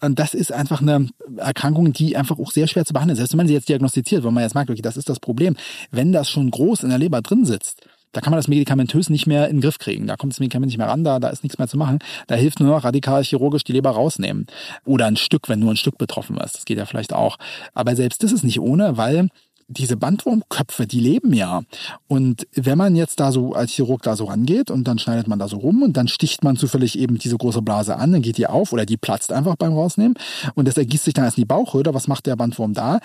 Und 0.00 0.18
das 0.18 0.34
ist 0.34 0.52
einfach 0.52 0.80
eine 0.80 1.08
Erkrankung, 1.36 1.92
die 1.92 2.16
einfach 2.16 2.38
auch 2.38 2.52
sehr 2.52 2.68
schwer 2.68 2.84
zu 2.84 2.92
behandeln 2.92 3.14
ist. 3.14 3.18
Selbst 3.18 3.32
wenn 3.32 3.38
man 3.38 3.48
sie 3.48 3.54
jetzt 3.54 3.68
diagnostiziert, 3.68 4.24
wenn 4.24 4.34
man 4.34 4.44
jetzt 4.44 4.54
merkt, 4.54 4.70
okay, 4.70 4.82
das 4.82 4.96
ist 4.96 5.08
das 5.08 5.18
Problem. 5.18 5.56
Wenn 5.90 6.12
das 6.12 6.30
schon 6.30 6.50
groß 6.50 6.84
in 6.84 6.90
der 6.90 6.98
Leber 6.98 7.20
drin 7.20 7.44
sitzt, 7.44 7.82
da 8.12 8.20
kann 8.20 8.30
man 8.30 8.38
das 8.38 8.48
medikamentös 8.48 9.10
nicht 9.10 9.26
mehr 9.26 9.48
in 9.48 9.56
den 9.56 9.60
Griff 9.60 9.78
kriegen. 9.78 10.06
Da 10.06 10.16
kommt 10.16 10.32
das 10.32 10.40
Medikament 10.40 10.68
nicht 10.68 10.78
mehr 10.78 10.88
ran, 10.88 11.04
da, 11.04 11.18
da 11.18 11.28
ist 11.28 11.42
nichts 11.42 11.58
mehr 11.58 11.68
zu 11.68 11.76
machen. 11.76 11.98
Da 12.26 12.36
hilft 12.36 12.60
nur 12.60 12.70
noch 12.70 12.84
radikal 12.84 13.22
chirurgisch 13.22 13.64
die 13.64 13.72
Leber 13.72 13.90
rausnehmen. 13.90 14.46
Oder 14.84 15.06
ein 15.06 15.16
Stück, 15.16 15.48
wenn 15.48 15.58
nur 15.58 15.72
ein 15.72 15.76
Stück 15.76 15.98
betroffen 15.98 16.36
ist. 16.38 16.56
Das 16.56 16.64
geht 16.64 16.78
ja 16.78 16.86
vielleicht 16.86 17.12
auch. 17.12 17.36
Aber 17.74 17.94
selbst 17.96 18.22
das 18.22 18.32
ist 18.32 18.44
nicht 18.44 18.60
ohne, 18.60 18.96
weil 18.96 19.28
diese 19.68 19.96
Bandwurmköpfe, 19.96 20.86
die 20.86 21.00
leben 21.00 21.32
ja. 21.34 21.62
Und 22.06 22.46
wenn 22.54 22.78
man 22.78 22.96
jetzt 22.96 23.20
da 23.20 23.32
so 23.32 23.52
als 23.52 23.72
Chirurg 23.72 24.02
da 24.02 24.16
so 24.16 24.24
rangeht 24.24 24.70
und 24.70 24.84
dann 24.84 24.98
schneidet 24.98 25.28
man 25.28 25.38
da 25.38 25.46
so 25.46 25.58
rum 25.58 25.82
und 25.82 25.96
dann 25.96 26.08
sticht 26.08 26.42
man 26.42 26.56
zufällig 26.56 26.98
eben 26.98 27.18
diese 27.18 27.36
große 27.36 27.60
Blase 27.60 27.96
an, 27.96 28.12
dann 28.12 28.22
geht 28.22 28.38
die 28.38 28.46
auf 28.46 28.72
oder 28.72 28.86
die 28.86 28.96
platzt 28.96 29.30
einfach 29.30 29.56
beim 29.56 29.74
Rausnehmen 29.74 30.14
und 30.54 30.66
das 30.66 30.78
ergießt 30.78 31.04
sich 31.04 31.14
dann 31.14 31.26
erst 31.26 31.36
in 31.36 31.42
die 31.42 31.48
Bauchröhre. 31.48 31.92
Was 31.92 32.08
macht 32.08 32.26
der 32.26 32.36
Bandwurm 32.36 32.72
da? 32.72 33.00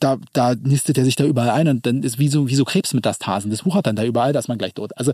Da, 0.00 0.16
da 0.32 0.54
nistet 0.54 0.98
er 0.98 1.04
sich 1.04 1.14
da 1.14 1.24
überall 1.24 1.50
ein 1.50 1.68
und 1.68 1.86
dann 1.86 2.02
ist 2.02 2.18
wie 2.18 2.28
so, 2.28 2.48
wie 2.48 2.54
so 2.54 2.64
Krebsmetastasen. 2.64 3.50
Das 3.50 3.64
wuchert 3.64 3.86
dann 3.86 3.96
da 3.96 4.04
überall, 4.04 4.32
da 4.32 4.40
ist 4.40 4.48
man 4.48 4.58
gleich 4.58 4.74
tot. 4.74 4.96
Also 4.96 5.12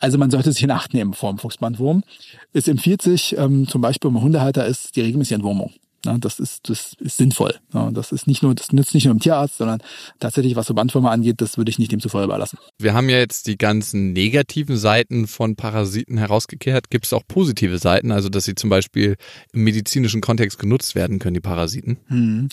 also 0.00 0.16
man 0.16 0.30
sollte 0.30 0.52
sich 0.52 0.62
in 0.62 0.70
Acht 0.70 0.94
nehmen 0.94 1.12
vor 1.12 1.32
dem 1.32 1.38
Fuchsbandwurm. 1.38 2.04
Es 2.52 2.68
empfiehlt 2.68 3.02
sich 3.02 3.36
ähm, 3.36 3.66
zum 3.66 3.80
Beispiel, 3.80 4.08
wenn 4.08 4.14
man 4.14 4.22
Hundehalter 4.22 4.64
ist, 4.64 4.94
die 4.94 5.00
regelmäßige 5.00 5.32
Entwurmung. 5.32 5.72
Das 6.02 6.38
ist, 6.38 6.68
das 6.68 6.94
ist 7.00 7.16
sinnvoll. 7.16 7.54
Das 7.92 8.12
ist 8.12 8.26
nicht 8.26 8.42
nur, 8.42 8.54
das 8.54 8.72
nützt 8.72 8.94
nicht 8.94 9.04
nur 9.04 9.12
im 9.12 9.20
Tierarzt, 9.20 9.58
sondern 9.58 9.80
tatsächlich, 10.20 10.54
was 10.54 10.66
so 10.66 10.74
Bandwürmer 10.74 11.10
angeht, 11.10 11.40
das 11.40 11.58
würde 11.58 11.70
ich 11.70 11.78
nicht 11.78 11.90
dem 11.90 12.00
zuvor 12.00 12.22
überlassen. 12.22 12.58
Wir 12.78 12.94
haben 12.94 13.08
ja 13.08 13.18
jetzt 13.18 13.46
die 13.46 13.58
ganzen 13.58 14.12
negativen 14.12 14.76
Seiten 14.76 15.26
von 15.26 15.56
Parasiten 15.56 16.16
herausgekehrt. 16.18 16.90
Gibt 16.90 17.06
es 17.06 17.12
auch 17.12 17.22
positive 17.26 17.78
Seiten, 17.78 18.12
also 18.12 18.28
dass 18.28 18.44
sie 18.44 18.54
zum 18.54 18.70
Beispiel 18.70 19.16
im 19.52 19.64
medizinischen 19.64 20.20
Kontext 20.20 20.58
genutzt 20.58 20.94
werden 20.94 21.18
können, 21.18 21.34
die 21.34 21.40
Parasiten? 21.40 21.98
Hm. 22.06 22.48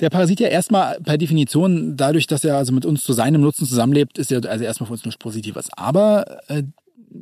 Der 0.00 0.10
Parasit 0.10 0.40
ja 0.40 0.48
erstmal 0.48 1.00
per 1.00 1.18
Definition, 1.18 1.96
dadurch, 1.96 2.26
dass 2.26 2.44
er 2.44 2.56
also 2.56 2.72
mit 2.72 2.84
uns 2.84 3.04
zu 3.04 3.12
seinem 3.12 3.40
Nutzen 3.40 3.66
zusammenlebt, 3.66 4.18
ist 4.18 4.30
ja 4.30 4.40
also 4.40 4.64
erstmal 4.64 4.88
für 4.88 4.94
uns 4.94 5.04
nichts 5.04 5.18
Positives. 5.18 5.68
Aber 5.76 6.38
äh, 6.48 6.64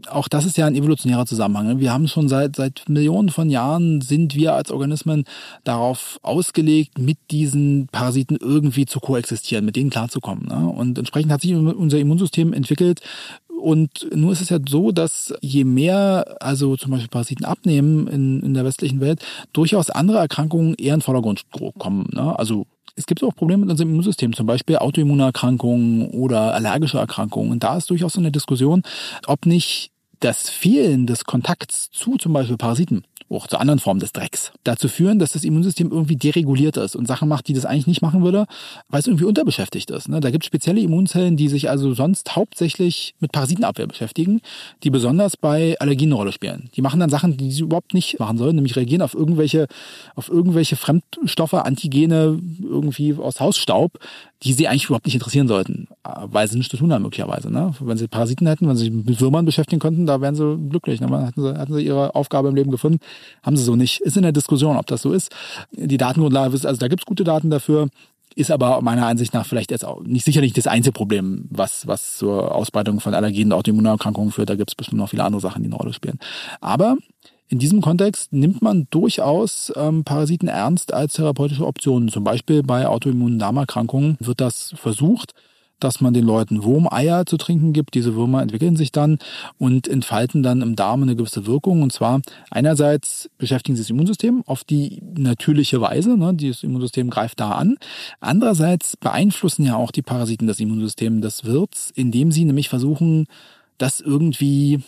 auch 0.09 0.29
das 0.29 0.45
ist 0.45 0.57
ja 0.57 0.67
ein 0.67 0.75
evolutionärer 0.75 1.27
Zusammenhang. 1.27 1.67
Ne? 1.67 1.81
Wir 1.81 1.93
haben 1.93 2.09
schon 2.09 2.29
seit, 2.29 2.57
seit 2.57 2.89
Millionen 2.89 3.29
von 3.29 3.51
Jahren 3.51 4.01
sind 4.01 4.35
wir 4.35 4.55
als 4.55 4.71
Organismen 4.71 5.25
darauf 5.65 6.19
ausgelegt, 6.23 6.99
mit 6.99 7.19
diesen 7.31 7.89
Parasiten 7.93 8.37
irgendwie 8.41 8.87
zu 8.87 9.01
koexistieren, 9.01 9.65
mit 9.65 9.77
denen 9.77 9.91
klarzukommen. 9.91 10.47
Ne? 10.47 10.69
Und 10.69 10.99
entsprechend 10.99 11.33
hat 11.33 11.43
sich 11.43 11.55
unser 11.55 11.99
Immunsystem 11.99 12.53
entwickelt, 12.53 13.01
und 13.59 14.07
nur 14.15 14.33
ist 14.33 14.43
es 14.43 14.51
ja 14.51 14.59
so, 14.69 14.93
dass 14.93 15.35
je 15.41 15.65
mehr, 15.65 16.37
also 16.41 16.77
zum 16.77 16.91
Beispiel 16.91 17.09
Parasiten 17.09 17.45
abnehmen 17.45 18.07
in, 18.07 18.43
in 18.43 18.55
der 18.55 18.65
westlichen 18.65 19.01
Welt, 19.01 19.25
durchaus 19.53 19.91
andere 19.91 20.19
Erkrankungen 20.19 20.75
eher 20.75 20.95
in 20.95 21.01
den 21.01 21.03
Vordergrund 21.03 21.45
kommen. 21.79 22.09
Ne? 22.13 22.39
Also 22.39 22.67
es 22.97 23.07
gibt 23.07 23.23
auch 23.23 23.35
Probleme 23.35 23.61
mit 23.61 23.71
unserem 23.71 23.91
Immunsystem, 23.91 24.33
zum 24.33 24.47
Beispiel 24.47 24.79
Autoimmunerkrankungen 24.79 26.09
oder 26.11 26.55
allergische 26.55 26.99
Erkrankungen. 26.99 27.53
Und 27.53 27.63
da 27.63 27.77
ist 27.77 27.91
durchaus 27.91 28.15
so 28.15 28.21
eine 28.21 28.33
Diskussion, 28.33 28.83
ob 29.27 29.47
nicht 29.47 29.91
das 30.21 30.49
Fehlen 30.49 31.07
des 31.07 31.25
Kontakts 31.25 31.91
zu 31.91 32.17
zum 32.17 32.33
Beispiel 32.33 32.57
Parasiten 32.57 33.05
auch 33.31 33.47
zu 33.47 33.59
anderen 33.59 33.79
Formen 33.79 34.01
des 34.01 34.13
Drecks, 34.13 34.53
dazu 34.65 34.89
führen, 34.89 35.19
dass 35.19 35.33
das 35.33 35.45
Immunsystem 35.45 35.91
irgendwie 35.91 36.17
dereguliert 36.17 36.77
ist 36.77 36.97
und 36.97 37.07
Sachen 37.07 37.29
macht, 37.29 37.49
die 37.49 37.53
das 37.53 37.65
eigentlich 37.65 37.87
nicht 37.87 38.03
machen 38.03 38.23
würde, 38.23 38.47
weil 38.89 39.01
es 39.01 39.07
irgendwie 39.07 39.25
unterbeschäftigt 39.25 39.91
ist. 39.91 40.09
Ne? 40.09 40.21
Da 40.21 40.31
gibt 40.31 40.45
es 40.45 40.47
spezielle 40.47 40.81
Immunzellen, 40.81 41.37
die 41.37 41.49
sich 41.49 41.69
also 41.69 41.95
sonst 41.95 42.37
hauptsächlich 42.37 43.15
mit 43.21 43.33
Parasitenabwehr 43.33 43.87
beschäftigen, 43.87 44.41
die 44.83 44.91
besonders 44.91 45.37
bei 45.37 45.77
Allergien 45.81 46.11
eine 46.11 46.17
Rolle 46.17 46.33
spielen. 46.33 46.71
Die 46.77 46.83
machen 46.83 47.01
dann 47.01 47.11
Sachen, 47.11 47.37
die 47.37 47.51
sie 47.51 47.63
überhaupt 47.63 47.95
nicht 47.95 48.19
machen 48.19 48.39
sollen, 48.39 48.57
nämlich 48.57 48.77
reagieren 48.77 49.03
auf 49.03 49.15
irgendwelche, 49.15 49.67
auf 50.15 50.29
irgendwelche 50.29 50.77
Fremdstoffe, 50.77 51.55
Antigene 51.55 52.39
irgendwie 52.63 53.15
aus 53.15 53.41
Hausstaub, 53.41 53.99
die 54.43 54.53
sie 54.53 54.69
eigentlich 54.69 54.85
überhaupt 54.87 55.07
nicht 55.07 55.15
interessieren 55.15 55.49
sollten, 55.49 55.89
weil 56.05 56.47
sie 56.49 56.57
nichts 56.57 56.71
zu 56.71 56.77
tun 56.77 56.93
haben 56.93 57.03
möglicherweise. 57.03 57.51
Ne? 57.51 57.75
Wenn 57.81 57.97
sie 57.97 58.07
Parasiten 58.07 58.47
hätten, 58.47 58.69
wenn 58.69 58.77
sie 58.77 58.85
sich 58.85 58.93
mit 58.93 59.21
Würmern 59.21 59.47
beschäftigen 59.47 59.81
könnten, 59.81 60.07
da 60.07 60.21
wären 60.21 60.35
sie 60.35 60.59
glücklich. 60.69 61.01
Ne? 61.01 61.33
Sie, 61.35 61.55
hatten 61.55 61.75
sie 61.75 61.85
ihre 61.85 62.15
Aufgabe 62.15 62.49
im 62.49 62.55
Leben 62.55 62.71
gefunden, 62.71 62.99
haben 63.43 63.57
sie 63.57 63.65
so 63.65 63.77
nicht. 63.77 64.01
Ist 64.01 64.17
in 64.17 64.23
der 64.23 64.33
Diskussion, 64.33 64.77
ob 64.77 64.87
das 64.87 65.03
so 65.03 65.13
ist. 65.13 65.35
Die 65.73 65.97
Datengrundlage, 65.97 66.53
also 66.67 66.79
da 66.79 66.89
gibt's 66.89 67.07
gute 67.07 67.25
Daten 67.25 67.51
dafür, 67.51 67.89
ist 68.35 68.51
aber 68.51 68.83
meiner 68.83 69.07
Ansicht 69.07 69.33
nach 69.33 69.47
vielleicht 69.47 69.71
jetzt 69.71 69.85
auch 69.85 70.03
nicht 70.03 70.25
sicherlich 70.25 70.53
das 70.53 70.67
einzige 70.67 70.93
Problem, 70.93 71.47
was, 71.51 71.87
was 71.87 72.19
zur 72.19 72.55
Ausbreitung 72.55 73.01
von 73.01 73.15
Allergien 73.15 73.49
und 73.49 73.59
Autoimmunerkrankungen 73.59 74.31
führt. 74.31 74.51
Da 74.51 74.57
gibt's 74.57 74.75
bestimmt 74.75 74.99
noch 74.99 75.09
viele 75.09 75.25
andere 75.25 75.41
Sachen, 75.41 75.63
die 75.63 75.69
eine 75.69 75.77
Rolle 75.77 75.95
spielen. 75.95 76.19
Aber 76.61 76.97
in 77.49 77.59
diesem 77.59 77.81
Kontext 77.81 78.33
nimmt 78.33 78.61
man 78.61 78.89
durchaus 78.91 79.73
ähm, 79.77 80.05
Parasiten 80.05 80.49
ernst 80.49 80.93
als 80.93 81.15
therapeutische 81.15 81.67
Optionen. 81.67 82.09
Zum 82.09 82.25
Beispiel 82.25 82.63
bei 82.63 82.87
autoimmunen 82.87 83.39
Darmerkrankungen 83.39 84.17
wird 84.21 84.41
das 84.41 84.75
versucht 84.77 85.33
dass 85.81 86.01
man 86.01 86.15
den 86.15 86.25
Leuten 86.25 86.65
Wurmeier 86.65 87.27
zu 87.27 87.37
trinken 87.37 87.73
gibt. 87.73 87.95
Diese 87.95 88.15
Würmer 88.15 88.43
entwickeln 88.43 88.77
sich 88.77 88.93
dann 88.93 89.19
und 89.59 89.89
entfalten 89.89 90.43
dann 90.43 90.63
im 90.63 90.77
Darm 90.77 91.03
eine 91.03 91.17
gewisse 91.17 91.47
Wirkung. 91.47 91.83
Und 91.83 91.93
zwar 91.93 92.21
einerseits 92.51 93.31
beschäftigen 93.39 93.77
sie 93.77 93.83
das 93.83 93.91
Immunsystem 93.91 94.43
auf 94.47 94.65
die 94.65 95.03
natürliche 95.17 95.81
Weise. 95.81 96.17
Ne? 96.17 96.35
Das 96.35 96.63
Immunsystem 96.63 97.11
greift 97.11 97.41
da 97.41 97.53
an. 97.53 97.77
Andererseits 98.21 98.97
beeinflussen 98.97 99.65
ja 99.65 99.77
auch 99.77 99.91
die 99.91 100.03
Parasiten 100.03 100.47
das 100.47 100.61
Immunsystem 100.61 101.21
des 101.21 101.45
Wirts, 101.45 101.91
indem 101.95 102.33
sie 102.33 102.45
nämlich 102.45 102.69
versuchen, 102.69 103.27
das 103.79 104.01
irgendwie 104.01 104.83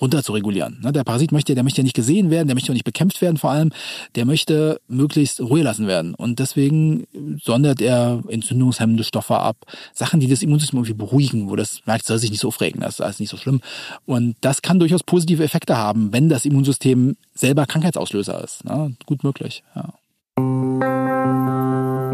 runter 0.00 0.22
zu 0.22 0.32
regulieren. 0.32 0.80
Ne, 0.82 0.92
der 0.92 1.04
Parasit 1.04 1.32
möchte, 1.32 1.54
der 1.54 1.64
möchte 1.64 1.82
nicht 1.82 1.94
gesehen 1.94 2.30
werden, 2.30 2.48
der 2.48 2.54
möchte 2.54 2.72
auch 2.72 2.74
nicht 2.74 2.84
bekämpft 2.84 3.20
werden 3.22 3.36
vor 3.36 3.50
allem, 3.50 3.72
der 4.14 4.24
möchte 4.24 4.80
möglichst 4.88 5.40
Ruhe 5.40 5.62
lassen 5.62 5.86
werden. 5.86 6.14
Und 6.14 6.38
deswegen 6.38 7.06
sondert 7.42 7.80
er 7.80 8.22
entzündungshemmende 8.28 9.04
Stoffe 9.04 9.36
ab, 9.36 9.56
Sachen, 9.92 10.20
die 10.20 10.28
das 10.28 10.42
Immunsystem 10.42 10.78
irgendwie 10.78 10.94
beruhigen, 10.94 11.50
wo 11.50 11.56
das 11.56 11.80
merkt, 11.86 12.06
soll 12.06 12.18
sich 12.18 12.30
nicht 12.30 12.40
so 12.40 12.48
aufregen, 12.48 12.80
das 12.80 12.94
ist 12.94 13.00
alles 13.00 13.20
nicht 13.20 13.30
so 13.30 13.36
schlimm. 13.36 13.60
Und 14.06 14.36
das 14.40 14.62
kann 14.62 14.78
durchaus 14.78 15.02
positive 15.02 15.44
Effekte 15.44 15.76
haben, 15.76 16.12
wenn 16.12 16.28
das 16.28 16.44
Immunsystem 16.44 17.16
selber 17.34 17.66
Krankheitsauslöser 17.66 18.42
ist. 18.42 18.64
Ne? 18.64 18.94
Gut 19.06 19.24
möglich, 19.24 19.62
ja. 19.74 19.94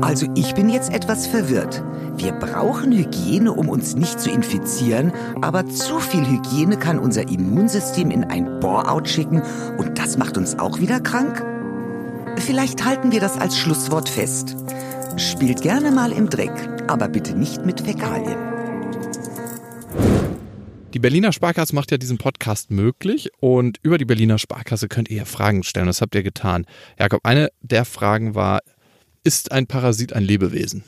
Also 0.01 0.27
ich 0.35 0.55
bin 0.55 0.69
jetzt 0.69 0.93
etwas 0.93 1.27
verwirrt. 1.27 1.83
Wir 2.17 2.33
brauchen 2.33 2.93
Hygiene, 2.93 3.53
um 3.53 3.69
uns 3.69 3.95
nicht 3.95 4.21
zu 4.21 4.31
infizieren, 4.31 5.13
aber 5.43 5.67
zu 5.67 5.99
viel 6.01 6.27
Hygiene 6.27 6.79
kann 6.79 6.99
unser 6.99 7.29
Immunsystem 7.29 8.11
in 8.11 8.25
ein 8.25 8.61
Bore-out 8.61 9.09
schicken 9.09 9.43
und 9.79 9.99
das 9.99 10.17
macht 10.17 10.37
uns 10.37 10.59
auch 10.59 10.81
wieder 10.81 11.01
krank? 11.01 11.45
Vielleicht 12.39 12.85
halten 12.85 13.13
wir 13.13 13.21
das 13.21 13.39
als 13.39 13.57
Schlusswort 13.59 14.09
fest. 14.09 14.57
Spielt 15.17 15.63
gerne 15.63 15.91
mal 15.91 16.13
im 16.13 16.29
Dreck, 16.29 16.53
aber 16.89 17.09
bitte 17.09 17.35
nicht 17.35 17.65
mit 17.65 17.81
Fäkalien. 17.81 18.37
Die 20.95 20.99
Berliner 20.99 21.33
Sparkasse 21.33 21.75
macht 21.75 21.91
ja 21.91 21.99
diesen 21.99 22.17
Podcast 22.17 22.71
möglich 22.71 23.31
und 23.41 23.79
über 23.83 23.99
die 23.99 24.07
Berliner 24.07 24.39
Sparkasse 24.39 24.89
könnt 24.89 25.11
ihr 25.11 25.27
Fragen 25.27 25.63
stellen. 25.63 25.87
Das 25.87 26.01
habt 26.01 26.15
ihr 26.15 26.23
getan. 26.23 26.65
Jakob, 26.99 27.21
eine 27.25 27.51
der 27.61 27.85
Fragen 27.85 28.35
war, 28.35 28.61
ist 29.27 29.53
ein 29.53 29.67
Parasit 29.67 30.13
ein 30.13 30.23
Lebewesen? 30.23 30.85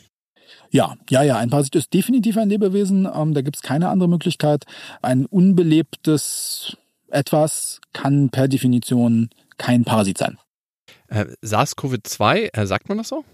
Ja, 0.70 0.94
ja, 1.10 1.22
ja, 1.22 1.36
ein 1.36 1.50
Parasit 1.50 1.74
ist 1.74 1.92
definitiv 1.92 2.36
ein 2.36 2.48
Lebewesen. 2.48 3.08
Ähm, 3.12 3.34
da 3.34 3.42
gibt 3.42 3.56
es 3.56 3.62
keine 3.62 3.88
andere 3.88 4.08
Möglichkeit. 4.08 4.64
Ein 5.02 5.26
unbelebtes 5.26 6.76
etwas 7.08 7.80
kann 7.92 8.30
per 8.30 8.48
Definition 8.48 9.30
kein 9.56 9.84
Parasit 9.84 10.18
sein. 10.18 10.38
Äh, 11.08 11.26
SARS-CoV-2, 11.42 12.50
äh, 12.52 12.66
sagt 12.66 12.88
man 12.88 12.98
das 12.98 13.08
so? 13.08 13.24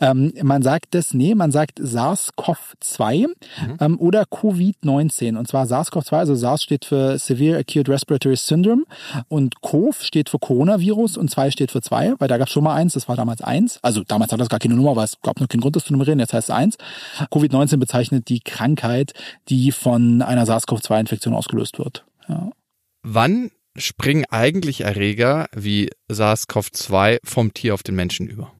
Ähm, 0.00 0.32
man 0.42 0.62
sagt 0.62 0.94
das, 0.94 1.14
nee, 1.14 1.34
man 1.34 1.50
sagt 1.50 1.80
SARS-CoV-2 1.80 3.26
mhm. 3.26 3.76
ähm, 3.80 4.00
oder 4.00 4.22
Covid-19. 4.24 5.36
Und 5.36 5.48
zwar 5.48 5.66
SARS-CoV-2, 5.66 6.16
also 6.16 6.34
SARS 6.34 6.62
steht 6.62 6.84
für 6.84 7.18
Severe 7.18 7.58
Acute 7.58 7.90
Respiratory 7.90 8.36
Syndrome 8.36 8.84
und 9.28 9.60
CoV 9.60 10.02
steht 10.02 10.28
für 10.28 10.38
Coronavirus 10.38 11.16
und 11.16 11.30
2 11.30 11.50
steht 11.50 11.70
für 11.70 11.82
2, 11.82 12.14
weil 12.18 12.28
da 12.28 12.38
gab 12.38 12.48
es 12.48 12.52
schon 12.52 12.64
mal 12.64 12.74
eins, 12.74 12.94
das 12.94 13.08
war 13.08 13.16
damals 13.16 13.40
1. 13.40 13.78
Also 13.82 14.02
damals 14.06 14.32
hat 14.32 14.40
das 14.40 14.48
gar 14.48 14.60
keine 14.60 14.74
Nummer, 14.74 14.96
weil 14.96 15.04
es 15.04 15.20
gab 15.22 15.38
nur 15.38 15.48
keinen 15.48 15.60
Grund, 15.60 15.76
das 15.76 15.84
zu 15.84 15.92
nummerieren, 15.92 16.18
jetzt 16.18 16.32
heißt 16.32 16.48
es 16.48 16.54
1. 16.54 16.76
Covid-19 17.30 17.76
bezeichnet 17.78 18.28
die 18.28 18.40
Krankheit, 18.40 19.12
die 19.48 19.72
von 19.72 20.22
einer 20.22 20.46
SARS-CoV-2-Infektion 20.46 21.34
ausgelöst 21.34 21.78
wird. 21.78 22.04
Ja. 22.28 22.50
Wann 23.02 23.50
springen 23.76 24.24
eigentlich 24.30 24.82
Erreger 24.82 25.46
wie 25.54 25.90
SARS-CoV-2 26.10 27.18
vom 27.24 27.54
Tier 27.54 27.74
auf 27.74 27.82
den 27.82 27.94
Menschen 27.94 28.28
über? 28.28 28.52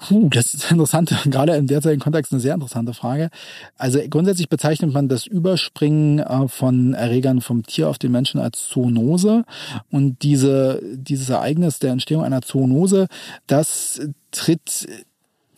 Puh, 0.00 0.30
das 0.30 0.54
ist 0.54 0.70
interessant, 0.70 1.14
gerade 1.26 1.54
im 1.56 1.66
derzeitigen 1.66 2.00
Kontext 2.00 2.32
eine 2.32 2.40
sehr 2.40 2.54
interessante 2.54 2.94
Frage. 2.94 3.28
Also 3.76 4.00
grundsätzlich 4.08 4.48
bezeichnet 4.48 4.92
man 4.92 5.08
das 5.08 5.26
Überspringen 5.26 6.20
äh, 6.20 6.48
von 6.48 6.94
Erregern 6.94 7.40
vom 7.42 7.64
Tier 7.64 7.88
auf 7.88 7.98
den 7.98 8.10
Menschen 8.10 8.40
als 8.40 8.66
Zoonose. 8.68 9.44
Und 9.90 10.22
diese, 10.22 10.80
dieses 10.94 11.28
Ereignis 11.28 11.78
der 11.80 11.92
Entstehung 11.92 12.24
einer 12.24 12.40
Zoonose, 12.40 13.08
das 13.46 14.00
tritt 14.30 14.88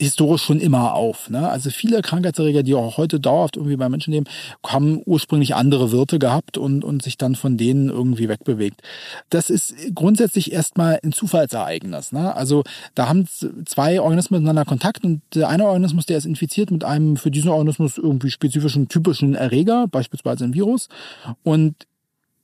historisch 0.02 0.42
schon 0.42 0.60
immer 0.60 0.94
auf. 0.94 1.30
Ne? 1.30 1.48
Also 1.48 1.70
viele 1.70 2.02
Krankheitserreger, 2.02 2.62
die 2.62 2.74
auch 2.74 2.96
heute 2.96 3.20
dauerhaft 3.20 3.56
irgendwie 3.56 3.76
bei 3.76 3.88
Menschen 3.88 4.12
leben, 4.12 4.26
haben 4.66 5.00
ursprünglich 5.04 5.54
andere 5.54 5.92
Wirte 5.92 6.18
gehabt 6.18 6.58
und, 6.58 6.84
und 6.84 7.02
sich 7.02 7.18
dann 7.18 7.34
von 7.34 7.56
denen 7.56 7.88
irgendwie 7.88 8.28
wegbewegt. 8.28 8.82
Das 9.30 9.50
ist 9.50 9.74
grundsätzlich 9.94 10.52
erstmal 10.52 10.98
ein 11.02 11.12
Zufallsereignis. 11.12 12.12
Ne? 12.12 12.34
Also 12.34 12.64
da 12.94 13.08
haben 13.08 13.26
zwei 13.64 14.00
Organismen 14.00 14.40
miteinander 14.40 14.64
Kontakt 14.64 15.04
und 15.04 15.22
der 15.34 15.48
eine 15.48 15.66
Organismus, 15.66 16.06
der 16.06 16.18
ist 16.18 16.26
infiziert 16.26 16.70
mit 16.70 16.84
einem 16.84 17.16
für 17.16 17.30
diesen 17.30 17.50
Organismus 17.50 17.98
irgendwie 17.98 18.30
spezifischen, 18.30 18.88
typischen 18.88 19.34
Erreger, 19.34 19.86
beispielsweise 19.88 20.44
ein 20.44 20.54
Virus. 20.54 20.88
Und 21.42 21.86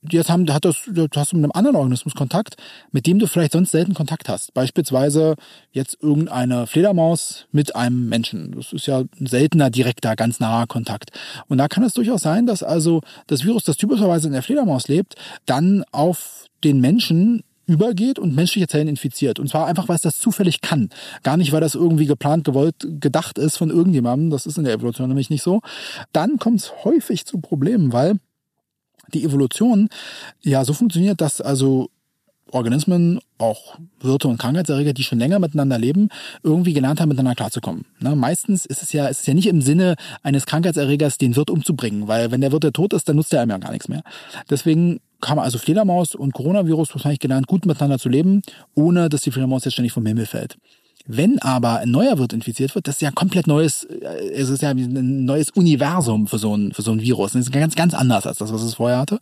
jetzt 0.09 0.29
haben, 0.29 0.51
hat 0.53 0.65
das, 0.65 0.77
hast 1.15 1.31
du 1.31 1.35
mit 1.35 1.45
einem 1.45 1.51
anderen 1.53 1.75
Organismus 1.75 2.15
Kontakt, 2.15 2.55
mit 2.91 3.05
dem 3.05 3.19
du 3.19 3.27
vielleicht 3.27 3.51
sonst 3.51 3.71
selten 3.71 3.93
Kontakt 3.93 4.29
hast. 4.29 4.53
Beispielsweise 4.53 5.35
jetzt 5.71 5.97
irgendeine 6.01 6.67
Fledermaus 6.67 7.47
mit 7.51 7.75
einem 7.75 8.07
Menschen. 8.07 8.53
Das 8.53 8.73
ist 8.73 8.87
ja 8.87 8.99
ein 8.99 9.25
seltener, 9.25 9.69
direkter, 9.69 10.15
ganz 10.15 10.39
naher 10.39 10.67
Kontakt. 10.67 11.11
Und 11.47 11.57
da 11.57 11.67
kann 11.67 11.83
es 11.83 11.93
durchaus 11.93 12.21
sein, 12.21 12.45
dass 12.45 12.63
also 12.63 13.01
das 13.27 13.43
Virus, 13.43 13.63
das 13.63 13.77
typischerweise 13.77 14.27
in 14.27 14.33
der 14.33 14.43
Fledermaus 14.43 14.87
lebt, 14.87 15.15
dann 15.45 15.83
auf 15.91 16.45
den 16.63 16.79
Menschen 16.79 17.43
übergeht 17.69 18.17
und 18.17 18.35
menschliche 18.35 18.67
Zellen 18.67 18.87
infiziert. 18.87 19.39
Und 19.39 19.47
zwar 19.47 19.67
einfach, 19.67 19.87
weil 19.87 19.95
es 19.95 20.01
das 20.01 20.17
zufällig 20.17 20.61
kann. 20.61 20.89
Gar 21.21 21.37
nicht, 21.37 21.51
weil 21.51 21.61
das 21.61 21.75
irgendwie 21.75 22.07
geplant, 22.07 22.43
gewollt, 22.43 22.75
gedacht 22.99 23.37
ist 23.37 23.57
von 23.57 23.69
irgendjemandem. 23.69 24.31
Das 24.31 24.47
ist 24.47 24.57
in 24.57 24.63
der 24.63 24.73
Evolution 24.73 25.07
nämlich 25.07 25.29
nicht 25.29 25.43
so. 25.43 25.61
Dann 26.11 26.39
kommt 26.39 26.61
es 26.61 26.83
häufig 26.83 27.25
zu 27.25 27.39
Problemen, 27.39 27.93
weil 27.93 28.15
die 29.13 29.23
Evolution 29.23 29.89
ja 30.41 30.63
so 30.65 30.73
funktioniert, 30.73 31.21
dass 31.21 31.41
also 31.41 31.89
Organismen, 32.51 33.19
auch 33.37 33.77
Wirte 33.99 34.27
und 34.27 34.37
Krankheitserreger, 34.37 34.93
die 34.93 35.03
schon 35.03 35.19
länger 35.19 35.39
miteinander 35.39 35.77
leben, 35.77 36.09
irgendwie 36.43 36.73
gelernt 36.73 36.99
haben, 36.99 37.09
miteinander 37.09 37.35
klarzukommen. 37.35 37.85
Ne? 37.99 38.15
Meistens 38.15 38.65
ist 38.65 38.81
es 38.81 38.91
ja, 38.91 39.07
ist 39.07 39.21
es 39.21 39.25
ja 39.25 39.33
nicht 39.33 39.47
im 39.47 39.61
Sinne 39.61 39.95
eines 40.23 40.45
Krankheitserregers, 40.45 41.17
den 41.17 41.35
Wirt 41.35 41.49
umzubringen, 41.49 42.07
weil 42.07 42.31
wenn 42.31 42.41
der 42.41 42.51
Wirt 42.51 42.63
ja 42.63 42.71
tot 42.71 42.93
ist, 42.93 43.07
dann 43.07 43.15
nutzt 43.15 43.33
er 43.33 43.41
einem 43.41 43.51
ja 43.51 43.57
gar 43.57 43.71
nichts 43.71 43.87
mehr. 43.87 44.01
Deswegen 44.49 44.99
haben 45.23 45.39
also 45.39 45.57
Fledermaus 45.57 46.15
und 46.15 46.33
Coronavirus 46.33 46.93
wahrscheinlich 46.93 47.19
gelernt, 47.19 47.47
gut 47.47 47.65
miteinander 47.65 47.99
zu 47.99 48.09
leben, 48.09 48.41
ohne 48.73 49.09
dass 49.09 49.21
die 49.21 49.31
Fledermaus 49.31 49.65
jetzt 49.65 49.73
ständig 49.73 49.93
vom 49.93 50.05
Himmel 50.05 50.25
fällt. 50.25 50.57
Wenn 51.11 51.39
aber 51.39 51.79
ein 51.79 51.89
neuer 51.89 52.19
Wirt 52.19 52.33
infiziert 52.33 52.75
wird, 52.75 52.87
das 52.87 52.97
ist 52.97 53.01
ja 53.01 53.09
komplett 53.09 53.47
neues, 53.47 53.83
äh, 53.85 54.29
es 54.31 54.49
ist 54.49 54.61
ja 54.61 54.69
ein 54.69 55.25
neues 55.25 55.49
Universum 55.49 56.27
für 56.27 56.37
so 56.37 56.55
ein, 56.55 56.71
für 56.71 56.83
so 56.83 56.91
ein 56.91 57.01
Virus. 57.01 57.31
Das 57.31 57.41
ist 57.41 57.51
ganz, 57.51 57.73
ganz 57.73 57.95
anders 57.95 58.27
als 58.27 58.37
das, 58.37 58.53
was 58.53 58.61
es 58.61 58.75
vorher 58.75 58.99
hatte. 58.99 59.19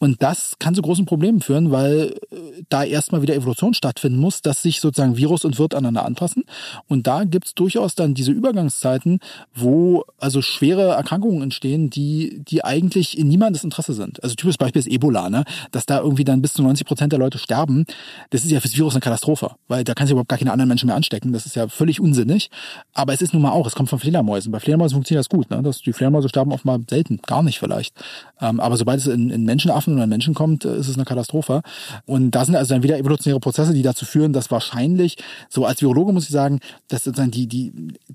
Und 0.00 0.24
das 0.24 0.56
kann 0.58 0.74
zu 0.74 0.82
großen 0.82 1.06
Problemen 1.06 1.40
führen, 1.40 1.70
weil 1.70 2.16
äh, 2.32 2.62
da 2.68 2.82
erstmal 2.82 3.22
wieder 3.22 3.36
Evolution 3.36 3.74
stattfinden 3.74 4.18
muss, 4.18 4.42
dass 4.42 4.60
sich 4.62 4.80
sozusagen 4.80 5.16
Virus 5.16 5.44
und 5.44 5.56
Wirt 5.60 5.72
aneinander 5.72 6.04
anpassen. 6.04 6.42
Und 6.88 7.06
da 7.06 7.22
gibt's 7.22 7.54
durchaus 7.54 7.94
dann 7.94 8.14
diese 8.14 8.32
Übergangszeiten, 8.32 9.20
wo 9.54 10.02
also 10.18 10.42
schwere 10.42 10.94
Erkrankungen 10.94 11.42
entstehen, 11.42 11.90
die, 11.90 12.42
die 12.42 12.64
eigentlich 12.64 13.16
in 13.16 13.28
niemandes 13.28 13.62
Interesse 13.62 13.92
sind. 13.92 14.20
Also 14.24 14.34
typisches 14.34 14.58
Beispiel 14.58 14.80
ist 14.80 14.88
Ebola, 14.88 15.30
ne? 15.30 15.44
Dass 15.70 15.86
da 15.86 16.00
irgendwie 16.00 16.24
dann 16.24 16.42
bis 16.42 16.54
zu 16.54 16.64
90 16.64 16.84
Prozent 16.84 17.12
der 17.12 17.20
Leute 17.20 17.38
sterben. 17.38 17.84
Das 18.30 18.42
ist 18.42 18.50
ja 18.50 18.58
fürs 18.58 18.76
Virus 18.76 18.94
eine 18.94 19.00
Katastrophe, 19.00 19.52
weil 19.68 19.84
da 19.84 19.94
kann 19.94 20.08
sich 20.08 20.12
überhaupt 20.12 20.28
gar 20.28 20.38
keine 20.38 20.50
anderen 20.50 20.66
Menschen 20.66 20.88
mehr 20.88 20.96
anstecken 20.96 21.19
stecken. 21.20 21.32
Das 21.32 21.46
ist 21.46 21.56
ja 21.56 21.68
völlig 21.68 22.00
unsinnig. 22.00 22.50
Aber 22.94 23.12
es 23.12 23.22
ist 23.22 23.32
nun 23.32 23.42
mal 23.42 23.50
auch, 23.50 23.66
es 23.66 23.74
kommt 23.74 23.88
von 23.88 23.98
Fledermäusen. 23.98 24.50
Bei 24.52 24.60
Fledermäusen 24.60 24.96
funktioniert 24.96 25.20
das 25.20 25.28
gut. 25.28 25.50
Ne? 25.50 25.62
Das, 25.62 25.82
die 25.82 25.92
Fledermäuse 25.92 26.28
sterben 26.28 26.52
oft 26.52 26.64
mal 26.64 26.80
selten, 26.88 27.20
gar 27.26 27.42
nicht 27.42 27.58
vielleicht. 27.58 27.94
Ähm, 28.40 28.60
aber 28.60 28.76
sobald 28.76 29.00
es 29.00 29.06
in, 29.06 29.30
in 29.30 29.44
Menschenaffen 29.44 29.94
oder 29.94 30.04
in 30.04 30.10
Menschen 30.10 30.34
kommt, 30.34 30.64
äh, 30.64 30.76
ist 30.76 30.88
es 30.88 30.96
eine 30.96 31.04
Katastrophe. 31.04 31.62
Und 32.06 32.32
da 32.32 32.44
sind 32.44 32.56
also 32.56 32.74
dann 32.74 32.82
wieder 32.82 32.98
evolutionäre 32.98 33.40
Prozesse, 33.40 33.72
die 33.74 33.82
dazu 33.82 34.04
führen, 34.04 34.32
dass 34.32 34.50
wahrscheinlich, 34.50 35.16
so 35.48 35.66
als 35.66 35.82
Virologe 35.82 36.12
muss 36.12 36.24
ich 36.24 36.30
sagen, 36.30 36.60
dass 36.88 37.04
sozusagen 37.04 37.30
die, 37.30 37.46
die, 37.46 37.72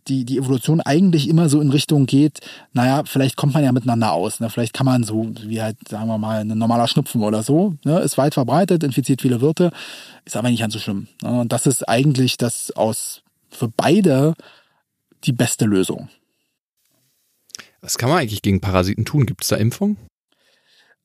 die, 0.08 0.26
die 0.26 0.38
Evolution 0.38 0.82
eigentlich 0.82 1.30
immer 1.30 1.49
so 1.49 1.62
in 1.62 1.70
Richtung 1.70 2.06
geht, 2.06 2.39
naja, 2.74 3.03
vielleicht 3.06 3.36
kommt 3.36 3.53
man 3.53 3.64
ja 3.64 3.72
miteinander 3.72 4.14
aus. 4.14 4.39
Ne? 4.39 4.49
Vielleicht 4.49 4.74
kann 4.74 4.86
man 4.86 5.03
so, 5.03 5.32
wie 5.45 5.62
halt, 5.62 5.78
sagen 5.88 6.08
wir 6.08 6.18
mal, 6.18 6.41
ein 6.41 6.58
normaler 6.58 6.88
Schnupfen 6.88 7.22
oder 7.24 7.43
so, 7.43 7.76
ne? 7.84 7.99
ist 7.99 8.18
weit 8.18 8.34
verbreitet, 8.34 8.84
infiziert 8.84 9.22
viele 9.22 9.41
Wirte 9.41 9.72
ist 10.26 10.36
aber 10.36 10.49
nicht 10.49 10.59
ganz 10.59 10.73
so 10.73 10.80
schlimm. 10.80 11.07
Und 11.23 11.51
das 11.51 11.65
ist 11.65 11.88
eigentlich 11.88 12.38
das 12.38 12.71
aus 12.71 13.21
für 13.49 13.67
beide 13.67 14.36
die 15.23 15.34
beste 15.34 15.65
Lösung. 15.65 16.09
Was 17.82 17.97
kann 17.97 18.09
man 18.09 18.19
eigentlich 18.19 18.41
gegen 18.41 18.61
Parasiten 18.61 19.05
tun? 19.05 19.26
Gibt 19.26 19.43
es 19.43 19.49
da 19.49 19.55
Impfung? 19.55 19.97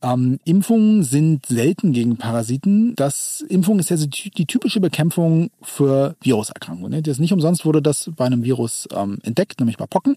Ähm, 0.02 0.38
Impfungen 0.44 1.02
sind 1.02 1.46
selten 1.46 1.92
gegen 1.92 2.16
Parasiten. 2.16 2.94
Das 2.96 3.44
Impfung 3.48 3.78
ist 3.78 3.90
ja 3.90 3.96
die, 3.96 4.46
typische 4.46 4.80
Bekämpfung 4.80 5.50
für 5.62 6.16
Viruserkrankungen. 6.22 6.90
Ne? 6.90 7.02
Das 7.02 7.18
nicht 7.18 7.32
umsonst 7.32 7.64
wurde 7.64 7.82
das 7.82 8.10
bei 8.16 8.24
einem 8.24 8.42
Virus 8.42 8.88
ähm, 8.94 9.18
entdeckt, 9.22 9.60
nämlich 9.60 9.76
bei 9.76 9.86
Pocken, 9.86 10.16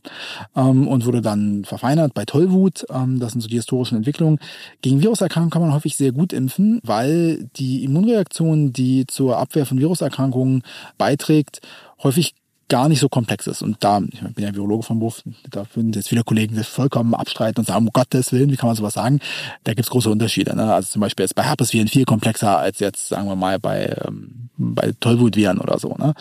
ähm, 0.55 0.88
und 0.88 1.05
wurde 1.05 1.21
dann 1.21 1.65
verfeinert 1.65 2.13
bei 2.13 2.25
Tollwut. 2.25 2.86
Ähm, 2.89 3.19
das 3.19 3.34
sind 3.34 3.41
so 3.41 3.47
die 3.47 3.57
historischen 3.57 3.97
Entwicklungen. 3.97 4.39
Gegen 4.81 5.01
Viruserkrankungen 5.01 5.51
kann 5.51 5.61
man 5.61 5.73
häufig 5.73 5.97
sehr 5.97 6.13
gut 6.13 6.34
impfen, 6.34 6.79
weil 6.84 7.49
die 7.57 7.84
Immunreaktion, 7.84 8.71
die 8.71 9.05
zur 9.07 9.38
Abwehr 9.38 9.65
von 9.65 9.79
Viruserkrankungen 9.79 10.63
beiträgt, 10.97 11.61
häufig 12.01 12.36
gar 12.70 12.89
nicht 12.89 12.99
so 12.99 13.09
komplex 13.09 13.47
ist. 13.47 13.61
Und 13.61 13.84
da, 13.84 14.01
ich 14.11 14.22
bin 14.22 14.43
ja 14.43 14.53
Virologe 14.53 14.84
vom 14.84 14.99
Beruf, 14.99 15.22
da 15.49 15.66
würden 15.74 15.93
jetzt 15.93 16.09
viele 16.09 16.24
Kollegen 16.24 16.55
das 16.55 16.68
vollkommen 16.68 17.14
abstreiten 17.14 17.59
und 17.59 17.66
sagen, 17.66 17.86
um 17.86 17.93
Gottes 17.93 18.32
Willen, 18.32 18.51
wie 18.51 18.55
kann 18.55 18.68
man 18.68 18.76
sowas 18.76 18.93
sagen? 18.93 19.20
Da 19.64 19.74
gibt's 19.74 19.89
große 19.89 20.09
Unterschiede. 20.09 20.55
Ne? 20.55 20.74
Also 20.74 20.89
zum 20.89 21.01
Beispiel 21.01 21.26
ist 21.26 21.36
bei 21.36 21.43
Herpesviren 21.43 21.88
viel 21.88 22.05
komplexer 22.05 22.57
als 22.57 22.80
jetzt, 22.80 23.09
sagen 23.09 23.28
wir 23.28 23.36
mal, 23.36 23.59
bei, 23.59 23.95
ähm, 24.05 24.49
bei 24.57 24.93
Tollwutviren 24.99 25.59
oder 25.59 25.80
so, 25.80 25.95
ne? 25.97 26.14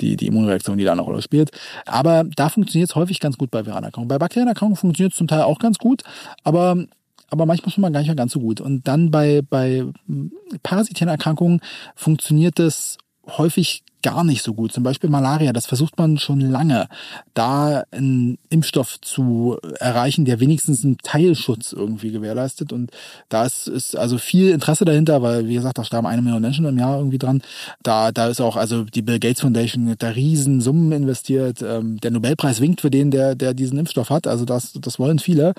Die, 0.00 0.16
die 0.16 0.26
Immunreaktion, 0.26 0.78
die 0.78 0.84
da 0.84 0.92
eine 0.92 1.02
Rolle 1.02 1.22
spielt. 1.22 1.50
Aber 1.86 2.24
da 2.24 2.48
funktioniert 2.48 2.90
es 2.90 2.96
häufig 2.96 3.20
ganz 3.20 3.36
gut 3.36 3.50
bei 3.50 3.66
Viralerkrankungen. 3.66 4.08
Bei 4.08 4.18
Bakterienerkrankungen 4.18 4.76
funktioniert 4.76 5.12
es 5.12 5.18
zum 5.18 5.28
Teil 5.28 5.42
auch 5.42 5.58
ganz 5.58 5.78
gut, 5.78 6.02
aber 6.44 6.76
aber 7.32 7.46
manchmal 7.46 7.70
schon 7.70 7.82
mal 7.82 7.92
gar 7.92 8.00
nicht 8.00 8.08
mehr 8.08 8.16
ganz 8.16 8.32
so 8.32 8.40
gut. 8.40 8.60
Und 8.60 8.88
dann 8.88 9.12
bei, 9.12 9.42
bei 9.48 9.84
parasitären 10.64 11.08
Erkrankungen 11.08 11.60
funktioniert 11.94 12.58
es 12.58 12.98
häufig 13.28 13.84
gar 14.02 14.24
nicht 14.24 14.42
so 14.42 14.54
gut. 14.54 14.72
Zum 14.72 14.82
Beispiel 14.82 15.10
Malaria, 15.10 15.52
das 15.52 15.66
versucht 15.66 15.98
man 15.98 16.18
schon 16.18 16.40
lange, 16.40 16.88
da 17.34 17.84
einen 17.90 18.38
Impfstoff 18.48 19.00
zu 19.00 19.58
erreichen, 19.78 20.24
der 20.24 20.40
wenigstens 20.40 20.84
einen 20.84 20.98
Teilschutz 20.98 21.72
irgendwie 21.72 22.10
gewährleistet. 22.10 22.72
Und 22.72 22.90
da 23.28 23.44
ist, 23.44 23.66
ist 23.66 23.96
also 23.96 24.18
viel 24.18 24.50
Interesse 24.50 24.84
dahinter, 24.84 25.22
weil, 25.22 25.48
wie 25.48 25.54
gesagt, 25.54 25.78
da 25.78 25.84
sterben 25.84 26.06
eine 26.06 26.22
Million 26.22 26.42
Menschen 26.42 26.64
im 26.64 26.78
Jahr 26.78 26.98
irgendwie 26.98 27.18
dran. 27.18 27.42
Da, 27.82 28.12
da 28.12 28.28
ist 28.28 28.40
auch 28.40 28.56
also 28.56 28.84
die 28.84 29.02
Bill 29.02 29.18
Gates 29.18 29.40
Foundation 29.40 29.94
da 29.98 30.08
riesen 30.08 30.60
Summen 30.60 30.92
investiert. 30.92 31.62
Ähm, 31.62 31.98
der 32.00 32.10
Nobelpreis 32.10 32.60
winkt 32.60 32.80
für 32.80 32.90
den, 32.90 33.10
der, 33.10 33.34
der 33.34 33.54
diesen 33.54 33.78
Impfstoff 33.78 34.10
hat. 34.10 34.26
Also 34.26 34.44
das, 34.44 34.72
das 34.74 34.98
wollen 34.98 35.18
viele. 35.18 35.54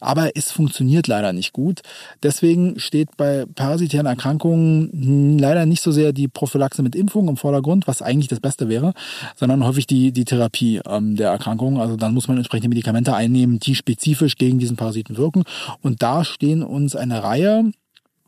Aber 0.00 0.36
es 0.36 0.52
funktioniert 0.52 1.06
leider 1.06 1.32
nicht 1.32 1.52
gut. 1.52 1.82
Deswegen 2.22 2.78
steht 2.78 3.16
bei 3.16 3.46
parasitären 3.54 4.06
Erkrankungen 4.06 5.38
leider 5.38 5.66
nicht 5.66 5.82
so 5.82 5.92
sehr 5.92 6.12
die 6.12 6.28
Prophylaxe 6.28 6.82
mit 6.82 6.94
Impfung 6.94 7.28
im 7.28 7.36
Vordergrund, 7.36 7.85
was 7.86 8.02
eigentlich 8.02 8.28
das 8.28 8.40
Beste 8.40 8.68
wäre, 8.68 8.92
sondern 9.34 9.64
häufig 9.64 9.86
die, 9.86 10.12
die 10.12 10.24
Therapie 10.24 10.80
ähm, 10.86 11.16
der 11.16 11.30
Erkrankung. 11.30 11.80
Also 11.80 11.96
dann 11.96 12.14
muss 12.14 12.28
man 12.28 12.36
entsprechende 12.36 12.68
Medikamente 12.68 13.14
einnehmen, 13.14 13.58
die 13.58 13.74
spezifisch 13.74 14.36
gegen 14.36 14.58
diesen 14.58 14.76
Parasiten 14.76 15.16
wirken. 15.16 15.44
Und 15.82 16.02
da 16.02 16.24
stehen 16.24 16.62
uns 16.62 16.96
eine 16.96 17.22
Reihe 17.22 17.70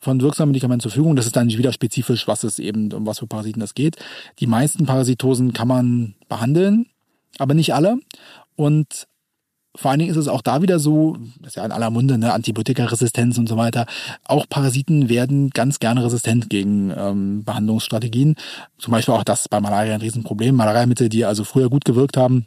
von 0.00 0.20
wirksamen 0.20 0.52
Medikamenten 0.52 0.82
zur 0.82 0.92
Verfügung. 0.92 1.16
Das 1.16 1.26
ist 1.26 1.36
dann 1.36 1.48
wieder 1.48 1.72
spezifisch, 1.72 2.28
was 2.28 2.44
es 2.44 2.58
eben, 2.58 2.92
um 2.92 3.06
was 3.06 3.18
für 3.18 3.26
Parasiten 3.26 3.62
es 3.62 3.74
geht. 3.74 3.96
Die 4.38 4.46
meisten 4.46 4.86
Parasitosen 4.86 5.52
kann 5.52 5.68
man 5.68 6.14
behandeln, 6.28 6.86
aber 7.38 7.54
nicht 7.54 7.74
alle. 7.74 7.98
Und 8.56 9.06
vor 9.76 9.90
allen 9.90 10.00
Dingen 10.00 10.10
ist 10.10 10.16
es 10.16 10.28
auch 10.28 10.42
da 10.42 10.62
wieder 10.62 10.78
so, 10.78 11.16
das 11.38 11.50
ist 11.50 11.56
ja 11.56 11.64
in 11.64 11.72
aller 11.72 11.90
Munde, 11.90 12.18
ne, 12.18 12.32
Antibiotikaresistenz 12.32 13.38
und 13.38 13.48
so 13.48 13.56
weiter. 13.56 13.86
Auch 14.24 14.48
Parasiten 14.48 15.08
werden 15.08 15.50
ganz 15.50 15.78
gerne 15.78 16.04
resistent 16.04 16.50
gegen 16.50 16.92
ähm, 16.96 17.44
Behandlungsstrategien. 17.44 18.36
Zum 18.78 18.92
Beispiel 18.92 19.14
auch 19.14 19.24
das 19.24 19.48
bei 19.48 19.60
Malaria 19.60 19.94
ein 19.94 20.00
Riesenproblem. 20.00 20.54
Malariamittel, 20.54 21.08
die 21.08 21.24
also 21.24 21.44
früher 21.44 21.70
gut 21.70 21.84
gewirkt 21.84 22.16
haben, 22.16 22.46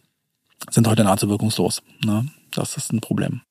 sind 0.69 0.87
heute 0.87 1.03
nahezu 1.03 1.29
wirkungslos. 1.29 1.81
Ne? 2.03 2.27
Das 2.51 2.75
ist 2.75 2.91
ein 2.91 3.01
Problem. 3.01 3.41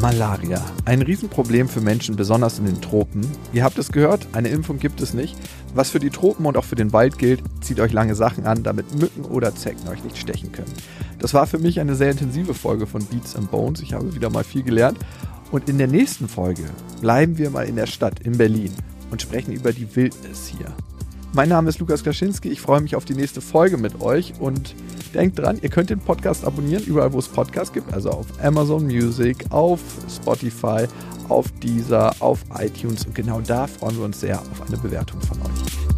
Malaria. 0.00 0.64
Ein 0.84 1.02
Riesenproblem 1.02 1.68
für 1.68 1.80
Menschen, 1.80 2.14
besonders 2.14 2.58
in 2.58 2.66
den 2.66 2.80
Tropen. 2.80 3.26
Ihr 3.52 3.64
habt 3.64 3.78
es 3.78 3.90
gehört, 3.90 4.28
eine 4.32 4.48
Impfung 4.48 4.78
gibt 4.78 5.00
es 5.00 5.12
nicht. 5.12 5.36
Was 5.74 5.90
für 5.90 5.98
die 5.98 6.10
Tropen 6.10 6.46
und 6.46 6.56
auch 6.56 6.64
für 6.64 6.76
den 6.76 6.92
Wald 6.92 7.18
gilt, 7.18 7.42
zieht 7.60 7.80
euch 7.80 7.92
lange 7.92 8.14
Sachen 8.14 8.46
an, 8.46 8.62
damit 8.62 8.94
Mücken 8.98 9.24
oder 9.24 9.54
Zecken 9.54 9.88
euch 9.88 10.04
nicht 10.04 10.16
stechen 10.16 10.52
können. 10.52 10.72
Das 11.18 11.34
war 11.34 11.46
für 11.46 11.58
mich 11.58 11.80
eine 11.80 11.96
sehr 11.96 12.12
intensive 12.12 12.54
Folge 12.54 12.86
von 12.86 13.04
Beats 13.06 13.34
and 13.34 13.50
Bones. 13.50 13.80
Ich 13.80 13.92
habe 13.92 14.14
wieder 14.14 14.30
mal 14.30 14.44
viel 14.44 14.62
gelernt. 14.62 14.98
Und 15.50 15.68
in 15.68 15.78
der 15.78 15.88
nächsten 15.88 16.28
Folge 16.28 16.64
bleiben 17.00 17.38
wir 17.38 17.50
mal 17.50 17.66
in 17.66 17.76
der 17.76 17.86
Stadt, 17.86 18.20
in 18.20 18.38
Berlin. 18.38 18.72
und 19.10 19.22
sprechen 19.22 19.52
über 19.52 19.72
die 19.72 19.96
Wildnis 19.96 20.46
hier. 20.46 20.66
Mein 21.34 21.50
Name 21.50 21.68
ist 21.68 21.78
Lukas 21.78 22.02
Kaczynski. 22.02 22.48
Ich 22.48 22.60
freue 22.60 22.80
mich 22.80 22.96
auf 22.96 23.04
die 23.04 23.14
nächste 23.14 23.40
Folge 23.40 23.76
mit 23.76 24.00
euch 24.00 24.32
und 24.40 24.74
denkt 25.14 25.38
dran, 25.38 25.58
ihr 25.60 25.68
könnt 25.68 25.90
den 25.90 26.00
Podcast 26.00 26.44
abonnieren, 26.44 26.82
überall 26.84 27.12
wo 27.12 27.18
es 27.18 27.28
Podcasts 27.28 27.72
gibt, 27.72 27.92
also 27.92 28.10
auf 28.10 28.26
Amazon 28.42 28.84
Music, 28.84 29.44
auf 29.50 29.80
Spotify, 30.08 30.86
auf 31.28 31.46
Deezer, 31.62 32.14
auf 32.20 32.44
iTunes 32.58 33.04
und 33.04 33.14
genau 33.14 33.40
da 33.40 33.66
freuen 33.66 33.96
wir 33.98 34.04
uns 34.04 34.20
sehr 34.20 34.40
auf 34.40 34.66
eine 34.66 34.78
Bewertung 34.78 35.20
von 35.20 35.38
euch. 35.42 35.97